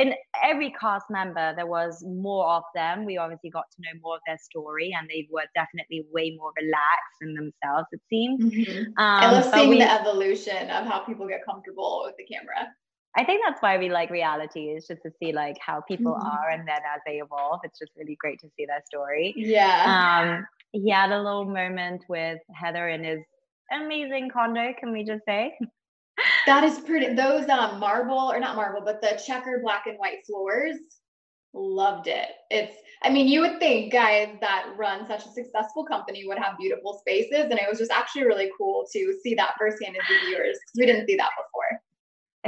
in 0.00 0.14
every 0.42 0.74
cast 0.80 1.06
member, 1.10 1.54
there 1.54 1.66
was 1.66 2.04
more 2.04 2.48
of 2.48 2.64
them. 2.74 3.04
We 3.04 3.18
obviously 3.18 3.50
got 3.50 3.66
to 3.70 3.82
know 3.82 4.00
more 4.02 4.16
of 4.16 4.22
their 4.26 4.38
story, 4.38 4.92
and 4.98 5.08
they 5.08 5.28
were 5.30 5.44
definitely 5.54 6.06
way 6.12 6.36
more 6.36 6.50
relaxed 6.60 7.22
in 7.22 7.34
themselves. 7.34 7.86
It 7.92 8.00
seemed. 8.10 8.40
Mm-hmm. 8.40 8.80
Um, 8.80 8.94
I 8.98 9.30
love 9.30 9.54
seeing 9.54 9.70
we, 9.70 9.78
the 9.78 9.90
evolution 9.90 10.70
of 10.70 10.86
how 10.86 11.00
people 11.00 11.28
get 11.28 11.44
comfortable 11.44 12.02
with 12.04 12.16
the 12.16 12.24
camera. 12.24 12.74
I 13.16 13.24
think 13.24 13.42
that's 13.46 13.60
why 13.62 13.78
we 13.78 13.88
like 13.88 14.10
reality 14.10 14.66
is 14.70 14.86
just 14.86 15.02
to 15.02 15.10
see 15.20 15.32
like 15.32 15.56
how 15.60 15.80
people 15.80 16.14
mm-hmm. 16.14 16.26
are 16.26 16.50
and 16.50 16.66
then 16.68 16.78
as 16.94 17.00
they 17.06 17.20
evolve. 17.20 17.60
It's 17.64 17.78
just 17.78 17.92
really 17.96 18.16
great 18.20 18.38
to 18.40 18.48
see 18.56 18.66
their 18.66 18.82
story. 18.86 19.34
Yeah. 19.36 20.38
Um, 20.38 20.46
he 20.72 20.90
had 20.90 21.10
a 21.10 21.22
little 21.22 21.44
moment 21.44 22.04
with 22.08 22.38
Heather 22.54 22.88
in 22.88 23.04
his 23.04 23.20
amazing 23.72 24.30
condo, 24.30 24.72
can 24.78 24.92
we 24.92 25.04
just 25.04 25.24
say? 25.24 25.56
that 26.46 26.64
is 26.64 26.78
pretty 26.80 27.14
those 27.14 27.48
um 27.48 27.78
marble 27.78 28.30
or 28.32 28.40
not 28.40 28.56
marble, 28.56 28.82
but 28.84 29.00
the 29.00 29.20
checkered 29.24 29.62
black 29.62 29.86
and 29.86 29.98
white 29.98 30.24
floors. 30.26 30.76
Loved 31.54 32.08
it. 32.08 32.28
It's 32.50 32.76
I 33.02 33.10
mean, 33.10 33.28
you 33.28 33.40
would 33.40 33.58
think 33.58 33.92
guys 33.92 34.28
that 34.40 34.66
run 34.76 35.06
such 35.06 35.24
a 35.24 35.30
successful 35.30 35.84
company 35.84 36.26
would 36.26 36.38
have 36.38 36.58
beautiful 36.58 36.98
spaces. 36.98 37.46
And 37.50 37.54
it 37.54 37.68
was 37.68 37.78
just 37.78 37.92
actually 37.92 38.24
really 38.24 38.50
cool 38.58 38.86
to 38.92 39.14
see 39.22 39.34
that 39.34 39.54
firsthand 39.58 39.96
as 39.96 40.02
the 40.08 40.26
viewers 40.26 40.58
because 40.58 40.78
we 40.78 40.86
didn't 40.86 41.06
see 41.06 41.16
that 41.16 41.30
before. 41.36 41.80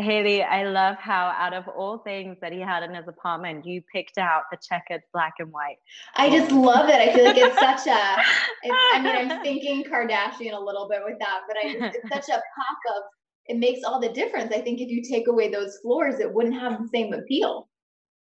Haley, 0.00 0.42
I 0.42 0.64
love 0.64 0.96
how 0.98 1.34
out 1.36 1.54
of 1.54 1.68
all 1.68 1.98
things 1.98 2.36
that 2.40 2.52
he 2.52 2.60
had 2.60 2.82
in 2.82 2.94
his 2.94 3.06
apartment, 3.08 3.64
you 3.64 3.82
picked 3.92 4.18
out 4.18 4.44
the 4.50 4.58
checkered 4.66 5.02
black 5.12 5.34
and 5.38 5.52
white. 5.52 5.76
I 6.16 6.30
just 6.30 6.50
love 6.50 6.88
it. 6.88 6.96
I 6.96 7.12
feel 7.14 7.24
like 7.24 7.36
it's 7.36 7.58
such 7.58 7.86
a, 7.86 8.16
it's, 8.62 8.76
I 8.94 9.00
mean, 9.00 9.16
I'm 9.16 9.42
thinking 9.42 9.84
Kardashian 9.84 10.54
a 10.54 10.60
little 10.60 10.88
bit 10.88 11.00
with 11.04 11.18
that, 11.18 11.40
but 11.46 11.56
I, 11.56 11.92
it's 11.94 12.08
such 12.08 12.28
a 12.28 12.38
pop 12.38 12.96
of, 12.96 13.02
it 13.46 13.58
makes 13.58 13.82
all 13.84 14.00
the 14.00 14.10
difference. 14.10 14.52
I 14.52 14.60
think 14.60 14.80
if 14.80 14.88
you 14.88 15.02
take 15.02 15.28
away 15.28 15.50
those 15.50 15.78
floors, 15.82 16.20
it 16.20 16.32
wouldn't 16.32 16.58
have 16.60 16.80
the 16.80 16.88
same 16.88 17.12
appeal. 17.12 17.68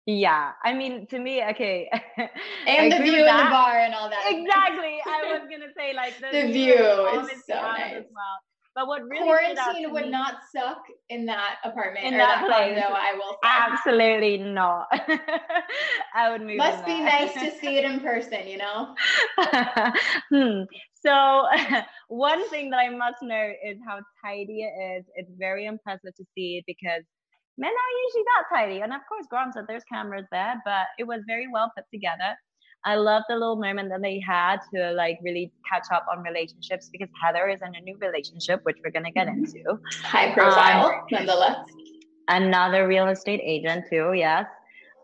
Yeah, 0.07 0.53
I 0.65 0.73
mean, 0.73 1.09
to 1.09 1.19
me, 1.19 1.43
okay. 1.51 1.91
and 2.69 2.93
the 2.93 2.99
view 2.99 3.15
in 3.15 3.25
the 3.25 3.51
bar 3.51 3.81
and 3.81 3.93
all 3.93 4.09
that. 4.09 4.25
Exactly. 4.29 5.01
I 5.05 5.33
was 5.33 5.43
gonna 5.51 5.73
say 5.77 5.95
like 5.95 6.15
the, 6.21 6.29
the 6.31 6.53
view, 6.53 6.77
view 6.77 7.29
is 7.33 7.43
so 7.45 7.55
nice. 7.55 7.95
As 7.97 8.05
well. 8.15 8.39
But 8.77 8.89
what 8.89 9.09
really 9.09 9.25
quarantine 9.25 9.91
would 9.91 10.05
me, 10.05 10.11
not 10.11 10.35
suck 10.55 10.83
in 11.09 11.25
that 11.25 11.57
apartment 11.65 12.05
in 12.05 12.19
that, 12.19 12.43
that 12.43 12.47
place. 12.47 12.79
Condo, 12.79 12.95
I 12.95 13.15
will 13.15 13.33
say. 13.33 13.39
Absolutely 13.43 14.37
not. 14.37 14.87
I 16.15 16.31
would 16.31 16.43
move. 16.43 16.51
It. 16.51 16.59
Must 16.59 16.85
be 16.85 17.01
nice 17.01 17.33
to 17.33 17.51
see 17.61 17.79
it 17.79 17.87
in 17.87 18.01
person, 18.01 18.47
you 18.47 18.59
know. 18.59 18.95
hmm. 20.31 20.65
So 20.93 21.47
one 22.09 22.47
thing 22.51 22.69
that 22.69 22.77
I 22.77 22.91
must 22.91 23.23
know 23.23 23.51
is 23.65 23.79
how 23.89 24.01
tidy 24.23 24.65
it 24.65 24.99
is. 24.99 25.07
It's 25.15 25.31
very 25.39 25.65
impressive 25.65 26.15
to 26.15 26.25
see 26.35 26.63
because 26.67 27.03
men 27.57 27.71
are 27.71 27.93
usually 28.05 28.25
that 28.25 28.55
tidy. 28.55 28.81
And 28.83 28.93
of 28.93 29.01
course, 29.09 29.25
granted, 29.31 29.65
there's 29.67 29.85
cameras 29.85 30.27
there, 30.31 30.61
but 30.67 30.89
it 30.99 31.05
was 31.05 31.23
very 31.27 31.47
well 31.51 31.73
put 31.75 31.87
together. 31.91 32.37
I 32.87 32.95
love 32.95 33.25
the 33.29 33.35
little 33.35 33.57
moment 33.57 33.89
that 33.91 34.01
they 34.01 34.21
had 34.21 34.59
to 34.73 34.93
like 34.93 35.19
really 35.21 35.51
catch 35.69 35.87
up 35.93 36.07
on 36.11 36.23
relationships 36.23 36.89
because 36.91 37.09
Heather 37.21 37.49
is 37.49 37.61
in 37.61 37.75
a 37.75 37.81
new 37.81 37.97
relationship, 37.99 38.61
which 38.63 38.77
we're 38.83 38.93
gonna 38.93 39.11
get 39.11 39.27
into. 39.27 39.81
High 40.03 40.33
profile, 40.33 40.87
um, 40.87 41.01
nonetheless. 41.11 41.69
Another 42.29 42.87
real 42.87 43.09
estate 43.09 43.41
agent 43.43 43.87
too, 43.91 44.13
yes. 44.15 44.47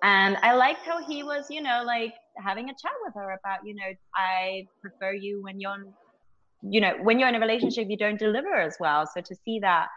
And 0.05 0.37
I 0.43 0.55
liked 0.55 0.87
how 0.87 1.05
he 1.05 1.25
was, 1.25 1.47
you 1.51 1.61
know, 1.61 1.83
like 1.85 2.15
having 2.37 2.71
a 2.71 2.73
chat 2.73 2.93
with 3.05 3.15
her 3.15 3.33
about, 3.33 3.67
you 3.67 3.75
know, 3.75 3.93
I 4.15 4.67
prefer 4.81 5.13
you 5.13 5.43
when 5.43 5.59
you're, 5.59 5.85
you 6.63 6.81
know, 6.81 6.95
when 7.03 7.19
you're 7.19 7.29
in 7.29 7.35
a 7.35 7.41
relationship, 7.41 7.89
you 7.91 7.97
don't 7.97 8.19
deliver 8.19 8.55
as 8.55 8.77
well. 8.79 9.09
So 9.13 9.21
to 9.21 9.35
see 9.45 9.59
that 9.61 9.89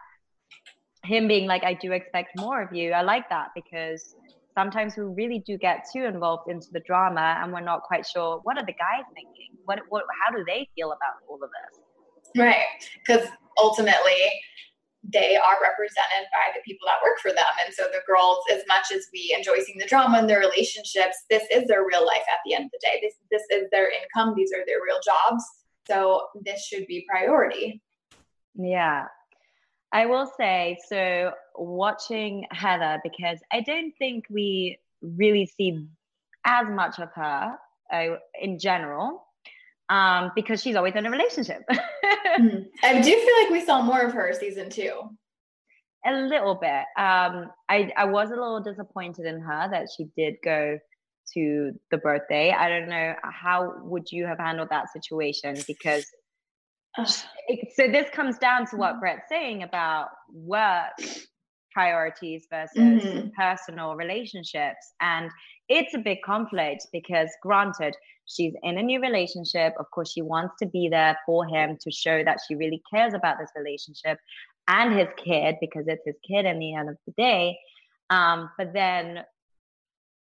him 1.03 1.27
being 1.27 1.47
like, 1.47 1.63
I 1.63 1.75
do 1.75 1.91
expect 1.91 2.39
more 2.39 2.63
of 2.63 2.73
you, 2.73 2.93
I 2.93 3.03
like 3.03 3.29
that 3.29 3.49
because 3.53 4.15
sometimes 4.55 4.95
we 4.97 5.03
really 5.03 5.39
do 5.45 5.57
get 5.57 5.85
too 5.91 6.05
involved 6.05 6.49
into 6.49 6.67
the 6.71 6.79
drama 6.81 7.37
and 7.41 7.51
we're 7.53 7.61
not 7.61 7.83
quite 7.83 8.05
sure 8.05 8.39
what 8.43 8.57
are 8.57 8.65
the 8.65 8.73
guys 8.73 9.05
thinking? 9.13 9.57
What, 9.65 9.79
what 9.89 10.05
how 10.25 10.35
do 10.35 10.43
they 10.45 10.67
feel 10.75 10.87
about 10.87 11.21
all 11.27 11.35
of 11.35 11.49
this? 11.49 11.81
Right 12.37 12.65
because 13.05 13.27
ultimately 13.57 14.19
they 15.13 15.35
are 15.35 15.57
represented 15.61 16.25
by 16.33 16.49
the 16.55 16.61
people 16.65 16.87
that 16.87 16.97
work 17.03 17.19
for 17.21 17.29
them. 17.29 17.53
And 17.63 17.71
so 17.73 17.83
the 17.83 18.01
girls 18.07 18.39
as 18.51 18.63
much 18.67 18.91
as 18.91 19.05
we 19.13 19.35
enjoy 19.37 19.61
seeing 19.63 19.77
the 19.77 19.85
drama 19.85 20.17
in 20.19 20.27
their 20.27 20.39
relationships 20.39 21.15
this 21.29 21.43
is 21.53 21.67
their 21.67 21.85
real 21.85 22.05
life 22.05 22.25
at 22.31 22.39
the 22.45 22.55
end 22.55 22.65
of 22.65 22.71
the 22.71 22.79
day. 22.81 22.99
This 23.01 23.13
this 23.29 23.43
is 23.51 23.69
their 23.71 23.91
income. 23.91 24.33
These 24.35 24.51
are 24.53 24.65
their 24.65 24.81
real 24.83 24.99
jobs. 25.05 25.43
So 25.87 26.23
this 26.43 26.65
should 26.65 26.87
be 26.87 27.05
priority. 27.09 27.81
Yeah 28.55 29.05
I 29.95 30.07
will 30.07 30.29
say 30.37 30.77
so 30.89 31.31
watching 31.55 32.45
Heather 32.51 32.99
because 33.01 33.39
I 33.49 33.61
don't 33.61 33.93
think 33.97 34.25
we 34.29 34.77
really 35.01 35.45
see 35.45 35.87
as 36.45 36.67
much 36.69 36.99
of 36.99 37.13
her 37.13 37.55
uh, 37.93 38.17
in 38.41 38.59
general 38.59 39.25
um, 39.87 40.33
because 40.35 40.61
she's 40.61 40.75
always 40.75 40.95
in 40.95 41.05
a 41.05 41.09
relationship. 41.09 41.63
mm-hmm. 41.71 42.63
I 42.83 43.01
do 43.01 43.09
feel 43.09 43.43
like 43.43 43.51
we 43.51 43.65
saw 43.65 43.83
more 43.83 44.01
of 44.01 44.11
her 44.11 44.33
season 44.37 44.69
two. 44.69 44.91
A 46.05 46.11
little 46.11 46.55
bit. 46.55 46.83
Um, 46.97 47.51
I, 47.69 47.89
I 47.95 48.03
was 48.03 48.31
a 48.31 48.35
little 48.35 48.59
disappointed 48.59 49.25
in 49.25 49.39
her 49.39 49.69
that 49.71 49.87
she 49.95 50.09
did 50.17 50.35
go 50.43 50.77
to 51.35 51.71
the 51.89 51.97
birthday. 51.99 52.51
I 52.51 52.67
don't 52.67 52.89
know 52.89 53.15
how 53.23 53.75
would 53.81 54.11
you 54.11 54.25
have 54.25 54.39
handled 54.39 54.71
that 54.71 54.91
situation 54.91 55.55
because 55.65 56.05
so 57.05 57.87
this 57.91 58.09
comes 58.11 58.37
down 58.37 58.65
to 58.67 58.77
what 58.77 58.93
mm-hmm. 58.93 58.99
Brett's 59.01 59.29
saying 59.29 59.63
about 59.63 60.09
work 60.33 60.93
priorities 61.71 62.47
versus 62.49 63.03
mm-hmm. 63.03 63.27
personal 63.37 63.95
relationships. 63.95 64.93
And 65.01 65.29
it's 65.67 65.93
a 65.93 65.99
big 65.99 66.19
conflict 66.25 66.87
because, 66.93 67.29
granted, 67.41 67.95
she's 68.25 68.53
in 68.63 68.77
a 68.77 68.81
new 68.81 69.01
relationship. 69.01 69.73
Of 69.77 69.91
course, 69.91 70.11
she 70.11 70.21
wants 70.21 70.55
to 70.59 70.65
be 70.65 70.87
there 70.89 71.17
for 71.25 71.45
him 71.45 71.77
to 71.81 71.91
show 71.91 72.23
that 72.23 72.39
she 72.47 72.55
really 72.55 72.81
cares 72.91 73.13
about 73.13 73.37
this 73.39 73.51
relationship 73.55 74.17
and 74.67 74.97
his 74.97 75.09
kid 75.17 75.55
because 75.59 75.85
it's 75.87 76.05
his 76.05 76.15
kid 76.27 76.45
in 76.45 76.59
the 76.59 76.73
end 76.73 76.89
of 76.89 76.97
the 77.05 77.13
day. 77.17 77.57
Um, 78.09 78.49
but 78.57 78.73
then 78.73 79.23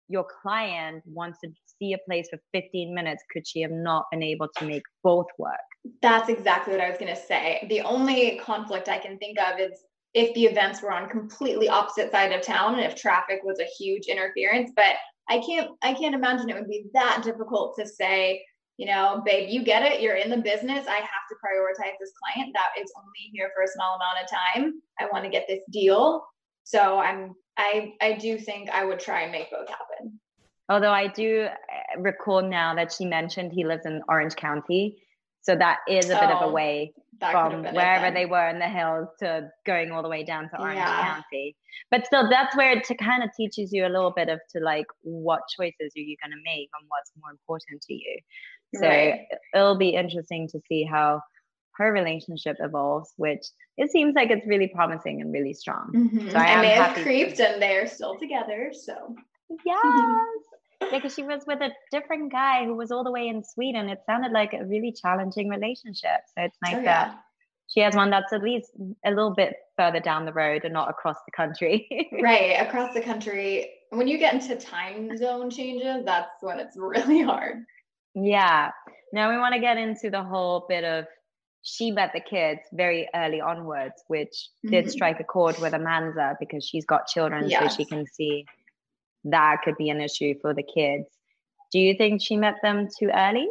your 0.08 0.26
client 0.42 1.02
wants 1.06 1.38
to 1.44 1.50
see 1.78 1.92
a 1.92 1.98
place 2.06 2.28
for 2.30 2.38
15 2.52 2.94
minutes. 2.94 3.22
Could 3.32 3.46
she 3.46 3.60
have 3.62 3.70
not 3.70 4.04
been 4.10 4.22
able 4.22 4.48
to 4.58 4.64
make 4.64 4.82
both 5.02 5.26
work? 5.38 5.54
That's 6.02 6.28
exactly 6.28 6.72
what 6.72 6.80
I 6.80 6.88
was 6.88 6.98
going 6.98 7.14
to 7.14 7.20
say. 7.20 7.66
The 7.68 7.80
only 7.82 8.40
conflict 8.42 8.88
I 8.88 8.98
can 8.98 9.18
think 9.18 9.38
of 9.38 9.58
is 9.58 9.72
if 10.14 10.32
the 10.34 10.44
events 10.44 10.82
were 10.82 10.92
on 10.92 11.08
completely 11.08 11.68
opposite 11.68 12.10
side 12.10 12.32
of 12.32 12.42
town 12.42 12.74
and 12.74 12.84
if 12.84 12.94
traffic 12.94 13.40
was 13.44 13.60
a 13.60 13.68
huge 13.78 14.06
interference, 14.06 14.70
but 14.74 14.94
I 15.28 15.42
can't 15.46 15.70
I 15.82 15.92
can't 15.92 16.14
imagine 16.14 16.48
it 16.48 16.54
would 16.54 16.68
be 16.68 16.86
that 16.94 17.22
difficult 17.24 17.76
to 17.78 17.86
say, 17.86 18.42
you 18.76 18.86
know, 18.86 19.22
babe, 19.24 19.48
you 19.50 19.64
get 19.64 19.82
it, 19.82 20.00
you're 20.00 20.16
in 20.16 20.30
the 20.30 20.36
business. 20.36 20.86
I 20.86 20.96
have 20.96 21.26
to 21.28 21.36
prioritize 21.44 21.94
this 22.00 22.12
client 22.22 22.54
that 22.54 22.80
is 22.80 22.92
only 22.96 23.30
here 23.32 23.50
for 23.54 23.64
a 23.64 23.68
small 23.68 23.96
amount 23.96 24.24
of 24.24 24.30
time. 24.30 24.80
I 25.00 25.06
want 25.12 25.24
to 25.24 25.30
get 25.30 25.46
this 25.48 25.60
deal. 25.70 26.24
So 26.64 26.98
I'm 26.98 27.34
I 27.56 27.94
I 28.00 28.12
do 28.14 28.38
think 28.38 28.70
I 28.70 28.84
would 28.84 29.00
try 29.00 29.22
and 29.22 29.32
make 29.32 29.50
both 29.50 29.68
happen. 29.68 30.20
Although 30.68 30.92
I 30.92 31.06
do 31.06 31.46
uh, 31.46 32.00
recall 32.00 32.42
now 32.42 32.74
that 32.74 32.92
she 32.92 33.04
mentioned 33.04 33.52
he 33.52 33.64
lives 33.64 33.86
in 33.86 34.02
Orange 34.08 34.34
County. 34.34 34.98
So 35.42 35.54
that 35.54 35.78
is 35.88 36.06
a 36.06 36.18
bit 36.18 36.30
of 36.30 36.42
a 36.42 36.46
oh, 36.46 36.50
way 36.50 36.92
from 37.20 37.62
wherever 37.62 38.12
they 38.12 38.26
were 38.26 38.48
in 38.48 38.58
the 38.58 38.68
hills 38.68 39.08
to 39.20 39.48
going 39.64 39.92
all 39.92 40.02
the 40.02 40.08
way 40.08 40.24
down 40.24 40.48
to 40.50 40.60
Orange 40.60 40.78
yeah. 40.78 41.14
County. 41.14 41.56
But 41.90 42.04
still, 42.04 42.28
that's 42.28 42.56
where 42.56 42.72
it 42.72 42.84
to 42.84 42.96
kind 42.96 43.22
of 43.22 43.30
teaches 43.36 43.72
you 43.72 43.86
a 43.86 43.88
little 43.88 44.10
bit 44.10 44.28
of 44.28 44.40
to 44.54 44.60
like 44.60 44.86
what 45.02 45.42
choices 45.56 45.92
are 45.96 46.00
you 46.00 46.16
going 46.22 46.32
to 46.32 46.42
make 46.44 46.68
and 46.78 46.88
what's 46.88 47.12
more 47.20 47.30
important 47.30 47.80
to 47.82 47.94
you. 47.94 48.18
So 48.74 48.88
right. 48.88 49.20
it'll 49.54 49.78
be 49.78 49.90
interesting 49.90 50.48
to 50.48 50.60
see 50.68 50.82
how 50.84 51.20
her 51.78 51.92
relationship 51.92 52.56
evolves, 52.60 53.12
which 53.16 53.46
it 53.76 53.90
seems 53.90 54.14
like 54.14 54.30
it's 54.30 54.46
really 54.46 54.68
promising 54.68 55.20
and 55.20 55.32
really 55.32 55.52
strong. 55.52 55.90
Mm-hmm. 55.94 56.30
So 56.30 56.38
I 56.38 56.46
and 56.46 56.64
they 56.64 56.70
have 56.70 56.94
creeped 56.96 57.36
to- 57.36 57.52
and 57.52 57.62
they're 57.62 57.86
still 57.86 58.18
together. 58.18 58.72
So 58.72 59.14
yes, 59.64 59.78
yeah, 59.84 60.88
because 60.90 61.14
she 61.14 61.22
was 61.22 61.44
with 61.46 61.60
a 61.60 61.70
different 61.90 62.32
guy 62.32 62.64
who 62.64 62.74
was 62.74 62.90
all 62.90 63.04
the 63.04 63.12
way 63.12 63.28
in 63.28 63.42
Sweden. 63.44 63.88
It 63.88 64.00
sounded 64.06 64.32
like 64.32 64.52
a 64.52 64.64
really 64.64 64.92
challenging 64.92 65.48
relationship. 65.48 66.20
So 66.36 66.44
it's 66.44 66.58
nice 66.62 66.76
oh, 66.76 66.80
yeah. 66.80 67.08
that 67.08 67.18
she 67.68 67.80
has 67.80 67.94
one 67.94 68.10
that's 68.10 68.32
at 68.32 68.42
least 68.42 68.70
a 69.04 69.10
little 69.10 69.34
bit 69.34 69.54
further 69.76 70.00
down 70.00 70.24
the 70.24 70.32
road 70.32 70.64
and 70.64 70.72
not 70.72 70.88
across 70.88 71.16
the 71.26 71.32
country. 71.32 72.08
right, 72.22 72.56
across 72.60 72.94
the 72.94 73.00
country. 73.00 73.70
When 73.90 74.06
you 74.06 74.18
get 74.18 74.34
into 74.34 74.56
time 74.56 75.16
zone 75.16 75.50
changes, 75.50 76.04
that's 76.04 76.42
when 76.42 76.60
it's 76.60 76.76
really 76.76 77.22
hard. 77.22 77.64
Yeah. 78.14 78.70
Now 79.12 79.30
we 79.30 79.38
want 79.38 79.54
to 79.54 79.60
get 79.60 79.78
into 79.78 80.10
the 80.10 80.22
whole 80.22 80.66
bit 80.68 80.84
of 80.84 81.06
she 81.68 81.90
met 81.90 82.12
the 82.14 82.20
kids 82.20 82.60
very 82.72 83.08
early 83.12 83.40
onwards, 83.40 84.04
which 84.06 84.30
mm-hmm. 84.64 84.70
did 84.70 84.90
strike 84.90 85.18
a 85.18 85.24
chord 85.24 85.58
with 85.58 85.72
Amanza 85.72 86.36
because 86.38 86.64
she's 86.64 86.86
got 86.86 87.08
children, 87.08 87.48
yes. 87.48 87.60
so 87.60 87.76
she 87.76 87.84
can 87.84 88.06
see 88.06 88.46
that 89.24 89.56
could 89.64 89.76
be 89.76 89.90
an 89.90 90.00
issue 90.00 90.34
for 90.40 90.54
the 90.54 90.62
kids. 90.62 91.06
Do 91.72 91.80
you 91.80 91.94
think 91.96 92.22
she 92.22 92.36
met 92.36 92.54
them 92.62 92.88
too 92.96 93.10
early? 93.12 93.48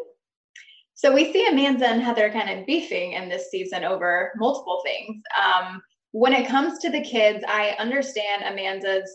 So 0.94 1.14
we 1.14 1.34
see 1.34 1.46
Amanza 1.46 1.84
and 1.84 2.02
Heather 2.02 2.30
kind 2.30 2.58
of 2.58 2.66
beefing 2.66 3.12
in 3.12 3.28
this 3.28 3.52
season 3.52 3.84
over 3.84 4.32
multiple 4.38 4.82
things. 4.86 5.22
Um, 5.44 5.82
when 6.12 6.32
it 6.32 6.48
comes 6.48 6.80
to 6.80 6.90
the 6.90 7.02
kids, 7.02 7.44
I 7.46 7.76
understand 7.78 8.44
Amanza's 8.44 9.12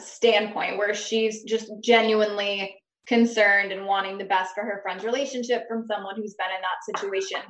standpoint 0.00 0.76
where 0.76 0.92
she's 0.92 1.44
just 1.44 1.70
genuinely 1.84 2.80
concerned 3.06 3.70
and 3.70 3.86
wanting 3.86 4.18
the 4.18 4.24
best 4.24 4.54
for 4.56 4.62
her 4.62 4.80
friend's 4.82 5.04
relationship 5.04 5.68
from 5.68 5.86
someone 5.86 6.16
who's 6.16 6.34
been 6.34 6.48
in 6.54 6.62
that 6.62 6.98
situation. 6.98 7.40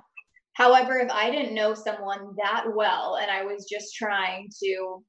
However, 0.60 0.98
if 0.98 1.10
I 1.10 1.30
didn't 1.30 1.54
know 1.54 1.72
someone 1.72 2.34
that 2.36 2.66
well 2.74 3.16
and 3.16 3.30
I 3.30 3.44
was 3.44 3.64
just 3.64 3.94
trying 3.94 4.50
to 4.62 5.02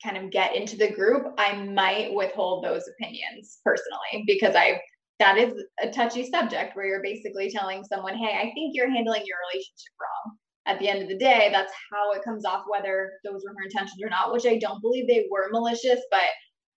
kind 0.00 0.16
of 0.16 0.30
get 0.30 0.54
into 0.54 0.76
the 0.76 0.92
group, 0.92 1.26
I 1.38 1.56
might 1.56 2.14
withhold 2.14 2.64
those 2.64 2.84
opinions 2.86 3.58
personally 3.64 4.22
because 4.28 4.54
I 4.54 4.80
that 5.18 5.38
is 5.38 5.54
a 5.82 5.90
touchy 5.90 6.30
subject 6.30 6.76
where 6.76 6.86
you're 6.86 7.02
basically 7.02 7.50
telling 7.50 7.82
someone, 7.82 8.16
"Hey, 8.16 8.38
I 8.38 8.52
think 8.54 8.76
you're 8.76 8.90
handling 8.90 9.24
your 9.26 9.38
relationship 9.50 9.92
wrong." 10.00 10.36
At 10.66 10.78
the 10.78 10.88
end 10.88 11.02
of 11.02 11.08
the 11.08 11.18
day, 11.18 11.48
that's 11.50 11.72
how 11.92 12.12
it 12.12 12.22
comes 12.22 12.44
off 12.44 12.64
whether 12.68 13.14
those 13.24 13.42
were 13.44 13.54
her 13.58 13.64
intentions 13.64 14.00
or 14.00 14.08
not, 14.08 14.32
which 14.32 14.46
I 14.46 14.56
don't 14.56 14.80
believe 14.80 15.08
they 15.08 15.26
were 15.28 15.50
malicious, 15.50 16.00
but 16.12 16.28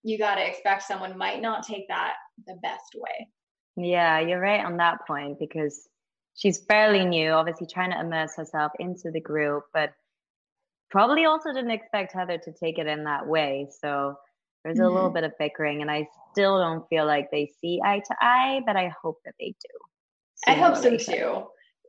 you 0.02 0.18
got 0.18 0.36
to 0.36 0.48
expect 0.48 0.82
someone 0.82 1.16
might 1.16 1.44
not 1.44 1.62
take 1.62 1.88
that 1.90 2.16
the 2.48 2.56
best 2.64 2.96
way. 2.96 3.30
Yeah, 3.78 4.20
you're 4.20 4.40
right 4.40 4.66
on 4.66 4.78
that 4.78 5.06
point 5.06 5.38
because 5.38 5.88
she's 6.36 6.60
fairly 6.60 7.06
new, 7.06 7.32
obviously 7.32 7.68
trying 7.68 7.92
to 7.92 8.00
immerse 8.00 8.36
herself 8.36 8.72
into 8.80 9.10
the 9.12 9.22
group, 9.22 9.64
but 9.74 9.94
probably 10.92 11.26
also 11.26 11.54
didn't 11.54 11.72
expect 11.72 12.14
Heather 12.14 12.38
to 12.38 12.52
take 12.54 12.78
it 12.78 12.88
in 12.88 13.06
that 13.06 13.26
way. 13.26 13.68
So 13.82 14.16
there's 14.64 14.78
mm-hmm. 14.78 14.86
a 14.86 14.90
little 14.90 15.10
mm-hmm. 15.10 15.16
bit 15.16 15.24
of 15.24 15.32
bickering, 15.40 15.82
and 15.82 15.90
I 15.90 16.08
still 16.32 16.60
don't 16.60 16.88
feel 16.90 17.06
like 17.06 17.32
they 17.32 17.52
see 17.62 17.80
eye 17.84 18.02
to 18.06 18.16
eye, 18.22 18.62
but 18.66 18.76
I 18.76 18.94
hope 19.02 19.20
that 19.26 19.36
they 19.40 19.56
do. 19.62 20.52
I 20.52 20.54
hope 20.54 20.76
so 20.76 20.98
too. 20.98 21.48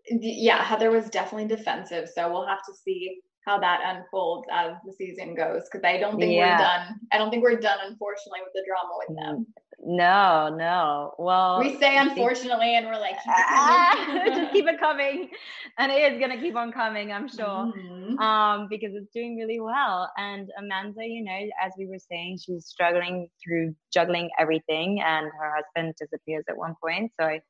Yeah, 0.09 0.63
Heather 0.63 0.91
was 0.91 1.11
definitely 1.11 1.49
defensive, 1.49 2.09
so 2.09 2.31
we'll 2.31 2.47
have 2.47 2.65
to 2.67 2.75
see 2.75 3.21
how 3.47 3.61
that 3.61 3.81
unfolds 3.85 4.47
as 4.51 4.73
the 4.85 4.93
season 4.93 5.35
goes 5.35 5.63
because 5.71 5.85
I 5.85 5.99
don't 5.99 6.19
think 6.19 6.35
yeah. 6.35 6.57
we're 6.57 6.65
done. 6.65 7.01
I 7.13 7.19
don't 7.19 7.31
think 7.31 7.45
we're 7.45 7.61
done, 7.61 7.79
unfortunately, 7.87 8.41
with 8.43 8.53
the 8.55 8.65
drama 8.67 8.99
with 8.99 9.17
them. 9.17 9.47
No, 9.79 10.49
no. 10.57 11.15
Well, 11.17 11.61
we 11.61 11.79
say 11.79 11.97
unfortunately, 11.97 12.75
and 12.75 12.87
we're 12.87 12.99
like, 12.99 13.15
keep 13.23 14.35
just 14.35 14.53
keep 14.53 14.67
it 14.67 14.81
coming, 14.81 15.31
and 15.79 15.93
it 15.93 16.13
is 16.13 16.21
gonna 16.21 16.41
keep 16.41 16.57
on 16.57 16.73
coming, 16.73 17.13
I'm 17.13 17.29
sure, 17.29 17.73
mm-hmm. 17.73 18.19
um, 18.19 18.67
because 18.69 18.95
it's 18.95 19.13
doing 19.15 19.37
really 19.37 19.61
well. 19.61 20.11
And 20.17 20.51
Amanza, 20.61 21.07
you 21.09 21.23
know, 21.23 21.39
as 21.65 21.73
we 21.79 21.87
were 21.87 22.01
saying, 22.01 22.39
she's 22.45 22.67
struggling 22.67 23.29
through 23.45 23.77
juggling 23.93 24.29
everything, 24.41 25.01
and 25.07 25.27
her 25.27 25.55
husband 25.55 25.95
disappears 26.01 26.45
at 26.49 26.57
one 26.57 26.75
point. 26.83 27.13
So 27.21 27.27
I, 27.27 27.41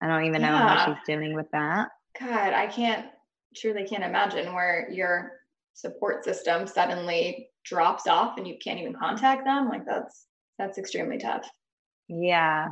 I 0.00 0.06
don't 0.06 0.24
even 0.24 0.40
yeah. 0.40 0.50
know 0.50 0.56
how 0.56 0.86
she's 0.86 1.04
dealing 1.06 1.34
with 1.34 1.50
that. 1.52 1.88
God, 2.18 2.54
I 2.54 2.68
can't 2.68 3.06
truly 3.56 3.84
can't 3.86 4.04
imagine 4.04 4.54
where 4.54 4.88
your 4.90 5.32
support 5.74 6.24
system 6.24 6.66
suddenly 6.66 7.48
drops 7.64 8.06
off 8.06 8.38
and 8.38 8.46
you 8.46 8.56
can't 8.62 8.78
even 8.78 8.94
contact 8.94 9.44
them. 9.44 9.68
Like 9.68 9.84
that's 9.86 10.26
that's 10.58 10.78
extremely 10.78 11.18
tough. 11.18 11.48
Yeah. 12.08 12.68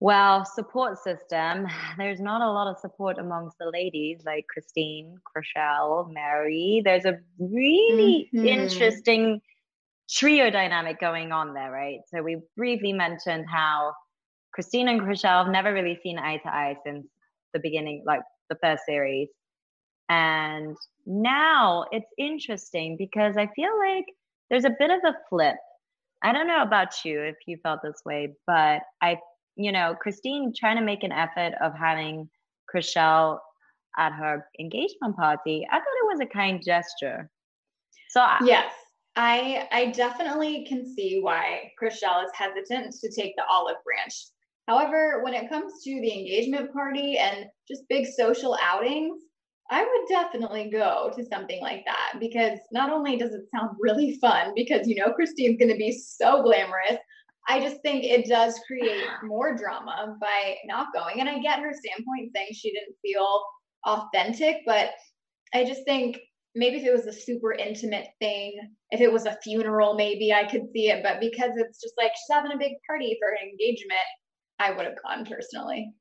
Well, 0.00 0.44
support 0.44 0.98
system. 0.98 1.68
There's 1.96 2.20
not 2.20 2.42
a 2.42 2.50
lot 2.50 2.66
of 2.66 2.78
support 2.78 3.18
amongst 3.18 3.56
the 3.58 3.70
ladies 3.70 4.22
like 4.26 4.46
Christine, 4.48 5.16
Chrishell, 5.24 6.12
Mary. 6.12 6.82
There's 6.84 7.04
a 7.04 7.20
really 7.38 8.28
Mhm. 8.34 8.46
interesting 8.46 9.40
trio 10.10 10.50
dynamic 10.50 10.98
going 11.00 11.30
on 11.32 11.54
there, 11.54 11.70
right? 11.70 12.00
So 12.08 12.20
we 12.22 12.38
briefly 12.56 12.92
mentioned 12.92 13.46
how 13.48 13.94
Christine 14.52 14.88
and 14.88 15.00
Chrishell 15.00 15.44
have 15.44 15.52
never 15.52 15.72
really 15.72 15.98
seen 16.02 16.18
eye 16.18 16.38
to 16.38 16.48
eye 16.48 16.76
since 16.84 17.06
the 17.54 17.60
beginning, 17.60 18.02
like 18.04 18.22
the 18.50 18.56
first 18.56 18.84
series. 18.84 19.28
And 20.12 20.76
now 21.06 21.86
it's 21.90 22.12
interesting 22.18 22.96
because 22.98 23.36
I 23.38 23.48
feel 23.56 23.70
like 23.78 24.04
there's 24.50 24.66
a 24.66 24.76
bit 24.78 24.90
of 24.90 25.00
a 25.06 25.14
flip. 25.30 25.56
I 26.22 26.32
don't 26.32 26.46
know 26.46 26.62
about 26.62 27.04
you 27.04 27.20
if 27.22 27.36
you 27.46 27.56
felt 27.62 27.80
this 27.82 28.02
way, 28.04 28.34
but 28.46 28.82
I, 29.00 29.18
you 29.56 29.72
know, 29.72 29.96
Christine 29.98 30.52
trying 30.54 30.76
to 30.76 30.82
make 30.82 31.02
an 31.02 31.12
effort 31.12 31.54
of 31.62 31.72
having 31.74 32.28
Chrishell 32.72 33.38
at 33.98 34.12
her 34.12 34.46
engagement 34.60 35.16
party, 35.16 35.66
I 35.70 35.76
thought 35.76 36.02
it 36.02 36.12
was 36.12 36.20
a 36.20 36.26
kind 36.26 36.62
gesture. 36.62 37.30
So 38.10 38.20
I, 38.20 38.38
Yes. 38.44 38.72
I 39.16 39.68
I 39.72 39.86
definitely 39.92 40.64
can 40.66 40.86
see 40.94 41.20
why 41.20 41.70
Chrishell 41.80 42.24
is 42.24 42.30
hesitant 42.34 42.94
to 43.00 43.10
take 43.10 43.34
the 43.36 43.44
olive 43.46 43.76
branch. 43.84 44.14
However, 44.68 45.22
when 45.22 45.34
it 45.34 45.50
comes 45.50 45.82
to 45.84 45.90
the 45.90 46.12
engagement 46.12 46.72
party 46.72 47.18
and 47.18 47.46
just 47.68 47.88
big 47.88 48.06
social 48.06 48.56
outings, 48.62 49.22
I 49.72 49.82
would 49.82 50.08
definitely 50.08 50.68
go 50.70 51.10
to 51.16 51.24
something 51.24 51.62
like 51.62 51.86
that 51.86 52.20
because 52.20 52.58
not 52.72 52.92
only 52.92 53.16
does 53.16 53.32
it 53.32 53.48
sound 53.54 53.70
really 53.80 54.18
fun 54.20 54.52
because 54.54 54.86
you 54.86 54.96
know 54.96 55.14
Christine's 55.14 55.58
going 55.58 55.70
to 55.70 55.78
be 55.78 55.92
so 55.92 56.42
glamorous, 56.42 56.98
I 57.48 57.58
just 57.58 57.80
think 57.80 58.04
it 58.04 58.26
does 58.26 58.60
create 58.66 59.02
more 59.24 59.56
drama 59.56 60.16
by 60.20 60.56
not 60.66 60.88
going. 60.92 61.20
And 61.20 61.28
I 61.28 61.38
get 61.38 61.60
her 61.60 61.72
standpoint 61.72 62.32
saying 62.34 62.48
she 62.52 62.70
didn't 62.70 62.96
feel 63.00 63.42
authentic, 63.86 64.58
but 64.66 64.90
I 65.54 65.64
just 65.64 65.84
think 65.84 66.18
maybe 66.54 66.76
if 66.76 66.84
it 66.84 66.92
was 66.92 67.06
a 67.06 67.12
super 67.18 67.54
intimate 67.54 68.08
thing, 68.20 68.52
if 68.90 69.00
it 69.00 69.10
was 69.10 69.24
a 69.24 69.38
funeral, 69.42 69.94
maybe 69.94 70.34
I 70.34 70.44
could 70.44 70.66
see 70.74 70.90
it. 70.90 71.02
But 71.02 71.18
because 71.18 71.52
it's 71.56 71.80
just 71.80 71.94
like 71.96 72.12
she's 72.12 72.34
having 72.34 72.52
a 72.52 72.58
big 72.58 72.74
party 72.86 73.16
for 73.18 73.30
an 73.30 73.48
engagement, 73.48 73.98
I 74.58 74.72
would 74.72 74.84
have 74.84 75.02
gone 75.02 75.24
personally. 75.24 75.94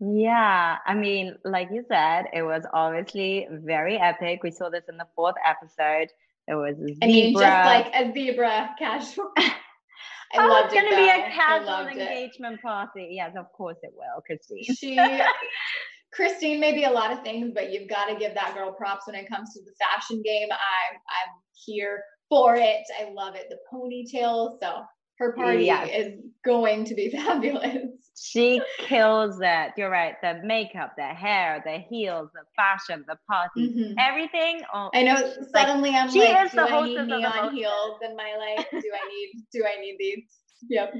Yeah, 0.00 0.78
I 0.84 0.94
mean, 0.94 1.36
like 1.44 1.68
you 1.72 1.84
said, 1.88 2.24
it 2.32 2.42
was 2.42 2.64
obviously 2.72 3.46
very 3.50 3.96
epic. 3.96 4.40
We 4.42 4.50
saw 4.50 4.68
this 4.68 4.84
in 4.88 4.96
the 4.96 5.06
fourth 5.14 5.36
episode. 5.46 6.08
There 6.46 6.58
was 6.58 6.76
a 6.76 6.88
zebra. 6.88 6.98
I 7.02 7.06
mean, 7.06 7.32
just 7.32 7.42
like 7.42 7.94
a 7.94 8.12
zebra 8.12 8.74
casual. 8.78 9.30
I 9.36 10.44
oh, 10.44 10.48
loved 10.48 10.74
it's 10.74 10.84
it. 10.84 10.90
to 10.90 10.96
be 10.96 11.08
a 11.08 11.30
casual 11.30 11.66
loved 11.66 11.96
it. 11.96 12.00
engagement 12.00 12.60
party. 12.60 13.08
Yes, 13.12 13.34
of 13.38 13.46
course 13.52 13.76
it 13.82 13.92
will, 13.94 14.20
Christine. 14.26 14.74
She, 14.74 14.98
Christine, 16.12 16.60
may 16.60 16.72
be 16.72 16.84
a 16.84 16.90
lot 16.90 17.12
of 17.12 17.22
things, 17.22 17.52
but 17.54 17.72
you've 17.72 17.88
got 17.88 18.06
to 18.06 18.16
give 18.16 18.34
that 18.34 18.54
girl 18.54 18.72
props 18.72 19.06
when 19.06 19.16
it 19.16 19.28
comes 19.28 19.54
to 19.54 19.60
the 19.60 19.72
fashion 19.78 20.22
game. 20.24 20.48
I, 20.50 20.96
I'm 20.96 21.34
here 21.64 22.02
for 22.28 22.56
it. 22.56 22.82
I 23.00 23.10
love 23.12 23.36
it. 23.36 23.46
The 23.48 23.58
ponytail. 23.72 24.58
So 24.60 24.82
her 25.18 25.32
party 25.32 25.64
Yes. 25.66 25.90
is 25.92 26.20
going 26.44 26.84
to 26.86 26.94
be 26.94 27.10
fabulous. 27.16 27.86
She 28.16 28.60
kills 28.78 29.38
it. 29.40 29.72
You're 29.76 29.90
right. 29.90 30.14
The 30.22 30.40
makeup, 30.44 30.92
the 30.96 31.02
hair, 31.04 31.62
the 31.66 31.78
heels, 31.78 32.30
the 32.32 32.42
fashion, 32.56 33.04
the 33.08 33.16
party, 33.28 33.68
Mhm. 33.70 33.94
everything. 33.98 34.62
Oh, 34.72 34.90
I 34.94 35.02
know. 35.02 35.16
she's 35.16 35.48
like- 35.52 35.66
Suddenly, 35.66 35.90
I'm 35.90 36.10
she 36.10 36.20
like, 36.20 36.46
is 36.46 36.50
do 36.52 36.56
the 36.58 36.62
I 36.62 36.86
need 36.86 36.98
of 36.98 37.08
the 37.08 37.16
neon 37.18 37.32
hostess. 37.32 37.54
heels 37.58 37.98
in 38.02 38.16
my 38.16 38.34
life? 38.38 38.66
Do 38.70 38.76
I 38.78 39.08
need? 39.08 39.32
Do 39.52 39.64
I 39.66 39.80
need 39.80 39.96
these? 39.98 40.24
Yep. 40.70 40.94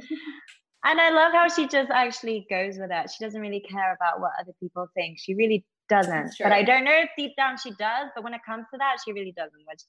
And 0.86 1.00
I 1.00 1.10
love 1.10 1.32
how 1.32 1.48
she 1.48 1.66
just 1.66 1.90
actually 1.90 2.46
goes 2.50 2.78
with 2.78 2.90
it. 2.90 3.10
She 3.10 3.24
doesn't 3.24 3.40
really 3.40 3.60
care 3.60 3.94
about 3.98 4.20
what 4.20 4.32
other 4.40 4.52
people 4.60 4.86
think. 4.94 5.18
She 5.18 5.34
really 5.34 5.64
doesn't. 5.88 6.34
But 6.40 6.52
I 6.52 6.62
don't 6.62 6.84
know 6.84 6.92
if 6.94 7.10
deep 7.16 7.32
down 7.36 7.56
she 7.62 7.70
does. 7.72 8.08
But 8.14 8.24
when 8.24 8.34
it 8.34 8.40
comes 8.46 8.64
to 8.72 8.78
that, 8.78 8.96
she 9.04 9.12
really 9.12 9.32
doesn't, 9.36 9.60
which 9.66 9.80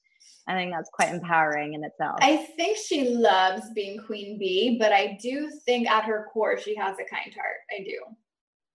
I 0.48 0.54
think 0.54 0.72
that's 0.72 0.90
quite 0.92 1.12
empowering 1.12 1.74
in 1.74 1.84
itself. 1.84 2.18
I 2.20 2.36
think 2.56 2.76
she 2.78 3.08
loves 3.10 3.64
being 3.74 3.98
queen 4.06 4.38
bee, 4.38 4.76
but 4.78 4.92
I 4.92 5.18
do 5.20 5.50
think 5.64 5.88
at 5.90 6.04
her 6.04 6.28
core 6.32 6.58
she 6.58 6.76
has 6.76 6.94
a 6.94 7.04
kind 7.04 7.32
heart. 7.34 7.56
I 7.78 7.82
do. 7.84 7.98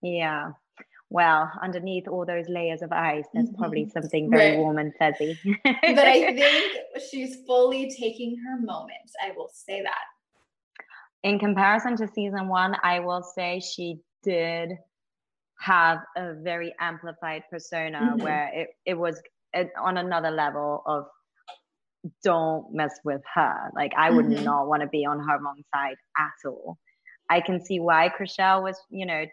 yeah. 0.02 0.52
Well, 1.14 1.52
underneath 1.62 2.08
all 2.08 2.26
those 2.26 2.48
layers 2.48 2.82
of 2.82 2.94
ice, 2.94 3.26
there's 3.34 3.50
probably 3.58 3.90
something 3.90 4.32
very 4.32 4.52
Mm-hmm. 4.52 4.56
Right. 4.56 4.58
warm 4.60 4.78
and 4.78 4.94
fuzzy. 4.98 5.38
But 5.66 5.76
I 6.08 6.34
think 6.34 6.74
she's 7.12 7.36
fully 7.46 7.92
taking 8.00 8.38
her 8.46 8.62
moment. 8.62 9.12
I 9.22 9.32
will 9.36 9.50
say 9.52 9.82
that. 9.82 10.06
in 11.24 11.38
comparison 11.38 11.98
to 11.98 12.08
season 12.08 12.48
one, 12.48 12.78
I 12.82 13.02
will 13.02 13.24
say 13.24 13.60
she 13.60 14.00
did 14.24 14.72
have 15.62 16.00
a 16.18 16.34
very 16.36 16.74
amplified 16.80 17.44
persona 17.52 18.16
Mhm. 18.16 18.22
where 18.22 18.50
it, 18.54 18.70
it 18.86 18.96
was 18.96 19.22
on 19.78 19.98
another 19.98 20.32
level 20.32 20.84
of 20.86 21.06
don't 22.24 22.74
mess 22.74 23.00
with 23.04 23.22
her. 23.34 23.72
Like 23.76 23.94
I 23.96 24.10
would 24.10 24.26
Mhm. 24.26 24.44
not 24.44 24.68
want 24.68 24.82
to 24.82 24.88
be 24.88 25.06
on 25.06 25.20
her 25.20 25.38
wrong 25.40 25.62
side 25.74 25.98
at 26.18 26.50
all. 26.50 26.78
I 27.30 27.42
can 27.42 27.64
see 27.64 27.80
why 27.80 28.10
Chrishell 28.10 28.64
was, 28.64 28.80
you 28.90 29.06
know, 29.06 29.26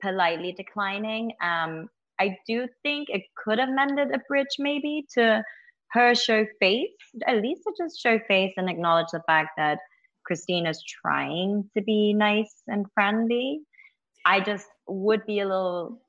politely 0.00 0.52
declining. 0.52 1.32
Um, 1.42 1.88
I 2.18 2.38
do 2.46 2.68
think 2.82 3.08
it 3.10 3.22
could 3.36 3.58
have 3.58 3.68
mended 3.68 4.14
a 4.14 4.18
bridge 4.28 4.56
maybe 4.58 5.06
to 5.14 5.44
her 5.92 6.14
show 6.14 6.46
face, 6.60 6.90
at 7.26 7.42
least 7.42 7.62
to 7.64 7.72
just 7.78 8.00
show 8.00 8.18
face 8.26 8.54
and 8.56 8.68
acknowledge 8.70 9.08
the 9.12 9.22
fact 9.26 9.50
that 9.56 9.78
Christine 10.26 10.66
is 10.66 10.82
trying 10.82 11.70
to 11.76 11.82
be 11.82 12.14
nice 12.14 12.62
and 12.66 12.86
friendly. 12.94 13.60
I 14.24 14.40
just 14.40 14.68
would 14.86 15.24
be 15.26 15.40
a 15.40 15.48
little 15.48 16.00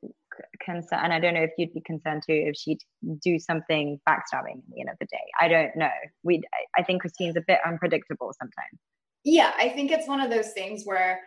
concerned, 0.63 1.01
and 1.03 1.13
I 1.13 1.19
don't 1.19 1.33
know 1.33 1.43
if 1.43 1.51
you'd 1.57 1.73
be 1.73 1.81
concerned 1.81 2.23
too 2.27 2.33
if 2.33 2.55
she'd 2.55 2.79
do 3.23 3.39
something 3.39 3.99
backstabbing 4.07 4.57
at 4.57 4.69
the 4.69 4.81
end 4.81 4.89
of 4.89 4.97
the 4.99 5.05
day. 5.05 5.17
I 5.39 5.47
don't 5.47 5.75
know. 5.75 5.89
We, 6.23 6.41
I 6.77 6.83
think 6.83 7.01
Christine's 7.01 7.37
a 7.37 7.43
bit 7.47 7.59
unpredictable 7.65 8.33
sometimes. 8.39 8.79
Yeah, 9.23 9.51
I 9.57 9.69
think 9.69 9.91
it's 9.91 10.07
one 10.07 10.21
of 10.21 10.29
those 10.29 10.51
things 10.51 10.83
where 10.85 11.19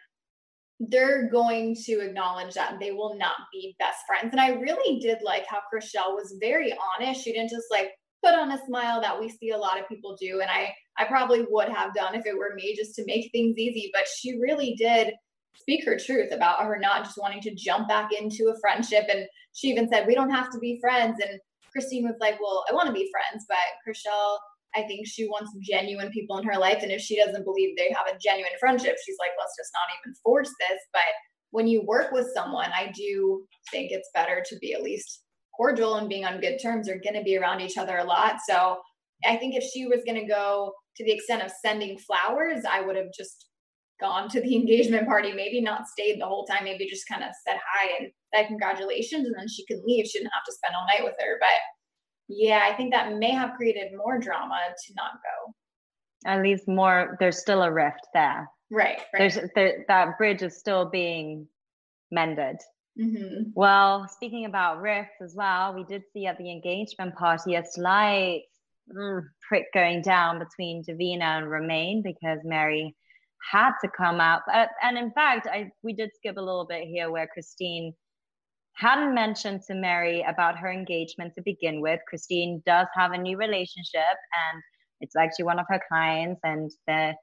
they're 0.80 1.28
going 1.28 1.74
to 1.87 2.00
acknowledge 2.00 2.54
that 2.54 2.78
they 2.80 2.92
will 2.92 3.16
not 3.16 3.34
be 3.52 3.74
best 3.78 3.98
friends. 4.06 4.32
And 4.32 4.40
I 4.40 4.50
really 4.50 5.00
did 5.00 5.18
like 5.24 5.44
how 5.46 5.58
Chrishell 5.72 6.14
was 6.14 6.37
very 6.40 6.72
honest. 6.96 7.24
She 7.24 7.32
didn't 7.32 7.50
just 7.50 7.66
like 7.70 7.90
put 8.24 8.34
on 8.34 8.52
a 8.52 8.64
smile 8.66 9.00
that 9.00 9.18
we 9.18 9.28
see 9.28 9.50
a 9.50 9.56
lot 9.56 9.80
of 9.80 9.88
people 9.88 10.16
do. 10.20 10.40
And 10.40 10.50
I 10.50 10.72
I 10.96 11.04
probably 11.04 11.44
would 11.48 11.68
have 11.68 11.94
done 11.94 12.14
if 12.14 12.26
it 12.26 12.37
were 12.37 12.54
me 12.54 12.76
just 12.76 12.94
to 12.96 13.04
make 13.06 13.30
things 13.32 13.58
easy. 13.58 13.90
But 13.92 14.06
she 14.06 14.38
really 14.38 14.74
did 14.76 15.14
speak 15.61 15.85
her 15.85 15.99
truth 15.99 16.33
about 16.33 16.62
her 16.64 16.79
not 16.79 17.05
just 17.05 17.18
wanting 17.18 17.40
to 17.42 17.55
jump 17.55 17.88
back 17.88 18.11
into 18.18 18.53
a 18.55 18.61
friendship. 18.61 19.05
And 19.12 19.27
she 19.53 19.68
even 19.68 19.88
said, 19.88 20.07
We 20.07 20.14
don't 20.14 20.31
have 20.31 20.51
to 20.51 20.59
be 20.59 20.79
friends. 20.81 21.18
And 21.21 21.40
Christine 21.73 22.05
was 22.05 22.16
like, 22.21 22.38
Well, 22.40 22.64
I 22.71 22.75
want 22.75 22.87
to 22.87 22.92
be 22.92 23.11
friends, 23.12 23.44
but 23.49 23.59
Chrishell 23.87 24.38
I 24.77 24.83
think 24.83 25.07
she 25.07 25.27
wants 25.27 25.51
genuine 25.62 26.11
people 26.11 26.38
in 26.38 26.44
her 26.44 26.59
life. 26.59 26.83
And 26.83 26.92
if 26.92 27.01
she 27.01 27.16
doesn't 27.16 27.44
believe 27.44 27.77
they 27.77 27.94
have 27.94 28.07
a 28.07 28.18
genuine 28.18 28.53
friendship, 28.61 28.97
she's 29.05 29.16
like, 29.18 29.31
let's 29.38 29.57
just 29.57 29.73
not 29.73 29.88
even 29.99 30.14
force 30.23 30.49
this. 30.61 30.81
But 30.92 31.03
when 31.51 31.66
you 31.66 31.83
work 31.83 32.12
with 32.12 32.29
someone, 32.35 32.71
I 32.75 32.92
do 32.94 33.44
think 33.71 33.90
it's 33.90 34.11
better 34.14 34.42
to 34.47 34.57
be 34.59 34.75
at 34.75 34.83
least 34.83 35.23
cordial 35.57 35.97
and 35.97 36.09
being 36.09 36.25
on 36.25 36.40
good 36.40 36.59
terms. 36.59 36.87
You're 36.87 37.01
going 37.01 37.14
to 37.14 37.23
be 37.23 37.37
around 37.37 37.61
each 37.61 37.79
other 37.79 37.99
a 37.99 38.05
lot. 38.05 38.37
So 38.49 38.79
I 39.27 39.37
think 39.37 39.55
if 39.55 39.64
she 39.64 39.87
was 39.87 40.03
going 40.07 40.21
to 40.21 40.27
go 40.27 40.73
to 40.97 41.05
the 41.05 41.12
extent 41.12 41.42
of 41.42 41.51
sending 41.64 41.99
flowers, 41.99 42.64
I 42.71 42.83
would 42.83 42.97
have 42.97 43.12
just 43.16 43.47
gone 44.00 44.28
to 44.30 44.40
the 44.40 44.54
engagement 44.61 45.06
party, 45.06 45.32
maybe 45.32 45.61
not 45.61 45.88
stayed 45.88 46.20
the 46.20 46.26
whole 46.26 46.44
time, 46.44 46.64
maybe 46.64 46.88
just 46.88 47.08
kind 47.08 47.22
of 47.22 47.30
said 47.46 47.58
hi 47.64 47.90
and 47.98 48.11
said 48.34 48.46
congratulations, 48.48 49.26
and 49.26 49.34
then 49.38 49.48
she 49.48 49.64
can 49.66 49.82
leave. 49.87 50.06
She 50.06 50.18
didn't 50.18 50.32
have 50.32 50.44
to 50.44 50.52
spend 50.52 50.74
all 50.74 50.87
night 50.87 51.04
with 51.04 51.14
her. 51.20 51.38
But 51.40 51.58
yeah, 52.28 52.68
I 52.70 52.74
think 52.74 52.92
that 52.92 53.16
may 53.16 53.30
have 53.30 53.56
created 53.56 53.92
more 53.96 54.18
drama 54.18 54.58
to 54.87 54.94
not 54.96 55.12
go. 55.12 55.54
At 56.26 56.42
least 56.42 56.68
more, 56.68 57.16
there's 57.20 57.38
still 57.38 57.62
a 57.62 57.72
rift 57.72 58.06
there. 58.12 58.48
Right. 58.70 58.98
right. 59.14 59.32
There's 59.32 59.38
there, 59.54 59.84
that 59.88 60.18
bridge 60.18 60.42
is 60.42 60.58
still 60.58 60.90
being 60.90 61.48
mended. 62.11 62.56
hmm 62.98 63.50
Well, 63.54 64.08
speaking 64.08 64.44
about 64.44 64.82
rifts 64.82 65.22
as 65.22 65.34
well, 65.34 65.74
we 65.74 65.84
did 65.84 66.02
see 66.12 66.26
at 66.26 66.38
the 66.38 66.50
engagement 66.50 67.14
party 67.14 67.54
a 67.54 67.64
slight 67.64 68.42
mm, 68.94 69.22
prick 69.48 69.66
going 69.72 70.02
down 70.02 70.38
between 70.38 70.84
Davina 70.84 71.38
and 71.38 71.50
Romain 71.50 72.02
because 72.02 72.40
Mary 72.44 72.94
had 73.51 73.72
to 73.83 73.88
come 73.88 74.20
out. 74.20 74.42
Uh, 74.53 74.66
and 74.83 74.98
in 74.98 75.11
fact, 75.12 75.46
I 75.46 75.70
we 75.83 75.92
did 75.92 76.11
skip 76.14 76.37
a 76.37 76.42
little 76.42 76.66
bit 76.66 76.87
here 76.87 77.11
where 77.11 77.27
Christine 77.27 77.94
hadn't 78.74 79.14
mentioned 79.14 79.62
to 79.66 79.74
Mary 79.74 80.24
about 80.29 80.57
her 80.57 80.70
engagement 80.70 81.35
to 81.35 81.42
begin 81.42 81.81
with. 81.81 82.01
Christine 82.09 82.62
does 82.64 82.87
have 82.94 83.12
a 83.12 83.18
new 83.18 83.37
relationship, 83.37 84.01
and 84.05 84.62
it's 85.01 85.16
actually 85.16 85.46
one 85.46 85.59
of 85.59 85.66
her 85.68 85.81
clients, 85.88 86.40
and 86.44 86.70
they're 86.87 87.14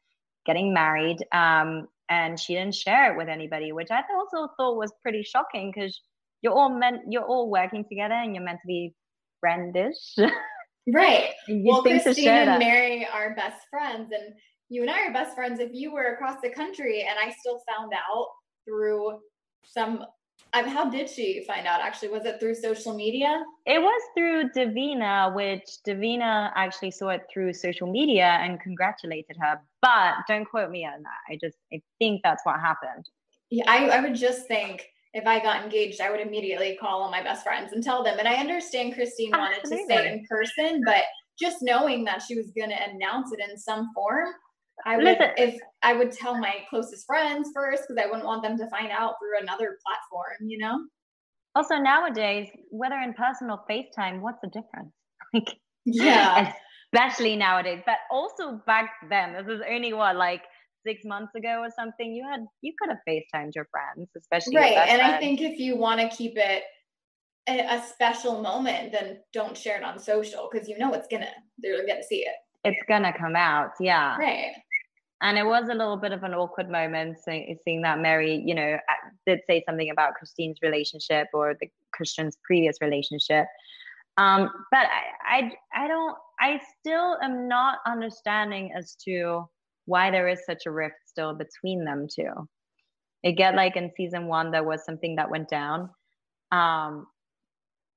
getting 0.46 0.74
married. 0.74 1.18
Um, 1.32 1.88
and 2.10 2.40
she 2.40 2.54
didn't 2.54 2.76
share 2.76 3.12
it 3.12 3.18
with 3.18 3.30
anybody, 3.30 3.72
which 3.72 3.90
I 3.90 4.02
also 4.16 4.54
thought 4.58 4.78
was 4.78 4.92
pretty 5.02 5.24
shocking 5.24 5.72
because 5.74 6.00
you're 6.42 6.54
all 6.54 6.70
meant 6.70 7.02
you're 7.10 7.26
all 7.26 7.50
working 7.50 7.84
together 7.90 8.14
and 8.14 8.36
you're 8.36 8.44
meant 8.44 8.60
to 8.62 8.68
be 8.68 8.94
friendish. 9.40 10.16
Right. 10.88 11.32
you 11.48 11.64
Well, 11.66 11.82
Christine 11.82 12.28
and 12.28 12.48
that. 12.48 12.60
Mary 12.60 13.08
are 13.12 13.34
best 13.36 13.66
friends, 13.72 14.12
and 14.12 14.36
you 14.70 14.82
and 14.82 14.90
I 14.90 15.08
are 15.08 15.14
best 15.14 15.36
friends. 15.36 15.60
If 15.60 15.72
you 15.74 15.94
were 15.94 16.14
across 16.14 16.42
the 16.42 16.50
country 16.50 17.06
and 17.08 17.18
I 17.20 17.34
still 17.40 17.60
found 17.68 17.94
out 17.94 18.28
through 18.66 19.20
some 19.64 20.06
um, 20.54 20.66
how 20.66 20.90
did 20.90 21.10
she 21.10 21.44
find 21.48 21.66
out 21.66 21.82
actually 21.82 22.10
was 22.10 22.26
it 22.26 22.40
through 22.40 22.56
social 22.56 22.94
media 22.94 23.44
it 23.66 23.82
was 23.82 24.02
through 24.16 24.50
davina 24.50 25.34
which 25.34 25.64
davina 25.88 26.52
actually 26.56 26.92
saw 26.92 27.10
it 27.10 27.26
through 27.32 27.54
social 27.54 27.90
media 27.90 28.38
and 28.42 28.60
congratulated 28.60 29.38
her 29.40 29.60
but 29.82 30.14
don't 30.28 30.46
quote 30.46 30.70
me 30.70 30.86
on 30.86 31.02
that 31.04 31.34
i 31.34 31.38
just 31.42 31.58
i 31.74 31.82
think 32.00 32.22
that's 32.24 32.46
what 32.46 32.60
happened 32.60 33.06
yeah 33.50 33.64
i, 33.68 33.88
I 33.88 34.02
would 34.02 34.16
just 34.16 34.48
think 34.48 34.86
if 35.16 35.26
I 35.26 35.40
got 35.40 35.64
engaged, 35.64 36.02
I 36.02 36.12
would 36.12 36.20
immediately 36.20 36.78
call 36.80 37.02
all 37.02 37.10
my 37.10 37.24
best 37.24 37.46
friends 37.46 37.72
and 37.72 37.82
tell 37.82 38.04
them. 38.04 38.20
And 38.20 38.28
I 38.28 38.36
understand 38.36 38.96
Christine 38.96 39.32
wanted 39.32 39.60
Absolutely. 39.60 39.96
to 39.96 40.02
say 40.02 40.12
in 40.12 40.26
person, 40.30 40.82
but 40.86 41.04
just 41.40 41.60
knowing 41.62 42.04
that 42.04 42.22
she 42.22 42.36
was 42.36 42.52
going 42.52 42.70
to 42.70 42.90
announce 42.90 43.32
it 43.32 43.40
in 43.40 43.58
some 43.58 43.92
form, 43.96 44.34
I 44.86 44.98
would 44.98 45.06
Listen. 45.06 45.30
if 45.38 45.60
I 45.84 45.94
would 45.94 46.12
tell 46.12 46.38
my 46.38 46.54
closest 46.70 47.06
friends 47.06 47.50
first 47.54 47.84
because 47.88 48.04
I 48.04 48.08
wouldn't 48.08 48.26
want 48.26 48.44
them 48.44 48.58
to 48.58 48.70
find 48.70 48.92
out 48.92 49.16
through 49.20 49.40
another 49.42 49.78
platform, 49.86 50.50
you 50.50 50.58
know. 50.58 50.80
Also 51.56 51.76
nowadays, 51.76 52.50
whether 52.70 52.96
in 52.96 53.14
person 53.14 53.50
or 53.50 53.62
FaceTime, 53.70 54.22
what's 54.22 54.40
the 54.42 54.50
difference? 54.50 54.92
Like 55.34 55.50
yeah, 55.86 56.54
especially 56.94 57.36
nowadays. 57.36 57.82
But 57.86 57.98
also 58.10 58.62
back 58.66 58.90
then, 59.10 59.34
this 59.34 59.48
is 59.48 59.62
only 59.70 59.92
what 59.92 60.16
like 60.16 60.44
six 60.86 61.02
months 61.04 61.34
ago 61.36 61.62
or 61.62 61.70
something. 61.76 62.14
You 62.14 62.26
had 62.30 62.46
you 62.62 62.74
could 62.80 62.90
have 62.90 63.00
FaceTimed 63.08 63.52
your 63.56 63.68
friends, 63.72 64.10
especially 64.18 64.56
right. 64.56 64.78
and 64.78 65.00
friends. 65.00 65.14
I 65.16 65.18
think 65.18 65.42
if 65.42 65.60
you 65.60 65.76
want 65.78 66.00
to 66.00 66.16
keep 66.16 66.38
it 66.38 66.64
a, 67.50 67.60
a 67.60 67.84
special 67.84 68.42
moment, 68.42 68.92
then 68.92 69.20
don't 69.34 69.58
share 69.58 69.78
it 69.78 69.84
on 69.84 70.00
social 70.00 70.50
because 70.52 70.70
you 70.70 70.78
know 70.78 70.94
it's 70.94 71.08
gonna 71.12 71.32
they're 71.58 71.86
gonna 71.86 72.04
see 72.04 72.20
it. 72.20 72.36
It's 72.64 72.82
gonna 72.88 73.14
come 73.18 73.36
out, 73.36 73.72
yeah. 73.80 74.18
Right 74.18 74.54
and 75.22 75.38
it 75.38 75.46
was 75.46 75.70
a 75.70 75.74
little 75.74 75.98
bit 75.98 76.12
of 76.12 76.24
an 76.24 76.34
awkward 76.34 76.70
moment 76.70 77.18
seeing 77.24 77.82
that 77.84 78.00
Mary, 78.00 78.44
you 78.46 78.54
know, 78.54 78.78
did 79.26 79.40
say 79.48 79.64
something 79.66 79.90
about 79.90 80.14
Christine's 80.16 80.60
relationship 80.62 81.28
or 81.34 81.56
the 81.60 81.70
Christian's 81.94 82.38
previous 82.44 82.78
relationship. 82.82 83.48
Um, 84.18 84.50
but 84.72 84.88
I, 84.88 85.52
I, 85.74 85.84
I 85.84 85.88
don't, 85.88 86.18
I 86.40 86.60
still 86.80 87.18
am 87.22 87.48
not 87.48 87.80
understanding 87.86 88.72
as 88.76 88.96
to 89.06 89.48
why 89.86 90.12
there 90.12 90.28
is 90.28 90.46
such 90.46 90.66
a 90.66 90.72
rift 90.72 90.96
still 91.06 91.34
between 91.34 91.86
them 91.86 92.08
two. 92.14 92.48
I 93.26 93.32
get 93.32 93.56
like 93.56 93.78
in 93.78 93.92
season 93.96 94.28
one 94.28 94.52
there 94.52 94.64
was 94.64 94.84
something 94.86 95.16
that 95.16 95.30
went 95.30 95.50
down, 95.50 95.90
um, 96.52 97.08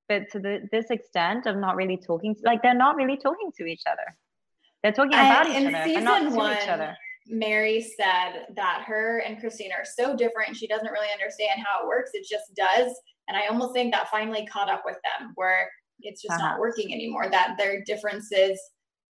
but 0.08 0.30
to 0.32 0.38
the, 0.38 0.68
this 0.72 0.86
extent 0.90 1.46
of 1.46 1.56
not 1.56 1.76
really 1.76 1.98
talking, 1.98 2.34
like 2.42 2.62
they're 2.62 2.74
not 2.74 2.96
really 2.96 3.16
talking 3.16 3.52
to 3.58 3.66
each 3.66 3.82
other. 3.90 4.16
They're 4.82 4.92
talking 4.92 5.12
about 5.12 5.48
I, 5.48 5.60
each 5.60 5.74
other, 5.74 6.00
not 6.00 6.32
one, 6.32 6.56
to 6.56 6.62
each 6.62 6.68
other 6.68 6.96
Mary 7.28 7.80
said 7.80 8.46
that 8.56 8.84
her 8.86 9.18
and 9.18 9.38
Christine 9.38 9.72
are 9.72 9.84
so 9.84 10.16
different. 10.16 10.56
She 10.56 10.66
doesn't 10.66 10.90
really 10.90 11.12
understand 11.12 11.60
how 11.64 11.82
it 11.82 11.86
works. 11.86 12.10
It 12.14 12.26
just 12.28 12.54
does. 12.56 12.92
And 13.28 13.36
I 13.36 13.46
almost 13.48 13.74
think 13.74 13.92
that 13.92 14.08
finally 14.08 14.46
caught 14.46 14.70
up 14.70 14.82
with 14.84 14.96
them 14.96 15.32
where 15.34 15.68
it's 16.00 16.22
just 16.22 16.34
uh-huh. 16.34 16.50
not 16.50 16.60
working 16.60 16.92
anymore, 16.92 17.28
that 17.30 17.56
their 17.58 17.82
differences 17.84 18.58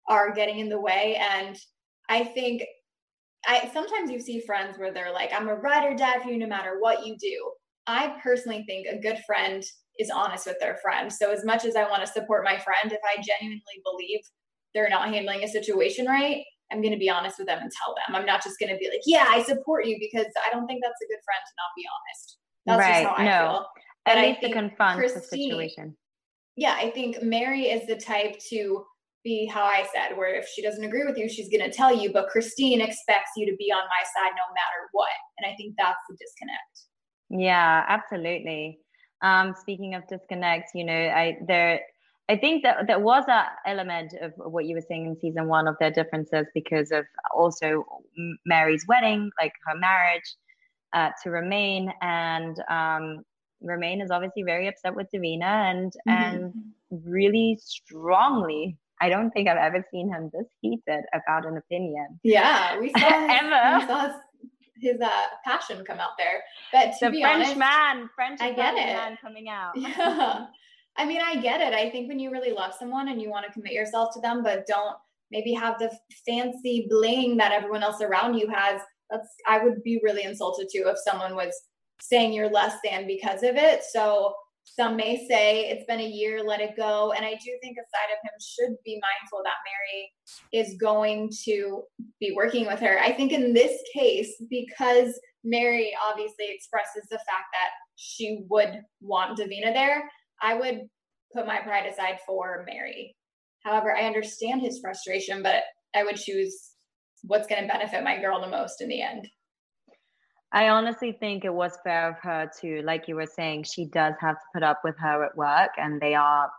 are 0.07 0.33
getting 0.33 0.59
in 0.59 0.69
the 0.69 0.79
way. 0.79 1.19
And 1.19 1.57
I 2.09 2.23
think 2.23 2.63
I 3.45 3.69
sometimes 3.73 4.09
you 4.09 4.19
see 4.19 4.41
friends 4.41 4.77
where 4.77 4.91
they're 4.91 5.13
like, 5.13 5.31
I'm 5.33 5.49
a 5.49 5.55
ride 5.55 5.85
or 5.85 5.95
die 5.95 6.19
for 6.23 6.29
you 6.29 6.37
no 6.37 6.47
matter 6.47 6.77
what 6.79 7.05
you 7.05 7.15
do. 7.17 7.51
I 7.85 8.17
personally 8.21 8.63
think 8.67 8.87
a 8.87 8.99
good 8.99 9.19
friend 9.25 9.63
is 9.99 10.09
honest 10.09 10.45
with 10.45 10.59
their 10.59 10.77
friend. 10.81 11.11
So 11.11 11.31
as 11.31 11.45
much 11.45 11.65
as 11.65 11.75
I 11.75 11.89
want 11.89 12.01
to 12.01 12.11
support 12.11 12.43
my 12.43 12.57
friend, 12.57 12.91
if 12.91 12.99
I 13.03 13.21
genuinely 13.21 13.61
believe 13.83 14.19
they're 14.73 14.89
not 14.89 15.09
handling 15.09 15.43
a 15.43 15.47
situation 15.47 16.05
right, 16.05 16.43
I'm 16.71 16.81
going 16.81 16.93
to 16.93 16.99
be 16.99 17.09
honest 17.09 17.37
with 17.37 17.47
them 17.47 17.59
and 17.61 17.71
tell 17.71 17.95
them. 17.95 18.15
I'm 18.15 18.25
not 18.25 18.43
just 18.43 18.59
going 18.59 18.71
to 18.71 18.77
be 18.77 18.89
like, 18.89 19.01
yeah, 19.05 19.25
I 19.29 19.43
support 19.43 19.85
you 19.85 19.97
because 19.99 20.27
I 20.45 20.53
don't 20.53 20.67
think 20.67 20.81
that's 20.83 21.01
a 21.01 21.07
good 21.07 21.21
friend 21.23 21.41
to 21.45 21.53
not 21.57 21.71
be 21.75 21.85
honest. 21.87 22.37
That's 22.65 22.79
right. 22.79 23.03
just 23.03 23.17
how 23.17 23.23
I 23.23 23.25
no. 23.25 23.51
feel. 23.51 23.67
At 24.07 24.25
least 24.25 24.41
to 24.41 24.51
confront 24.51 25.01
the 25.01 25.21
situation. 25.21 25.95
Yeah, 26.55 26.75
I 26.79 26.89
think 26.89 27.21
Mary 27.21 27.63
is 27.63 27.87
the 27.87 27.95
type 27.95 28.39
to 28.49 28.85
be 29.23 29.45
how 29.45 29.63
I 29.63 29.85
said, 29.93 30.15
where 30.15 30.35
if 30.35 30.47
she 30.47 30.61
doesn't 30.61 30.83
agree 30.83 31.05
with 31.05 31.17
you, 31.17 31.27
she's 31.27 31.49
going 31.49 31.69
to 31.69 31.75
tell 31.75 31.95
you. 31.95 32.11
But 32.11 32.29
Christine 32.29 32.81
expects 32.81 33.31
you 33.35 33.45
to 33.45 33.55
be 33.57 33.71
on 33.71 33.83
my 33.83 34.03
side 34.15 34.31
no 34.31 34.53
matter 34.53 34.89
what. 34.93 35.09
And 35.37 35.51
I 35.51 35.55
think 35.55 35.75
that's 35.77 35.99
the 36.09 36.15
disconnect. 36.15 36.87
Yeah, 37.29 37.85
absolutely. 37.87 38.79
Um, 39.21 39.55
speaking 39.59 39.95
of 39.95 40.07
disconnects, 40.07 40.71
you 40.73 40.85
know, 40.85 40.93
I 40.93 41.37
there 41.47 41.81
I 42.29 42.35
think 42.35 42.63
that 42.63 42.87
there 42.87 42.99
was 42.99 43.23
an 43.27 43.45
element 43.65 44.13
of 44.21 44.33
what 44.35 44.65
you 44.65 44.75
were 44.75 44.81
saying 44.87 45.05
in 45.05 45.17
season 45.19 45.47
one 45.47 45.67
of 45.67 45.75
their 45.79 45.91
differences 45.91 46.45
because 46.53 46.91
of 46.91 47.05
also 47.33 47.85
Mary's 48.45 48.85
wedding, 48.87 49.31
like 49.39 49.53
her 49.65 49.77
marriage 49.77 50.35
uh, 50.93 51.11
to 51.23 51.29
Romain, 51.29 51.91
and 52.01 52.61
um, 52.69 53.23
Romain 53.61 54.01
is 54.01 54.11
obviously 54.11 54.43
very 54.43 54.67
upset 54.67 54.95
with 54.95 55.07
Davina 55.13 55.71
and 55.71 55.93
mm-hmm. 56.07 56.09
and 56.09 56.53
really 56.91 57.57
strongly. 57.61 58.77
I 58.99 59.09
don't 59.09 59.29
think 59.31 59.47
I've 59.47 59.57
ever 59.57 59.85
seen 59.91 60.09
him 60.09 60.31
this 60.33 60.47
heated 60.59 61.03
about 61.13 61.45
an 61.45 61.57
opinion. 61.57 62.19
Yeah, 62.23 62.79
we 62.79 62.89
saw 62.89 62.99
ever. 62.99 63.79
We 63.79 63.87
saw 63.87 64.19
his 64.81 64.99
uh, 65.01 65.09
passion 65.45 65.83
come 65.85 65.99
out 65.99 66.17
there. 66.17 66.43
But 66.71 66.93
to 66.99 67.05
the 67.05 67.11
be 67.11 67.21
French 67.21 67.45
honest, 67.45 67.57
man, 67.57 68.09
French 68.15 68.41
I 68.41 68.51
get 68.51 68.73
it. 68.73 68.85
man 68.85 69.17
coming 69.21 69.49
out. 69.49 69.73
Yeah. 69.77 70.47
I 70.97 71.05
mean, 71.05 71.21
I 71.23 71.35
get 71.35 71.61
it. 71.61 71.73
I 71.73 71.89
think 71.89 72.07
when 72.07 72.19
you 72.19 72.31
really 72.31 72.51
love 72.51 72.73
someone 72.77 73.09
and 73.09 73.21
you 73.21 73.29
want 73.29 73.45
to 73.45 73.51
commit 73.51 73.73
yourself 73.73 74.13
to 74.13 74.21
them, 74.21 74.43
but 74.43 74.65
don't 74.67 74.95
maybe 75.31 75.53
have 75.53 75.77
the 75.77 75.91
fancy 76.25 76.87
bling 76.89 77.37
that 77.37 77.51
everyone 77.51 77.83
else 77.83 78.01
around 78.01 78.35
you 78.35 78.49
has, 78.49 78.81
that's 79.09 79.27
I 79.47 79.63
would 79.63 79.83
be 79.83 80.01
really 80.03 80.23
insulted 80.23 80.67
too 80.71 80.85
if 80.87 80.97
someone 81.05 81.35
was 81.35 81.53
saying 82.01 82.33
you're 82.33 82.49
less 82.49 82.75
than 82.83 83.07
because 83.07 83.43
of 83.43 83.55
it. 83.55 83.81
So 83.91 84.33
some 84.63 84.95
may 84.97 85.25
say 85.27 85.69
it's 85.69 85.85
been 85.85 86.01
a 86.01 86.07
year, 86.07 86.43
let 86.43 86.59
it 86.59 86.75
go. 86.75 87.13
And 87.13 87.25
I 87.25 87.31
do 87.31 87.57
think 87.61 87.77
a 87.77 87.87
side 87.87 88.11
of 88.11 88.19
him 88.23 88.37
should 88.41 88.75
be 88.83 89.01
mindful 89.01 89.41
that 89.43 89.55
Mary 89.65 90.11
is 90.51 90.75
going 90.77 91.31
to 91.45 91.83
be 92.19 92.33
working 92.35 92.67
with 92.67 92.79
her. 92.79 92.99
I 92.99 93.13
think 93.13 93.31
in 93.31 93.53
this 93.53 93.81
case, 93.93 94.33
because 94.49 95.19
Mary 95.43 95.93
obviously 96.09 96.47
expresses 96.49 97.07
the 97.09 97.17
fact 97.17 97.47
that 97.53 97.69
she 97.95 98.43
would 98.49 98.81
want 99.01 99.39
Davina 99.39 99.73
there, 99.73 100.03
I 100.41 100.55
would 100.55 100.81
put 101.33 101.47
my 101.47 101.59
pride 101.59 101.85
aside 101.85 102.19
for 102.25 102.63
Mary. 102.67 103.15
However, 103.63 103.95
I 103.95 104.05
understand 104.05 104.61
his 104.61 104.79
frustration, 104.79 105.43
but 105.43 105.63
I 105.95 106.03
would 106.03 106.15
choose 106.15 106.71
what's 107.23 107.47
going 107.47 107.61
to 107.61 107.67
benefit 107.67 108.03
my 108.03 108.19
girl 108.19 108.39
the 108.39 108.47
most 108.47 108.81
in 108.81 108.89
the 108.89 109.01
end. 109.01 109.27
I 110.51 110.69
honestly 110.69 111.11
think 111.11 111.43
it 111.43 111.53
was 111.53 111.77
fair 111.83 112.09
of 112.09 112.15
her 112.21 112.49
to, 112.61 112.81
like 112.83 113.07
you 113.07 113.15
were 113.15 113.25
saying, 113.25 113.63
she 113.63 113.85
does 113.85 114.13
have 114.21 114.35
to 114.35 114.45
put 114.53 114.63
up 114.63 114.79
with 114.83 114.95
her 114.99 115.25
at 115.25 115.35
work, 115.35 115.71
and 115.77 115.99
they 115.99 116.15
are 116.15 116.49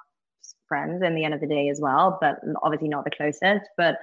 friends 0.69 1.03
in 1.03 1.14
the 1.14 1.25
end 1.25 1.33
of 1.33 1.41
the 1.41 1.47
day 1.47 1.71
as 1.71 1.81
well, 1.81 2.19
but 2.21 2.37
obviously 2.62 2.88
not 2.88 3.05
the 3.05 3.11
closest. 3.11 3.64
But 3.77 3.97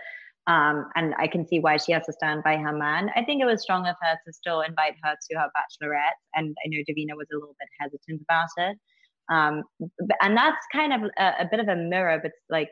um, 0.48 0.90
and 0.96 1.16
I 1.18 1.28
can 1.28 1.48
see 1.48 1.60
why 1.60 1.78
she 1.78 1.92
has 1.92 2.06
to 2.06 2.14
stand 2.14 2.44
by 2.44 2.58
her 2.58 2.72
man. 2.72 3.10
I 3.16 3.24
think 3.24 3.42
it 3.42 3.46
was 3.46 3.64
strong 3.64 3.88
of 3.88 3.96
her 4.00 4.16
to 4.26 4.34
still 4.34 4.62
invite 4.62 4.94
her 5.04 5.16
to 5.30 5.40
her 5.40 5.50
bachelorette, 5.56 6.18
and 6.36 6.56
I 6.64 6.68
know 6.68 6.84
Davina 6.90 7.18
was 7.18 7.28
a 7.32 7.36
little 7.36 7.56
bit 7.60 7.70
hesitant 7.80 8.22
about 8.22 8.50
it. 8.58 8.78
Um, 9.30 9.64
and 10.22 10.38
that's 10.38 10.66
kind 10.72 10.94
of 10.94 11.10
a, 11.18 11.44
a, 11.44 11.48
bit 11.50 11.60
of 11.60 11.68
a 11.68 11.76
mirror, 11.76 12.20
but 12.22 12.32
like 12.50 12.70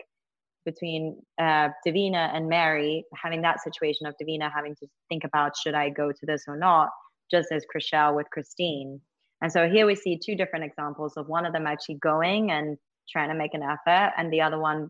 between 0.66 1.20
uh, 1.40 1.70
Davina 1.86 2.36
and 2.36 2.48
Mary, 2.48 3.06
having 3.16 3.42
that 3.42 3.62
situation 3.62 4.06
of 4.06 4.14
Davina 4.22 4.52
having 4.54 4.76
to 4.76 4.88
think 5.10 5.24
about 5.24 5.54
should 5.58 5.74
I 5.74 5.90
go 5.90 6.12
to 6.12 6.26
this 6.26 6.44
or 6.48 6.58
not, 6.58 6.90
just 7.32 7.52
as 7.52 7.66
Chrishell 7.74 8.16
with 8.16 8.30
Christine. 8.32 9.02
And 9.42 9.52
so 9.52 9.68
here 9.68 9.86
we 9.86 9.96
see 9.96 10.20
two 10.24 10.36
different 10.36 10.66
examples 10.66 11.14
of 11.18 11.28
one 11.28 11.46
of 11.46 11.54
them 11.54 11.68
actually 11.68 11.96
going 11.96 12.52
and 12.52 12.78
trying 13.10 13.30
to 13.30 13.36
make 13.36 13.54
an 13.54 13.64
effort, 13.64 14.14
and 14.18 14.32
the 14.32 14.42
other 14.42 14.60
one 14.60 14.90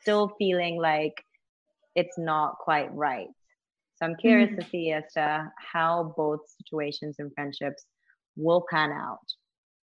still 0.00 0.32
feeling 0.38 0.80
like 0.80 1.14
it's 1.96 2.16
not 2.16 2.58
quite 2.58 2.94
right. 2.94 3.26
So 3.96 4.06
I'm 4.06 4.14
curious 4.14 4.50
mm-hmm. 4.50 4.60
to 4.60 4.68
see 4.68 4.92
as 4.92 5.04
to 5.14 5.50
how 5.56 6.14
both 6.16 6.40
situations 6.62 7.16
and 7.18 7.32
friendships 7.34 7.84
will 8.36 8.64
pan 8.70 8.92
out. 8.92 9.18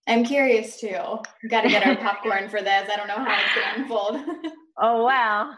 I'm 0.08 0.24
curious 0.24 0.80
too. 0.80 0.98
Got 1.49 1.62
to 1.62 1.70
get 1.70 1.86
our 1.86 1.95
popcorn 1.97 2.49
for 2.49 2.62
this. 2.62 2.89
I 2.91 2.95
don't 2.95 3.08
know 3.08 3.16
how 3.16 3.38
it's 3.39 3.55
going 3.55 3.76
to 3.76 3.82
unfold. 3.82 4.53
oh 4.78 5.03
wow. 5.03 5.53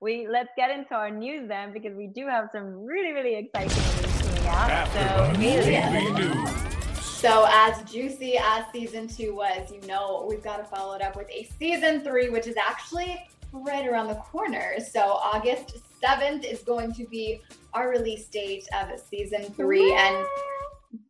We 0.00 0.26
let's 0.28 0.50
get 0.56 0.70
into 0.70 0.94
our 0.94 1.10
news 1.10 1.48
then 1.48 1.72
because 1.72 1.96
we 1.96 2.08
do 2.08 2.26
have 2.26 2.48
some 2.52 2.84
really 2.84 3.12
really 3.12 3.36
exciting 3.36 3.68
news 3.68 4.22
coming 4.22 4.46
out. 4.48 4.88
so 4.92 5.40
yeah. 5.40 6.68
So 7.00 7.46
as 7.48 7.88
juicy 7.88 8.36
as 8.36 8.64
season 8.72 9.06
two 9.06 9.36
was, 9.36 9.70
you 9.70 9.80
know 9.86 10.26
we've 10.28 10.42
got 10.42 10.56
to 10.56 10.64
follow 10.64 10.94
it 10.94 11.02
up 11.02 11.16
with 11.16 11.30
a 11.30 11.48
season 11.58 12.00
three, 12.00 12.28
which 12.30 12.48
is 12.48 12.56
actually 12.56 13.24
right 13.52 13.86
around 13.86 14.08
the 14.08 14.16
corner. 14.16 14.74
So 14.80 15.00
August 15.00 15.78
7th 16.02 16.44
is 16.44 16.62
going 16.62 16.92
to 16.94 17.06
be 17.06 17.40
our 17.74 17.90
release 17.90 18.26
date 18.26 18.66
of 18.74 18.98
season 18.98 19.44
three. 19.54 19.92
And 19.94 20.26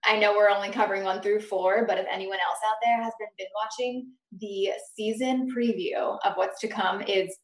I 0.04 0.18
know 0.18 0.32
we're 0.34 0.48
only 0.50 0.70
covering 0.70 1.04
one 1.04 1.20
through 1.22 1.40
four, 1.40 1.86
but 1.86 1.98
if 1.98 2.06
anyone 2.10 2.38
else 2.48 2.58
out 2.68 2.76
there 2.84 3.02
has 3.02 3.12
been 3.18 3.28
binge 3.38 3.50
watching, 3.54 4.12
the 4.40 4.70
season 4.96 5.50
preview 5.54 6.18
of 6.24 6.34
what's 6.36 6.60
to 6.60 6.68
come 6.68 7.02
is 7.02 7.36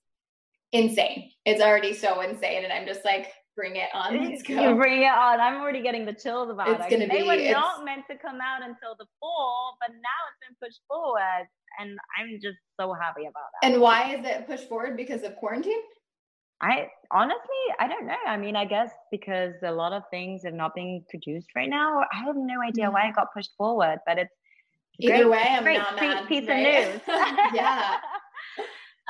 insane. 0.72 1.30
It's 1.45 1.62
already 1.62 1.95
so 1.95 2.20
insane. 2.20 2.64
And 2.64 2.72
I'm 2.72 2.86
just 2.86 3.05
like, 3.05 3.32
bring 3.57 3.76
it 3.76 3.89
on. 3.95 4.16
Let's 4.30 4.49
You 4.49 4.74
bring 4.76 5.03
it 5.03 5.07
on. 5.07 5.41
I'm 5.41 5.61
already 5.61 5.82
getting 5.82 6.05
the 6.07 6.12
chills 6.12 6.49
about 6.51 6.68
It's 6.68 6.86
it. 6.86 6.91
gonna 6.91 7.09
they 7.09 7.22
be- 7.22 7.26
were 7.26 7.32
it's- 7.34 7.53
not 7.53 7.84
meant 7.84 8.05
to 8.11 8.16
come 8.16 8.39
out 8.41 8.62
until 8.62 8.95
the 8.99 9.07
fall, 9.18 9.76
but 9.80 9.91
now 9.91 10.20
it's 10.30 10.49
been 10.49 10.57
pushed 10.68 10.80
forward, 10.86 11.49
and 11.80 11.99
I'm 12.18 12.39
just 12.41 12.59
so 12.78 12.93
happy 12.93 13.22
about 13.22 13.47
that. 13.62 13.72
And 13.72 13.80
why 13.80 14.14
is 14.14 14.24
it 14.24 14.47
pushed 14.47 14.68
forward? 14.68 14.97
Because 14.97 15.22
of 15.24 15.34
quarantine? 15.36 15.80
I 16.61 16.88
honestly, 17.12 17.62
I 17.78 17.86
don't 17.88 18.06
know. 18.06 18.16
I 18.26 18.36
mean, 18.36 18.56
I 18.56 18.64
guess 18.64 18.90
because 19.11 19.54
a 19.62 19.70
lot 19.72 19.92
of 19.92 20.02
things 20.11 20.44
are 20.44 20.50
not 20.50 20.74
being 20.74 21.04
produced 21.09 21.48
right 21.54 21.68
now. 21.70 22.00
I 22.12 22.18
have 22.24 22.36
no 22.36 22.61
idea 22.66 22.90
why 22.90 23.09
it 23.09 23.14
got 23.14 23.32
pushed 23.32 23.50
forward, 23.56 23.98
but 24.06 24.18
it's. 24.18 24.34
Either 25.00 25.14
great- 25.18 25.30
way, 25.30 25.44
I'm 25.48 25.62
great 25.62 25.78
not 25.78 25.96
pe- 25.96 26.09
mad. 26.09 26.26
piece 26.28 26.48
right? 26.48 26.66
of 26.66 26.92
news. 26.92 27.00
yeah. 27.54 27.96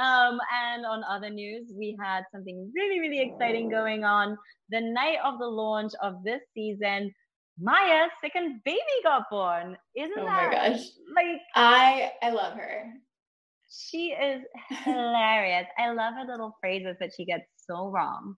Um, 0.00 0.38
and 0.54 0.86
on 0.86 1.02
other 1.10 1.28
news, 1.28 1.72
we 1.76 1.96
had 2.00 2.22
something 2.32 2.70
really, 2.72 3.00
really 3.00 3.20
exciting 3.20 3.68
going 3.68 4.04
on. 4.04 4.38
The 4.70 4.80
night 4.80 5.16
of 5.24 5.40
the 5.40 5.46
launch 5.48 5.90
of 6.00 6.22
this 6.22 6.40
season, 6.54 7.12
Maya's 7.60 8.12
second 8.20 8.60
baby 8.64 8.78
got 9.02 9.24
born. 9.28 9.76
Isn't 9.96 10.16
Oh 10.16 10.24
my 10.24 10.50
that 10.50 10.70
gosh. 10.70 10.80
like 11.16 11.40
I 11.56 12.12
I 12.22 12.30
love 12.30 12.52
her. 12.54 12.92
She 13.78 14.08
is 14.12 14.42
hilarious. 14.84 15.66
I 15.78 15.90
love 15.92 16.14
her 16.14 16.24
little 16.30 16.56
phrases 16.60 16.96
that 17.00 17.10
she 17.16 17.24
gets 17.24 17.44
so 17.66 17.88
wrong. 17.88 18.34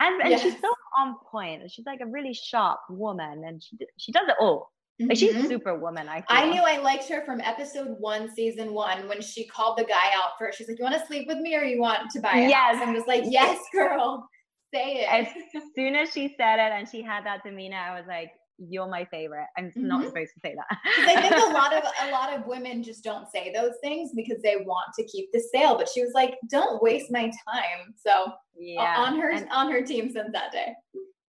And, 0.00 0.20
and 0.22 0.40
she's 0.40 0.60
so 0.60 0.72
on 0.98 1.16
point. 1.30 1.70
She's 1.70 1.86
like 1.86 2.00
a 2.00 2.06
really 2.06 2.34
sharp 2.34 2.80
woman 2.90 3.44
and 3.46 3.62
she 3.62 3.76
she 3.96 4.12
does 4.12 4.28
it 4.28 4.34
all. 4.40 4.70
Like 5.00 5.16
she's 5.18 5.34
Mhm. 5.34 5.48
superwoman, 5.48 6.08
I 6.08 6.16
feel. 6.18 6.26
I 6.28 6.48
knew 6.50 6.60
I 6.62 6.78
liked 6.78 7.08
her 7.08 7.24
from 7.24 7.40
episode 7.40 7.96
one, 7.98 8.32
season 8.32 8.72
one, 8.74 9.08
when 9.08 9.20
she 9.20 9.46
called 9.46 9.78
the 9.78 9.84
guy 9.84 10.12
out 10.14 10.32
for 10.38 10.50
She's 10.52 10.68
like, 10.68 10.78
You 10.78 10.84
want 10.84 10.98
to 11.00 11.06
sleep 11.06 11.26
with 11.28 11.38
me 11.38 11.56
or 11.56 11.62
you 11.62 11.80
want 11.80 12.10
to 12.12 12.20
buy 12.20 12.46
Yes. 12.48 12.80
I'm 12.82 12.94
just 12.94 13.08
like, 13.08 13.24
Yes, 13.26 13.58
girl. 13.72 14.28
Say 14.72 15.02
it." 15.02 15.08
as 15.12 15.26
soon 15.76 15.94
as 15.96 16.12
she 16.12 16.34
said 16.36 16.56
it 16.58 16.72
and 16.72 16.88
she 16.88 17.00
had 17.02 17.24
that 17.26 17.42
demeanor, 17.44 17.76
I 17.78 17.96
was 17.98 18.06
like, 18.08 18.30
"You're 18.58 18.88
my 18.88 19.04
favorite." 19.06 19.46
I'm 19.56 19.72
not 19.76 20.02
Mhm. 20.02 20.08
supposed 20.08 20.32
to 20.34 20.40
say 20.40 20.54
that. 20.54 20.78
I 21.08 21.14
think 21.20 21.34
a 21.34 21.52
lot 21.52 21.72
of 21.74 21.82
a 22.02 22.10
lot 22.10 22.32
of 22.32 22.46
women 22.46 22.82
just 22.82 23.02
don't 23.04 23.28
say 23.30 23.52
those 23.52 23.74
things 23.82 24.12
because 24.14 24.40
they 24.42 24.56
want 24.58 24.86
to 24.98 25.04
keep 25.04 25.30
the 25.32 25.40
sale. 25.40 25.76
But 25.76 25.88
she 25.88 26.02
was 26.02 26.12
like, 26.14 26.38
"Don't 26.48 26.82
waste 26.82 27.10
my 27.10 27.24
time." 27.24 27.94
So 27.96 28.32
yeah, 28.56 28.96
on 28.98 29.18
her 29.20 29.30
and, 29.30 29.48
on 29.50 29.70
her 29.70 29.82
team 29.82 30.10
since 30.10 30.30
that 30.32 30.52
day. 30.52 30.74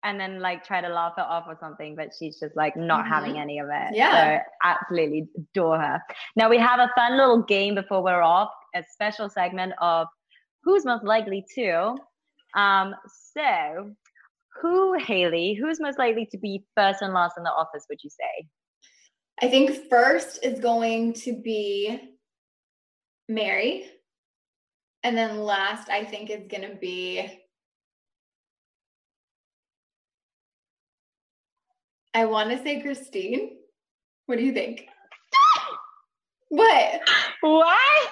and 0.07 0.21
then 0.21 0.39
like 0.41 0.63
try 0.63 0.83
to 0.83 0.89
laugh 0.91 1.15
it 1.17 1.23
off 1.23 1.45
or 1.49 1.57
something, 1.59 1.97
but 1.97 2.11
she's 2.19 2.39
just 2.39 2.55
like 2.57 2.77
not 2.77 3.07
having 3.07 3.39
any 3.39 3.59
of 3.59 3.69
it. 3.73 3.95
Yeah. 3.97 4.13
so 4.39 4.43
absolutely 4.63 5.27
adore 5.39 5.79
her. 5.79 5.99
Now 6.37 6.51
we 6.51 6.59
have 6.59 6.79
a 6.79 6.91
fun 6.95 7.17
little 7.17 7.43
game 7.43 7.75
before 7.75 8.03
we're 8.03 8.21
off, 8.21 8.51
a 8.75 8.83
special 8.93 9.31
segment 9.31 9.73
of 9.81 10.07
who's 10.63 10.85
most 10.85 11.05
likely 11.05 11.43
to. 11.55 11.97
Um, 12.55 12.95
so 13.33 13.95
who 14.61 14.95
Haley? 14.95 15.55
Who's 15.55 15.81
most 15.81 15.99
likely 15.99 16.27
to 16.27 16.39
be 16.39 16.65
first 16.77 17.03
and 17.03 17.13
last 17.13 17.37
in 17.37 17.45
the 17.45 17.51
office? 17.51 17.87
Would 17.89 18.03
you 18.03 18.11
say? 18.11 18.47
I 19.43 19.49
think 19.49 19.91
first 19.91 20.45
is 20.45 20.61
going 20.61 21.15
to 21.15 21.33
be 21.33 22.01
Mary, 23.29 23.85
and 25.03 25.17
then 25.17 25.39
last 25.39 25.89
I 25.89 26.05
think 26.05 26.31
is 26.31 26.47
going 26.49 26.69
to 26.69 26.77
be. 26.77 27.27
I 32.15 32.27
want 32.27 32.51
to 32.51 32.63
say 32.63 32.81
Christine. 32.81 33.51
What 34.27 34.39
do 34.39 34.45
you 34.45 34.53
think? 34.53 34.87
What? 36.49 37.01
Why? 37.41 38.07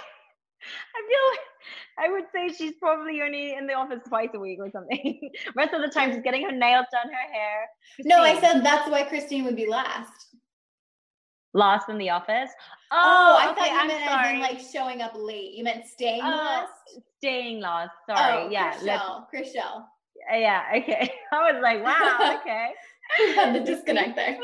I 0.95 1.03
feel 1.09 1.21
like 1.31 1.52
I 1.99 2.11
would 2.11 2.25
say 2.35 2.49
she's 2.49 2.73
probably 2.81 3.21
only 3.23 3.55
in 3.55 3.67
the 3.67 3.75
office 3.75 4.01
twice 4.09 4.31
a 4.35 4.39
week 4.39 4.59
or 4.61 4.71
something. 4.71 5.31
Rest 5.57 5.75
of 5.75 5.83
the 5.83 5.89
time, 5.89 6.13
she's 6.13 6.23
getting 6.23 6.43
her 6.45 6.53
nails 6.53 6.87
done, 6.93 7.07
her 7.13 7.33
hair. 7.33 7.67
No, 8.05 8.21
I 8.23 8.41
said 8.41 8.63
that's 8.65 8.89
why 8.91 9.03
Christine 9.05 9.45
would 9.45 9.57
be 9.57 9.67
last. 9.69 10.29
last 11.55 11.89
in 11.89 11.99
the 11.99 12.11
office. 12.11 12.51
Oh, 12.91 12.97
Oh, 12.97 13.37
I 13.39 13.51
okay, 13.53 13.61
thought 13.61 13.71
you 13.73 13.79
I'm 13.79 13.89
meant 13.89 14.11
sorry. 14.11 14.39
like 14.39 14.61
showing 14.73 15.03
up 15.03 15.13
late. 15.17 15.53
You 15.55 15.65
meant 15.65 15.87
staying 15.87 16.23
Oh, 16.23 16.29
last. 16.29 16.73
staying 17.19 17.61
last. 17.61 17.91
Sorry. 18.09 18.45
oh, 18.45 18.49
yeah. 18.51 18.73
Chrishell. 18.75 19.27
Chrishell. 19.35 19.85
uh, 20.33 20.37
yeah. 20.37 20.63
Okay. 20.77 21.13
I 21.33 21.53
was 21.53 21.61
like, 21.63 21.83
wow. 21.85 22.39
Okay. 22.41 22.71
The 23.53 23.61
disconnect 23.61 24.17
there. 24.17 24.39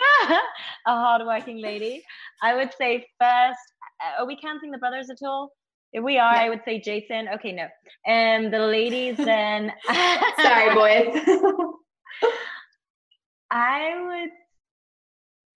a 0.86 0.90
hardworking 0.90 1.61
lady. 1.62 2.03
I 2.42 2.55
would 2.55 2.72
say 2.76 3.07
first. 3.20 3.59
uh, 4.03 4.20
Are 4.22 4.26
we 4.26 4.36
counting 4.40 4.70
the 4.70 4.78
brothers 4.78 5.09
at 5.11 5.18
all? 5.26 5.53
If 5.93 6.05
we 6.05 6.18
are, 6.18 6.34
No. 6.34 6.39
I 6.41 6.49
would 6.49 6.61
say 6.64 6.80
Jason. 6.80 7.28
Okay, 7.34 7.53
no. 7.53 7.66
And 8.07 8.53
the 8.53 8.59
ladies 8.59 9.16
then. 9.32 9.72
Sorry, 10.41 10.74
boys. 10.74 11.22
I 13.51 13.95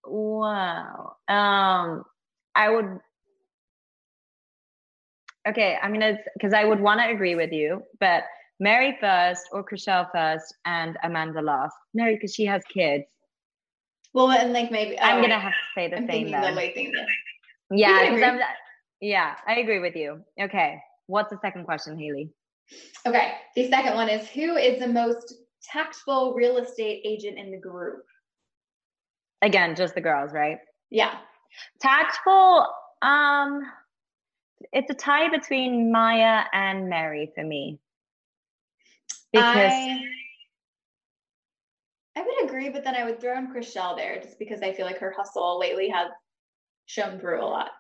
would. 0.05 0.13
Wow. 0.13 1.17
Um, 1.29 2.05
I 2.55 2.71
would. 2.71 2.99
Okay, 5.47 5.77
I'm 5.83 5.93
gonna 5.93 6.19
because 6.35 6.55
I 6.55 6.65
would 6.65 6.81
want 6.81 7.01
to 7.01 7.09
agree 7.11 7.35
with 7.35 7.53
you, 7.53 7.83
but 8.01 8.23
Mary 8.61 8.97
first 9.01 9.49
or 9.53 9.65
Chrishell 9.65 10.09
first 10.13 10.55
and 10.65 10.97
Amanza 11.05 11.43
last. 11.43 11.75
Mary 11.95 12.15
because 12.15 12.33
she 12.35 12.45
has 12.47 12.63
kids. 12.73 13.05
well, 14.15 14.31
and 14.31 14.53
like 14.53 14.71
maybe 14.71 14.99
I'm 15.01 15.19
oh, 15.19 15.23
gonna 15.23 15.41
have 15.41 15.53
to 15.53 15.59
say 15.75 15.89
the 15.89 15.97
I'm 15.97 16.07
same 16.07 16.27
the 16.31 16.71
thing. 16.75 16.93
Yeah, 17.71 17.89
can 17.89 18.07
'cause 18.07 18.13
agree. 18.15 18.25
I'm, 18.25 18.41
yeah, 19.03 19.35
I 19.47 19.57
agree 19.57 19.81
with 19.81 19.95
you. 19.95 20.23
Okay, 20.41 20.79
what's 21.07 21.29
the 21.29 21.39
second 21.43 21.65
question, 21.65 21.99
Haley? 21.99 22.31
Okay. 23.07 23.33
The 23.57 23.69
second 23.69 23.95
one 23.95 24.09
is 24.09 24.29
who 24.29 24.57
is 24.57 24.79
the 24.79 24.89
most 24.89 25.35
tactful 25.63 26.35
real 26.35 26.57
estate 26.59 27.03
agent 27.05 27.39
in 27.39 27.51
the 27.51 27.59
group? 27.59 28.05
Again, 29.43 29.75
just 29.75 29.95
the 29.95 30.01
girls, 30.01 30.33
right? 30.33 30.59
Yeah. 30.91 31.15
Tactful. 31.81 32.67
Um, 33.03 33.63
it's 34.73 34.91
a 34.91 34.95
tie 34.95 35.29
between 35.29 35.91
Maya 35.91 36.45
and 36.53 36.89
Mary 36.89 37.31
for 37.35 37.45
me. 37.45 37.79
Because 39.33 39.73
I, 39.73 40.01
I 42.17 42.23
would 42.23 42.45
agree, 42.45 42.69
but 42.69 42.85
then 42.85 42.95
I 42.95 43.05
would 43.05 43.21
throw 43.21 43.37
in 43.37 43.53
Chrishell 43.53 43.97
there 43.97 44.21
just 44.21 44.39
because 44.39 44.63
I 44.63 44.73
feel 44.73 44.87
like 44.87 44.99
her 44.99 45.13
hustle 45.17 45.59
lately 45.59 45.89
has 45.89 46.11
shown 46.87 47.19
through 47.19 47.43
a 47.43 47.47
lot. 47.47 47.71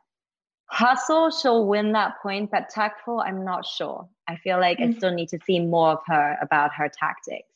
Hustle, 0.73 1.31
she'll 1.31 1.66
win 1.66 1.93
that 1.93 2.14
point, 2.23 2.51
but 2.51 2.68
tactful, 2.70 3.20
I'm 3.20 3.45
not 3.45 3.66
sure. 3.66 4.09
I 4.29 4.37
feel 4.37 4.59
like 4.59 4.81
I 4.81 4.85
Mhm. 4.87 4.97
still 4.97 5.12
need 5.12 5.29
to 5.29 5.39
see 5.47 5.61
more 5.61 5.91
of 5.93 6.01
her 6.07 6.39
about 6.41 6.73
her 6.75 6.89
tactics. 6.89 7.49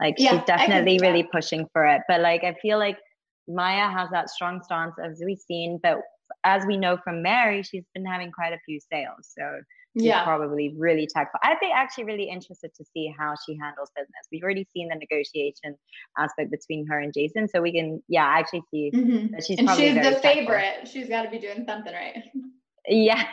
Like 0.00 0.16
Yeah, 0.18 0.30
she's 0.30 0.44
definitely 0.46 0.98
really 0.98 1.22
pushing 1.22 1.68
for 1.72 1.84
it. 1.86 2.02
But 2.08 2.20
like 2.20 2.44
I 2.44 2.54
feel 2.54 2.78
like 2.78 2.98
Maya 3.46 3.88
has 3.88 4.08
that 4.10 4.30
strong 4.30 4.62
stance 4.62 4.94
as 4.98 5.22
we've 5.24 5.38
seen, 5.38 5.78
but 5.82 5.98
as 6.44 6.64
we 6.66 6.76
know 6.78 6.96
from 6.96 7.22
Mary, 7.22 7.62
she's 7.62 7.84
been 7.94 8.06
having 8.06 8.32
quite 8.32 8.52
a 8.54 8.58
few 8.64 8.80
sales. 8.80 9.30
So 9.38 9.60
she's 9.98 10.06
Yeah. 10.06 10.24
probably 10.24 10.74
really 10.78 11.06
tactful. 11.06 11.38
I'd 11.42 11.60
be 11.60 11.70
actually 11.70 12.04
really 12.04 12.28
interested 12.30 12.72
to 12.74 12.84
see 12.84 13.14
how 13.18 13.34
she 13.44 13.56
handles 13.58 13.90
business. 13.94 14.26
We've 14.32 14.42
already 14.42 14.64
seen 14.72 14.88
the 14.88 14.94
negotiation 14.94 15.76
aspect 16.16 16.50
between 16.50 16.86
her 16.86 16.98
and 16.98 17.12
Jason. 17.12 17.46
So 17.48 17.60
we 17.60 17.72
can, 17.72 18.02
yeah, 18.08 18.24
actually 18.24 18.62
see 18.70 18.90
Mhm. 18.94 19.30
that 19.32 19.44
she's 19.44 19.58
And 19.58 19.66
probably 19.68 19.88
she's 19.88 19.94
the 19.96 20.00
tactful. 20.00 20.30
favorite. 20.30 20.88
She's 20.88 21.08
got 21.08 21.22
to 21.24 21.30
be 21.30 21.38
doing 21.38 21.64
something 21.66 21.92
right. 21.92 22.24
Yeah. 22.86 23.24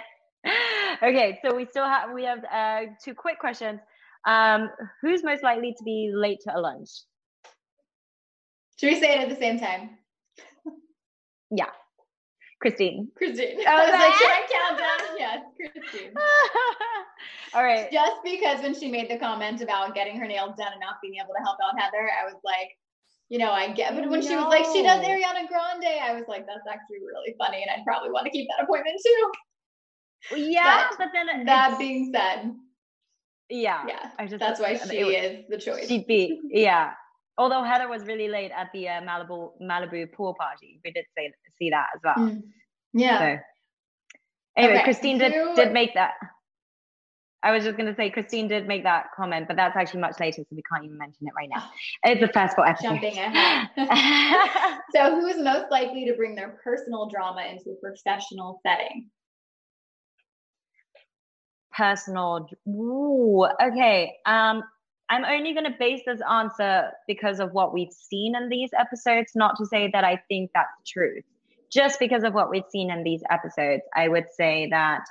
okay, 1.03 1.39
so 1.43 1.55
we 1.55 1.65
still 1.65 1.85
have 1.85 2.11
we 2.13 2.23
have 2.23 2.43
uh, 2.51 2.91
two 3.03 3.13
quick 3.13 3.39
questions. 3.39 3.79
Um, 4.25 4.69
who's 5.01 5.23
most 5.23 5.43
likely 5.43 5.73
to 5.77 5.83
be 5.83 6.11
late 6.13 6.39
to 6.41 6.57
a 6.57 6.59
lunch? 6.59 6.89
Should 8.77 8.93
we 8.93 8.99
say 8.99 9.13
it 9.15 9.21
at 9.21 9.29
the 9.29 9.35
same 9.35 9.59
time? 9.59 9.97
Yeah, 11.51 11.65
Christine. 12.61 13.09
Christine. 13.17 13.57
Oh, 13.59 13.65
I 13.67 13.83
was 13.85 13.91
like, 13.91 14.13
should 14.15 14.27
I 14.27 14.43
count 14.51 14.77
down? 14.77 15.17
Yes, 15.17 15.43
Christine. 15.55 16.13
All 17.53 17.63
right. 17.63 17.91
Just 17.91 18.17
because 18.23 18.61
when 18.61 18.77
she 18.77 18.91
made 18.91 19.09
the 19.09 19.17
comment 19.17 19.61
about 19.61 19.95
getting 19.95 20.17
her 20.17 20.27
nails 20.27 20.55
done 20.57 20.71
and 20.71 20.79
not 20.79 20.95
being 21.01 21.15
able 21.15 21.33
to 21.37 21.43
help 21.43 21.57
out 21.63 21.79
Heather, 21.79 22.09
I 22.11 22.25
was 22.25 22.39
like, 22.43 22.77
you 23.29 23.37
know, 23.37 23.51
I 23.51 23.71
get, 23.71 23.95
but 23.95 24.09
when 24.09 24.21
she 24.21 24.35
was 24.35 24.45
like, 24.45 24.65
she 24.65 24.81
does 24.81 25.05
Ariana 25.05 25.47
Grande, 25.47 25.99
I 26.01 26.13
was 26.15 26.25
like, 26.27 26.47
that's 26.47 26.67
actually 26.67 26.97
really 26.99 27.35
funny, 27.37 27.61
and 27.61 27.69
I'd 27.69 27.85
probably 27.85 28.11
want 28.11 28.25
to 28.25 28.31
keep 28.31 28.47
that 28.49 28.63
appointment 28.63 28.99
too. 29.05 29.31
Yeah, 30.35 30.87
But 30.89 30.97
but, 30.97 31.07
then 31.13 31.45
That 31.45 31.77
being 31.79 32.11
said, 32.13 32.53
yeah, 33.49 33.83
yeah, 33.87 34.11
I 34.17 34.25
just 34.25 34.39
that's 34.39 34.59
why 34.59 34.77
she 34.77 34.97
is 34.97 35.45
the 35.47 35.57
choice. 35.57 35.87
She'd 35.87 36.07
be 36.07 36.39
yeah. 36.49 36.93
Although 37.37 37.63
Heather 37.63 37.87
was 37.87 38.03
really 38.03 38.27
late 38.27 38.51
at 38.51 38.69
the 38.73 38.89
uh, 38.89 39.01
Malibu 39.01 39.51
Malibu 39.61 40.11
pool 40.11 40.35
party, 40.37 40.81
we 40.83 40.91
did 40.91 41.05
say 41.17 41.31
see 41.57 41.69
that 41.69 41.87
as 41.95 42.01
well. 42.03 42.27
Mm. 42.27 42.41
Yeah. 42.93 43.19
So 43.19 43.39
anyway, 44.57 44.73
Okay, 44.75 44.83
Christine 44.83 45.17
did 45.19 45.33
did 45.55 45.71
make 45.71 45.93
that. 45.93 46.13
I 47.41 47.51
was 47.51 47.63
just 47.63 47.77
gonna 47.77 47.95
say 47.95 48.09
Christine 48.09 48.47
did 48.47 48.67
make 48.67 48.83
that 48.83 49.07
comment, 49.15 49.47
but 49.47 49.55
that's 49.55 49.77
actually 49.77 50.01
much 50.01 50.19
later, 50.19 50.41
so 50.41 50.55
we 50.55 50.61
can't 50.71 50.83
even 50.83 50.97
mention 50.97 51.27
it 51.27 51.33
right 51.37 51.49
now. 51.49 51.69
It's 52.03 52.19
the 52.19 52.27
first 52.27 52.55
four 52.55 52.67
episode. 52.67 52.89
Jumping 52.89 53.17
ahead. 53.17 53.69
so, 54.95 55.19
who 55.19 55.27
is 55.27 55.37
most 55.37 55.71
likely 55.71 56.05
to 56.05 56.13
bring 56.15 56.35
their 56.35 56.59
personal 56.63 57.07
drama 57.09 57.43
into 57.49 57.69
a 57.69 57.75
professional 57.75 58.59
setting? 58.65 59.09
Personal. 61.71 62.49
Ooh, 62.67 63.47
okay. 63.61 64.17
Um, 64.25 64.63
I'm 65.09 65.25
only 65.25 65.53
going 65.53 65.65
to 65.65 65.77
base 65.79 66.01
this 66.05 66.21
answer 66.29 66.91
because 67.07 67.39
of 67.39 67.51
what 67.51 67.73
we've 67.73 67.91
seen 67.91 68.35
in 68.35 68.47
these 68.47 68.69
episodes, 68.77 69.31
not 69.33 69.57
to 69.57 69.65
say 69.65 69.89
that 69.91 70.03
I 70.03 70.21
think 70.27 70.51
that's 70.53 70.69
the 70.77 70.85
truth. 70.87 71.23
Just 71.71 71.99
because 71.99 72.23
of 72.23 72.33
what 72.33 72.49
we've 72.49 72.63
seen 72.69 72.91
in 72.91 73.03
these 73.03 73.23
episodes, 73.29 73.83
I 73.95 74.07
would 74.07 74.25
say 74.35 74.67
that 74.71 75.05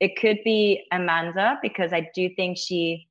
it 0.00 0.16
could 0.16 0.38
be 0.44 0.84
Amanza 0.92 1.56
because 1.62 1.92
I 1.92 2.10
do 2.14 2.28
think 2.34 2.58
she 2.58 3.08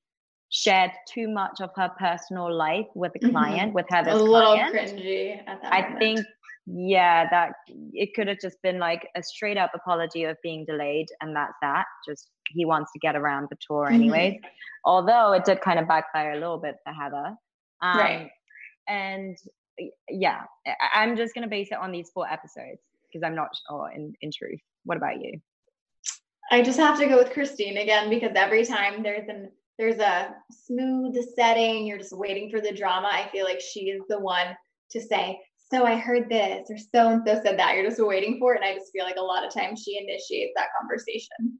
shared 0.49 0.91
too 1.11 1.27
much 1.27 1.61
of 1.61 1.71
her 1.75 1.89
personal 1.99 2.53
life 2.53 2.85
with 2.93 3.13
the 3.13 3.19
mm-hmm. 3.19 3.31
client, 3.31 3.67
mm-hmm. 3.69 3.73
with 3.73 3.85
her 3.89 4.03
a 4.07 4.15
little 4.15 4.55
cringy 4.55 5.39
at 5.47 5.61
that. 5.61 5.73
I 5.73 5.81
moment. 5.81 5.99
think 5.99 6.19
yeah, 6.65 7.27
that 7.29 7.53
it 7.93 8.13
could 8.13 8.27
have 8.27 8.39
just 8.39 8.61
been 8.61 8.79
like 8.79 9.07
a 9.15 9.23
straight 9.23 9.57
up 9.57 9.71
apology 9.75 10.23
of 10.23 10.37
being 10.41 10.63
delayed, 10.65 11.07
and 11.21 11.35
that's 11.35 11.53
that. 11.61 11.85
Just 12.07 12.29
he 12.49 12.65
wants 12.65 12.91
to 12.93 12.99
get 12.99 13.15
around 13.15 13.47
the 13.49 13.57
tour, 13.67 13.89
anyways. 13.91 14.35
Mm-hmm. 14.35 14.47
Although 14.85 15.33
it 15.33 15.43
did 15.45 15.61
kind 15.61 15.79
of 15.79 15.87
backfire 15.87 16.31
a 16.31 16.35
little 16.35 16.59
bit 16.59 16.75
for 16.85 16.93
Heather. 16.93 17.35
Um, 17.81 17.97
right. 17.97 18.29
And 18.87 19.37
yeah, 20.09 20.41
I'm 20.93 21.17
just 21.17 21.33
gonna 21.33 21.47
base 21.47 21.69
it 21.71 21.77
on 21.77 21.91
these 21.91 22.11
four 22.13 22.31
episodes 22.31 22.79
because 23.11 23.25
I'm 23.25 23.35
not 23.35 23.49
sure 23.67 23.91
in 23.91 24.13
in 24.21 24.31
truth. 24.31 24.61
What 24.85 24.97
about 24.97 25.21
you? 25.21 25.41
I 26.51 26.61
just 26.61 26.79
have 26.79 26.99
to 26.99 27.07
go 27.07 27.17
with 27.17 27.31
Christine 27.31 27.77
again 27.77 28.09
because 28.09 28.31
every 28.35 28.65
time 28.65 29.03
there's 29.03 29.27
an 29.27 29.49
there's 29.79 29.99
a 29.99 30.35
smooth 30.51 31.15
setting, 31.35 31.85
you're 31.87 31.97
just 31.97 32.15
waiting 32.15 32.49
for 32.49 32.61
the 32.61 32.71
drama. 32.71 33.09
I 33.11 33.27
feel 33.31 33.45
like 33.45 33.59
she 33.59 33.89
is 33.89 34.03
the 34.07 34.19
one 34.19 34.55
to 34.91 35.01
say, 35.01 35.39
so 35.71 35.85
I 35.85 35.95
heard 35.95 36.29
this 36.29 36.69
or 36.69 36.77
so 36.77 37.09
and 37.09 37.23
so 37.25 37.41
said 37.43 37.57
that. 37.57 37.75
You're 37.75 37.89
just 37.89 38.03
waiting 38.03 38.37
for 38.39 38.53
it. 38.53 38.61
And 38.61 38.65
I 38.65 38.75
just 38.75 38.91
feel 38.91 39.03
like 39.03 39.15
a 39.17 39.21
lot 39.21 39.45
of 39.45 39.51
times 39.51 39.81
she 39.81 39.97
initiates 39.97 40.53
that 40.55 40.67
conversation. 40.79 41.59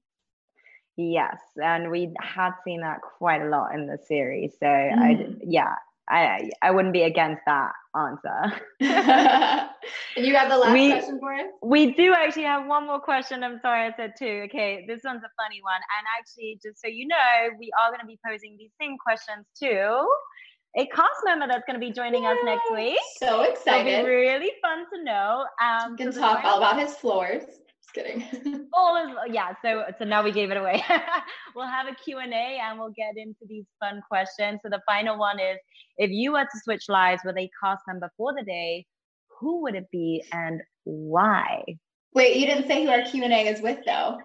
Yes. 0.95 1.39
And 1.61 1.89
we 1.89 2.13
had 2.21 2.51
seen 2.63 2.81
that 2.81 2.99
quite 3.01 3.41
a 3.41 3.49
lot 3.49 3.73
in 3.73 3.87
the 3.87 3.97
series. 4.07 4.53
So 4.59 4.67
mm. 4.67 4.99
I 4.99 5.35
yeah, 5.43 5.73
I 6.09 6.49
I 6.61 6.71
wouldn't 6.71 6.93
be 6.93 7.03
against 7.03 7.41
that 7.45 7.71
answer. 7.95 8.61
and 10.17 10.25
you 10.25 10.35
have 10.35 10.49
the 10.49 10.57
last 10.57 10.73
we, 10.73 10.91
question 10.91 11.19
for 11.19 11.33
us? 11.33 11.45
We 11.61 11.93
do 11.93 12.13
actually 12.13 12.43
have 12.43 12.65
one 12.67 12.87
more 12.87 12.99
question. 12.99 13.43
I'm 13.43 13.59
sorry 13.61 13.87
I 13.87 13.93
said 13.95 14.13
two. 14.17 14.43
Okay, 14.45 14.85
this 14.87 15.01
one's 15.03 15.23
a 15.23 15.31
funny 15.41 15.61
one. 15.61 15.81
And 15.97 16.05
actually, 16.19 16.59
just 16.61 16.81
so 16.81 16.87
you 16.87 17.07
know, 17.07 17.49
we 17.59 17.71
are 17.81 17.89
going 17.89 18.01
to 18.01 18.07
be 18.07 18.19
posing 18.25 18.57
these 18.57 18.71
same 18.79 18.97
questions 18.97 19.45
too 19.57 20.05
a 20.75 20.87
cast 20.87 21.09
member 21.23 21.47
that's 21.47 21.63
going 21.67 21.79
to 21.79 21.85
be 21.85 21.91
joining 21.91 22.23
Yay. 22.23 22.29
us 22.29 22.37
next 22.43 22.71
week. 22.73 22.99
So 23.17 23.41
excited! 23.43 23.91
It'll 23.91 24.05
be 24.05 24.11
really 24.11 24.51
fun 24.61 24.85
to 24.93 25.03
know. 25.03 25.45
Um, 25.61 25.91
you 25.91 25.97
can 25.97 26.11
so 26.11 26.19
talk 26.19 26.43
all 26.43 26.57
about 26.57 26.79
his 26.79 26.95
floors. 26.95 27.43
Kidding. 27.93 28.69
all 28.73 28.97
of 28.97 29.11
yeah. 29.31 29.53
So 29.63 29.85
so 29.99 30.05
now 30.05 30.23
we 30.23 30.31
gave 30.31 30.49
it 30.49 30.57
away. 30.57 30.83
we'll 31.55 31.67
have 31.67 31.87
a 31.87 31.95
Q 31.95 32.17
and 32.19 32.33
A 32.33 32.59
and 32.63 32.79
we'll 32.79 32.93
get 32.95 33.17
into 33.17 33.45
these 33.47 33.65
fun 33.79 34.01
questions. 34.09 34.61
So 34.63 34.69
the 34.69 34.81
final 34.87 35.17
one 35.17 35.39
is: 35.39 35.57
if 35.97 36.09
you 36.09 36.31
were 36.31 36.43
to 36.43 36.59
switch 36.63 36.85
lives 36.89 37.21
with 37.23 37.37
a 37.37 37.49
cast 37.63 37.83
member 37.87 38.09
for 38.17 38.33
the 38.33 38.43
day, 38.43 38.85
who 39.39 39.61
would 39.61 39.75
it 39.75 39.89
be 39.91 40.23
and 40.31 40.61
why? 40.85 41.63
Wait, 42.15 42.37
you 42.37 42.47
didn't 42.47 42.67
say 42.67 42.83
who 42.83 42.89
our 42.89 43.03
Q 43.03 43.23
and 43.23 43.33
A 43.33 43.47
is 43.47 43.61
with 43.61 43.79
though. 43.85 44.17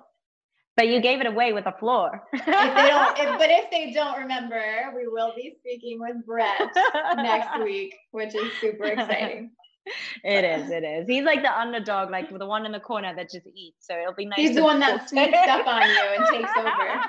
But 0.79 0.87
you 0.87 1.01
gave 1.01 1.21
it 1.21 1.27
away 1.27 1.53
with 1.53 1.67
a 1.67 1.73
floor. 1.73 2.23
if 2.33 2.47
they 2.47 2.53
don't, 2.53 3.19
if, 3.19 3.29
but 3.39 3.51
if 3.51 3.69
they 3.71 3.91
don't 3.93 4.17
remember, 4.17 4.63
we 4.97 5.09
will 5.09 5.33
be 5.35 5.57
speaking 5.59 5.99
with 5.99 6.25
Brett 6.25 6.71
next 7.17 7.61
week, 7.65 7.97
which 8.13 8.33
is 8.37 8.53
super 8.61 8.85
exciting. 8.85 9.51
It 10.25 10.45
is. 10.45 10.71
It 10.71 10.85
is. 10.85 11.07
He's 11.09 11.25
like 11.25 11.43
the 11.43 11.57
underdog, 11.57 12.11
like 12.11 12.37
the 12.37 12.47
one 12.47 12.67
in 12.67 12.73
the 12.73 12.81
corner 12.81 13.15
that 13.15 13.31
just 13.31 13.47
eats. 13.55 13.87
So 13.87 13.99
it'll 13.99 14.15
be 14.15 14.27
nice. 14.27 14.39
He's 14.39 14.55
the 14.55 14.65
one 14.65 14.81
that 14.81 15.09
sneaks 15.09 15.37
up 15.49 15.67
on 15.67 15.83
you 15.83 16.03
and 16.17 16.27
takes 16.27 16.51
over. 16.57 17.01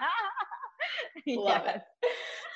Love 1.41 1.61
yes. 1.65 1.75
it. 1.75 2.09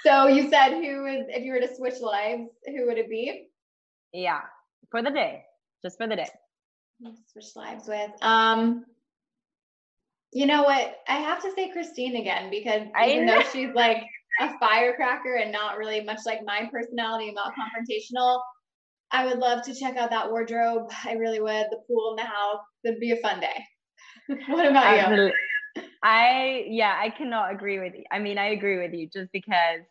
So 0.04 0.28
you 0.28 0.50
said 0.50 0.74
who 0.74 1.06
is 1.06 1.26
if 1.30 1.44
you 1.44 1.54
were 1.54 1.60
to 1.60 1.76
switch 1.76 2.00
lives, 2.02 2.50
who 2.66 2.88
would 2.88 2.98
it 2.98 3.10
be? 3.10 3.48
Yeah, 4.12 4.42
for 4.92 5.02
the 5.02 5.12
day, 5.12 5.44
just 5.82 5.98
for 5.98 6.08
the 6.08 6.16
day. 6.16 6.30
Switch 7.32 7.56
lives 7.56 7.88
with. 7.88 8.12
Um, 8.22 8.86
you 10.32 10.46
know 10.46 10.64
what? 10.64 10.96
I 11.08 11.18
have 11.18 11.42
to 11.44 11.52
say 11.54 11.70
Christine 11.70 12.16
again 12.16 12.50
because 12.50 12.88
even 13.06 13.26
though 13.26 13.44
she's 13.52 13.74
like 13.74 14.04
a 14.40 14.58
firecracker 14.60 15.36
and 15.36 15.52
not 15.52 15.78
really 15.78 16.04
much 16.04 16.20
like 16.26 16.44
my 16.46 16.68
personality, 16.72 17.32
not 17.32 17.54
confrontational, 17.54 18.42
I 19.14 19.26
would 19.26 19.38
love 19.38 19.64
to 19.64 19.76
check 19.76 19.96
out 19.96 20.10
that 20.10 20.30
wardrobe. 20.30 20.92
I 21.06 21.14
really 21.14 21.40
would. 21.40 21.68
The 21.70 21.78
pool 21.88 22.12
in 22.12 22.16
the 22.24 22.30
house. 22.30 22.60
It'd 22.84 23.00
be 23.00 23.12
a 23.12 23.18
fun 23.18 23.40
day. 23.40 23.64
what 24.48 24.66
about 24.66 24.86
Absolutely. 24.86 25.34
you? 25.76 25.84
I 26.04 26.66
yeah, 26.68 27.00
I 27.00 27.10
cannot 27.10 27.54
agree 27.54 27.80
with 27.80 27.94
you. 27.96 28.04
I 28.12 28.20
mean, 28.20 28.38
I 28.38 28.48
agree 28.48 28.78
with 28.78 28.94
you 28.94 29.10
just 29.14 29.32
because 29.32 29.82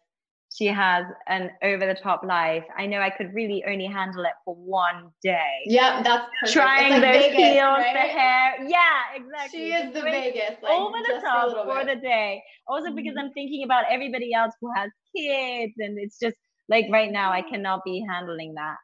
she 0.54 0.66
has 0.66 1.06
an 1.28 1.50
over 1.62 1.86
the 1.86 1.94
top 1.94 2.22
life. 2.24 2.64
I 2.76 2.86
know 2.86 3.00
I 3.00 3.10
could 3.10 3.32
really 3.32 3.64
only 3.66 3.86
handle 3.86 4.24
it 4.24 4.32
for 4.44 4.54
one 4.54 5.10
day. 5.22 5.62
Yeah, 5.64 6.02
that's 6.02 6.26
perfect. 6.40 6.52
Trying 6.52 6.92
like 6.92 7.02
those 7.02 7.22
Vegas, 7.22 7.36
heels, 7.36 7.78
right? 7.78 7.94
the 7.94 8.00
hair. 8.00 8.68
Yeah, 8.68 9.00
exactly. 9.14 9.58
She 9.58 9.72
is 9.72 9.94
the 9.94 10.02
Vegas. 10.02 10.56
Like, 10.62 10.72
over 10.72 10.98
the 10.98 11.20
top 11.20 11.64
for 11.64 11.84
the 11.84 12.00
day. 12.00 12.42
Also 12.66 12.88
mm-hmm. 12.88 12.96
because 12.96 13.14
I'm 13.18 13.32
thinking 13.32 13.64
about 13.64 13.84
everybody 13.90 14.34
else 14.34 14.52
who 14.60 14.70
has 14.76 14.90
kids 15.16 15.72
and 15.78 15.98
it's 15.98 16.18
just 16.18 16.36
like 16.68 16.86
right 16.90 17.10
now 17.10 17.32
I 17.32 17.42
cannot 17.42 17.84
be 17.84 18.04
handling 18.08 18.54
that. 18.54 18.76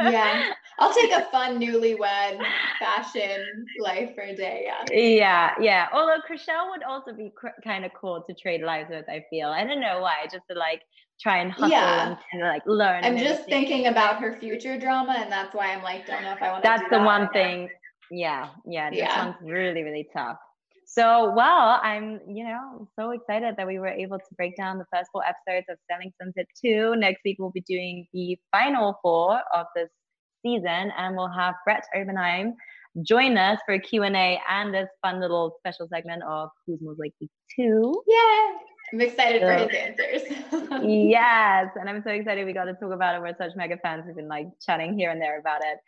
yeah. 0.00 0.52
I'll 0.78 0.92
take 1.00 1.12
a 1.12 1.26
fun 1.30 1.60
newlywed 1.60 2.40
fashion 2.78 3.66
life 3.80 4.14
for 4.14 4.22
a 4.22 4.34
day. 4.34 4.66
Yeah. 4.66 4.96
Yeah. 4.96 5.50
Yeah. 5.60 5.88
Although 5.92 6.18
Chrishell 6.28 6.70
would 6.70 6.82
also 6.82 7.12
be 7.12 7.32
cr- 7.36 7.48
kind 7.62 7.84
of 7.84 7.92
cool 7.98 8.24
to 8.26 8.34
trade 8.34 8.62
lives 8.62 8.88
with, 8.90 9.08
I 9.08 9.24
feel. 9.30 9.48
I 9.48 9.64
don't 9.64 9.80
know 9.80 10.00
why, 10.00 10.24
just 10.24 10.44
to 10.50 10.56
like 10.56 10.82
try 11.20 11.38
and 11.38 11.52
hustle 11.52 11.70
yeah. 11.70 12.16
and, 12.32 12.42
like 12.42 12.62
learn. 12.66 13.04
I'm 13.04 13.18
just 13.18 13.44
thinking 13.44 13.86
about 13.86 14.20
her 14.20 14.38
future 14.40 14.78
drama 14.78 15.16
and 15.18 15.30
that's 15.30 15.54
why 15.54 15.72
I'm 15.74 15.82
like, 15.82 16.06
don't 16.06 16.22
know 16.22 16.32
if 16.32 16.42
I 16.42 16.50
want 16.50 16.64
to 16.64 16.68
That's 16.68 16.84
the 16.84 16.98
that 16.98 17.04
one 17.04 17.28
thing. 17.30 17.68
Yeah. 18.10 18.48
Yeah. 18.66 18.90
This 18.90 19.00
yeah. 19.00 19.26
one's 19.26 19.36
really, 19.42 19.82
really 19.82 20.08
tough. 20.12 20.38
So, 20.92 21.32
well, 21.36 21.78
I'm, 21.84 22.18
you 22.26 22.42
know, 22.42 22.88
so 22.98 23.12
excited 23.12 23.54
that 23.56 23.64
we 23.64 23.78
were 23.78 23.86
able 23.86 24.18
to 24.18 24.34
break 24.36 24.56
down 24.56 24.76
the 24.76 24.86
first 24.92 25.08
four 25.12 25.22
episodes 25.24 25.66
of 25.70 25.78
Selling 25.88 26.12
Sunset 26.20 26.46
2. 26.60 26.96
Next 26.96 27.20
week, 27.24 27.36
we'll 27.38 27.52
be 27.52 27.60
doing 27.60 28.08
the 28.12 28.36
final 28.50 28.98
four 29.00 29.40
of 29.54 29.66
this 29.76 29.88
season, 30.42 30.90
and 30.98 31.16
we'll 31.16 31.30
have 31.30 31.54
Brett 31.64 31.84
Oppenheim 31.94 32.54
join 33.02 33.38
us 33.38 33.60
for 33.64 33.74
a 33.74 33.78
Q&A 33.78 34.40
and 34.48 34.74
this 34.74 34.88
fun 35.00 35.20
little 35.20 35.54
special 35.60 35.86
segment 35.86 36.24
of 36.24 36.48
Who's 36.66 36.80
Most 36.82 36.98
Likely 36.98 37.30
To. 37.54 38.02
Yeah, 38.08 38.58
I'm 38.92 39.00
excited 39.00 39.42
so, 39.42 39.46
for 39.46 39.54
his 39.54 39.76
answers. 39.76 40.82
yes, 40.84 41.68
and 41.78 41.88
I'm 41.88 42.02
so 42.02 42.10
excited 42.10 42.44
we 42.44 42.52
got 42.52 42.64
to 42.64 42.74
talk 42.74 42.92
about 42.92 43.14
it. 43.14 43.20
We're 43.20 43.36
such 43.36 43.52
mega 43.54 43.76
fans. 43.76 44.06
We've 44.08 44.16
been 44.16 44.26
like 44.26 44.48
chatting 44.60 44.98
here 44.98 45.10
and 45.10 45.22
there 45.22 45.38
about 45.38 45.60
it. 45.62 45.78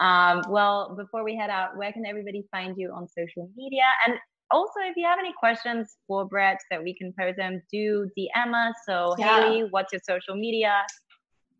Um, 0.00 0.44
well, 0.48 0.94
before 0.94 1.24
we 1.24 1.36
head 1.36 1.50
out, 1.50 1.76
where 1.76 1.92
can 1.92 2.06
everybody 2.06 2.44
find 2.52 2.76
you 2.78 2.92
on 2.92 3.08
social 3.08 3.50
media? 3.56 3.82
And 4.06 4.14
also, 4.52 4.80
if 4.80 4.96
you 4.96 5.04
have 5.06 5.18
any 5.18 5.32
questions 5.32 5.96
for 6.06 6.26
Brett 6.26 6.58
that 6.70 6.82
we 6.82 6.94
can 6.94 7.12
pose 7.18 7.34
them, 7.36 7.62
do 7.72 8.08
DM 8.16 8.54
us. 8.54 8.74
So, 8.86 9.14
yeah. 9.18 9.40
Haley, 9.40 9.68
what's 9.70 9.92
your 9.92 10.00
social 10.08 10.36
media? 10.36 10.84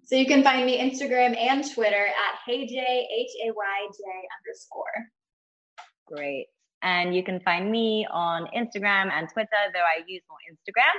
So 0.04 0.16
you 0.16 0.26
can 0.26 0.42
find 0.42 0.66
me 0.66 0.78
Instagram 0.78 1.36
and 1.36 1.64
Twitter 1.72 2.06
at 2.06 2.38
HeyJ, 2.46 2.74
H-A-Y-J 2.76 4.02
underscore. 4.38 5.08
Great. 6.06 6.48
And 6.82 7.14
you 7.14 7.22
can 7.22 7.40
find 7.40 7.70
me 7.70 8.06
on 8.10 8.46
Instagram 8.56 9.10
and 9.12 9.28
Twitter, 9.32 9.48
though 9.72 9.80
I 9.80 10.02
use 10.06 10.22
more 10.28 10.38
Instagram, 10.50 10.96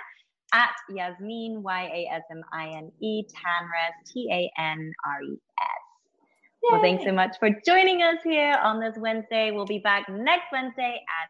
at 0.54 0.72
Yasmine, 0.90 1.62
Y-A-S-M-I-N-E, 1.62 3.24
Tanres, 3.24 3.96
T-A-N-R-E-S. 4.14 5.84
Well, 6.72 6.82
thanks 6.82 7.04
so 7.04 7.12
much 7.12 7.36
for 7.40 7.50
joining 7.66 8.04
us 8.04 8.20
here 8.24 8.58
on 8.64 8.80
this 8.80 8.96
Wednesday. 8.98 9.52
We'll 9.52 9.66
be 9.66 9.80
back 9.80 10.08
next 10.08 10.46
Wednesday 10.54 10.96
at 10.96 11.30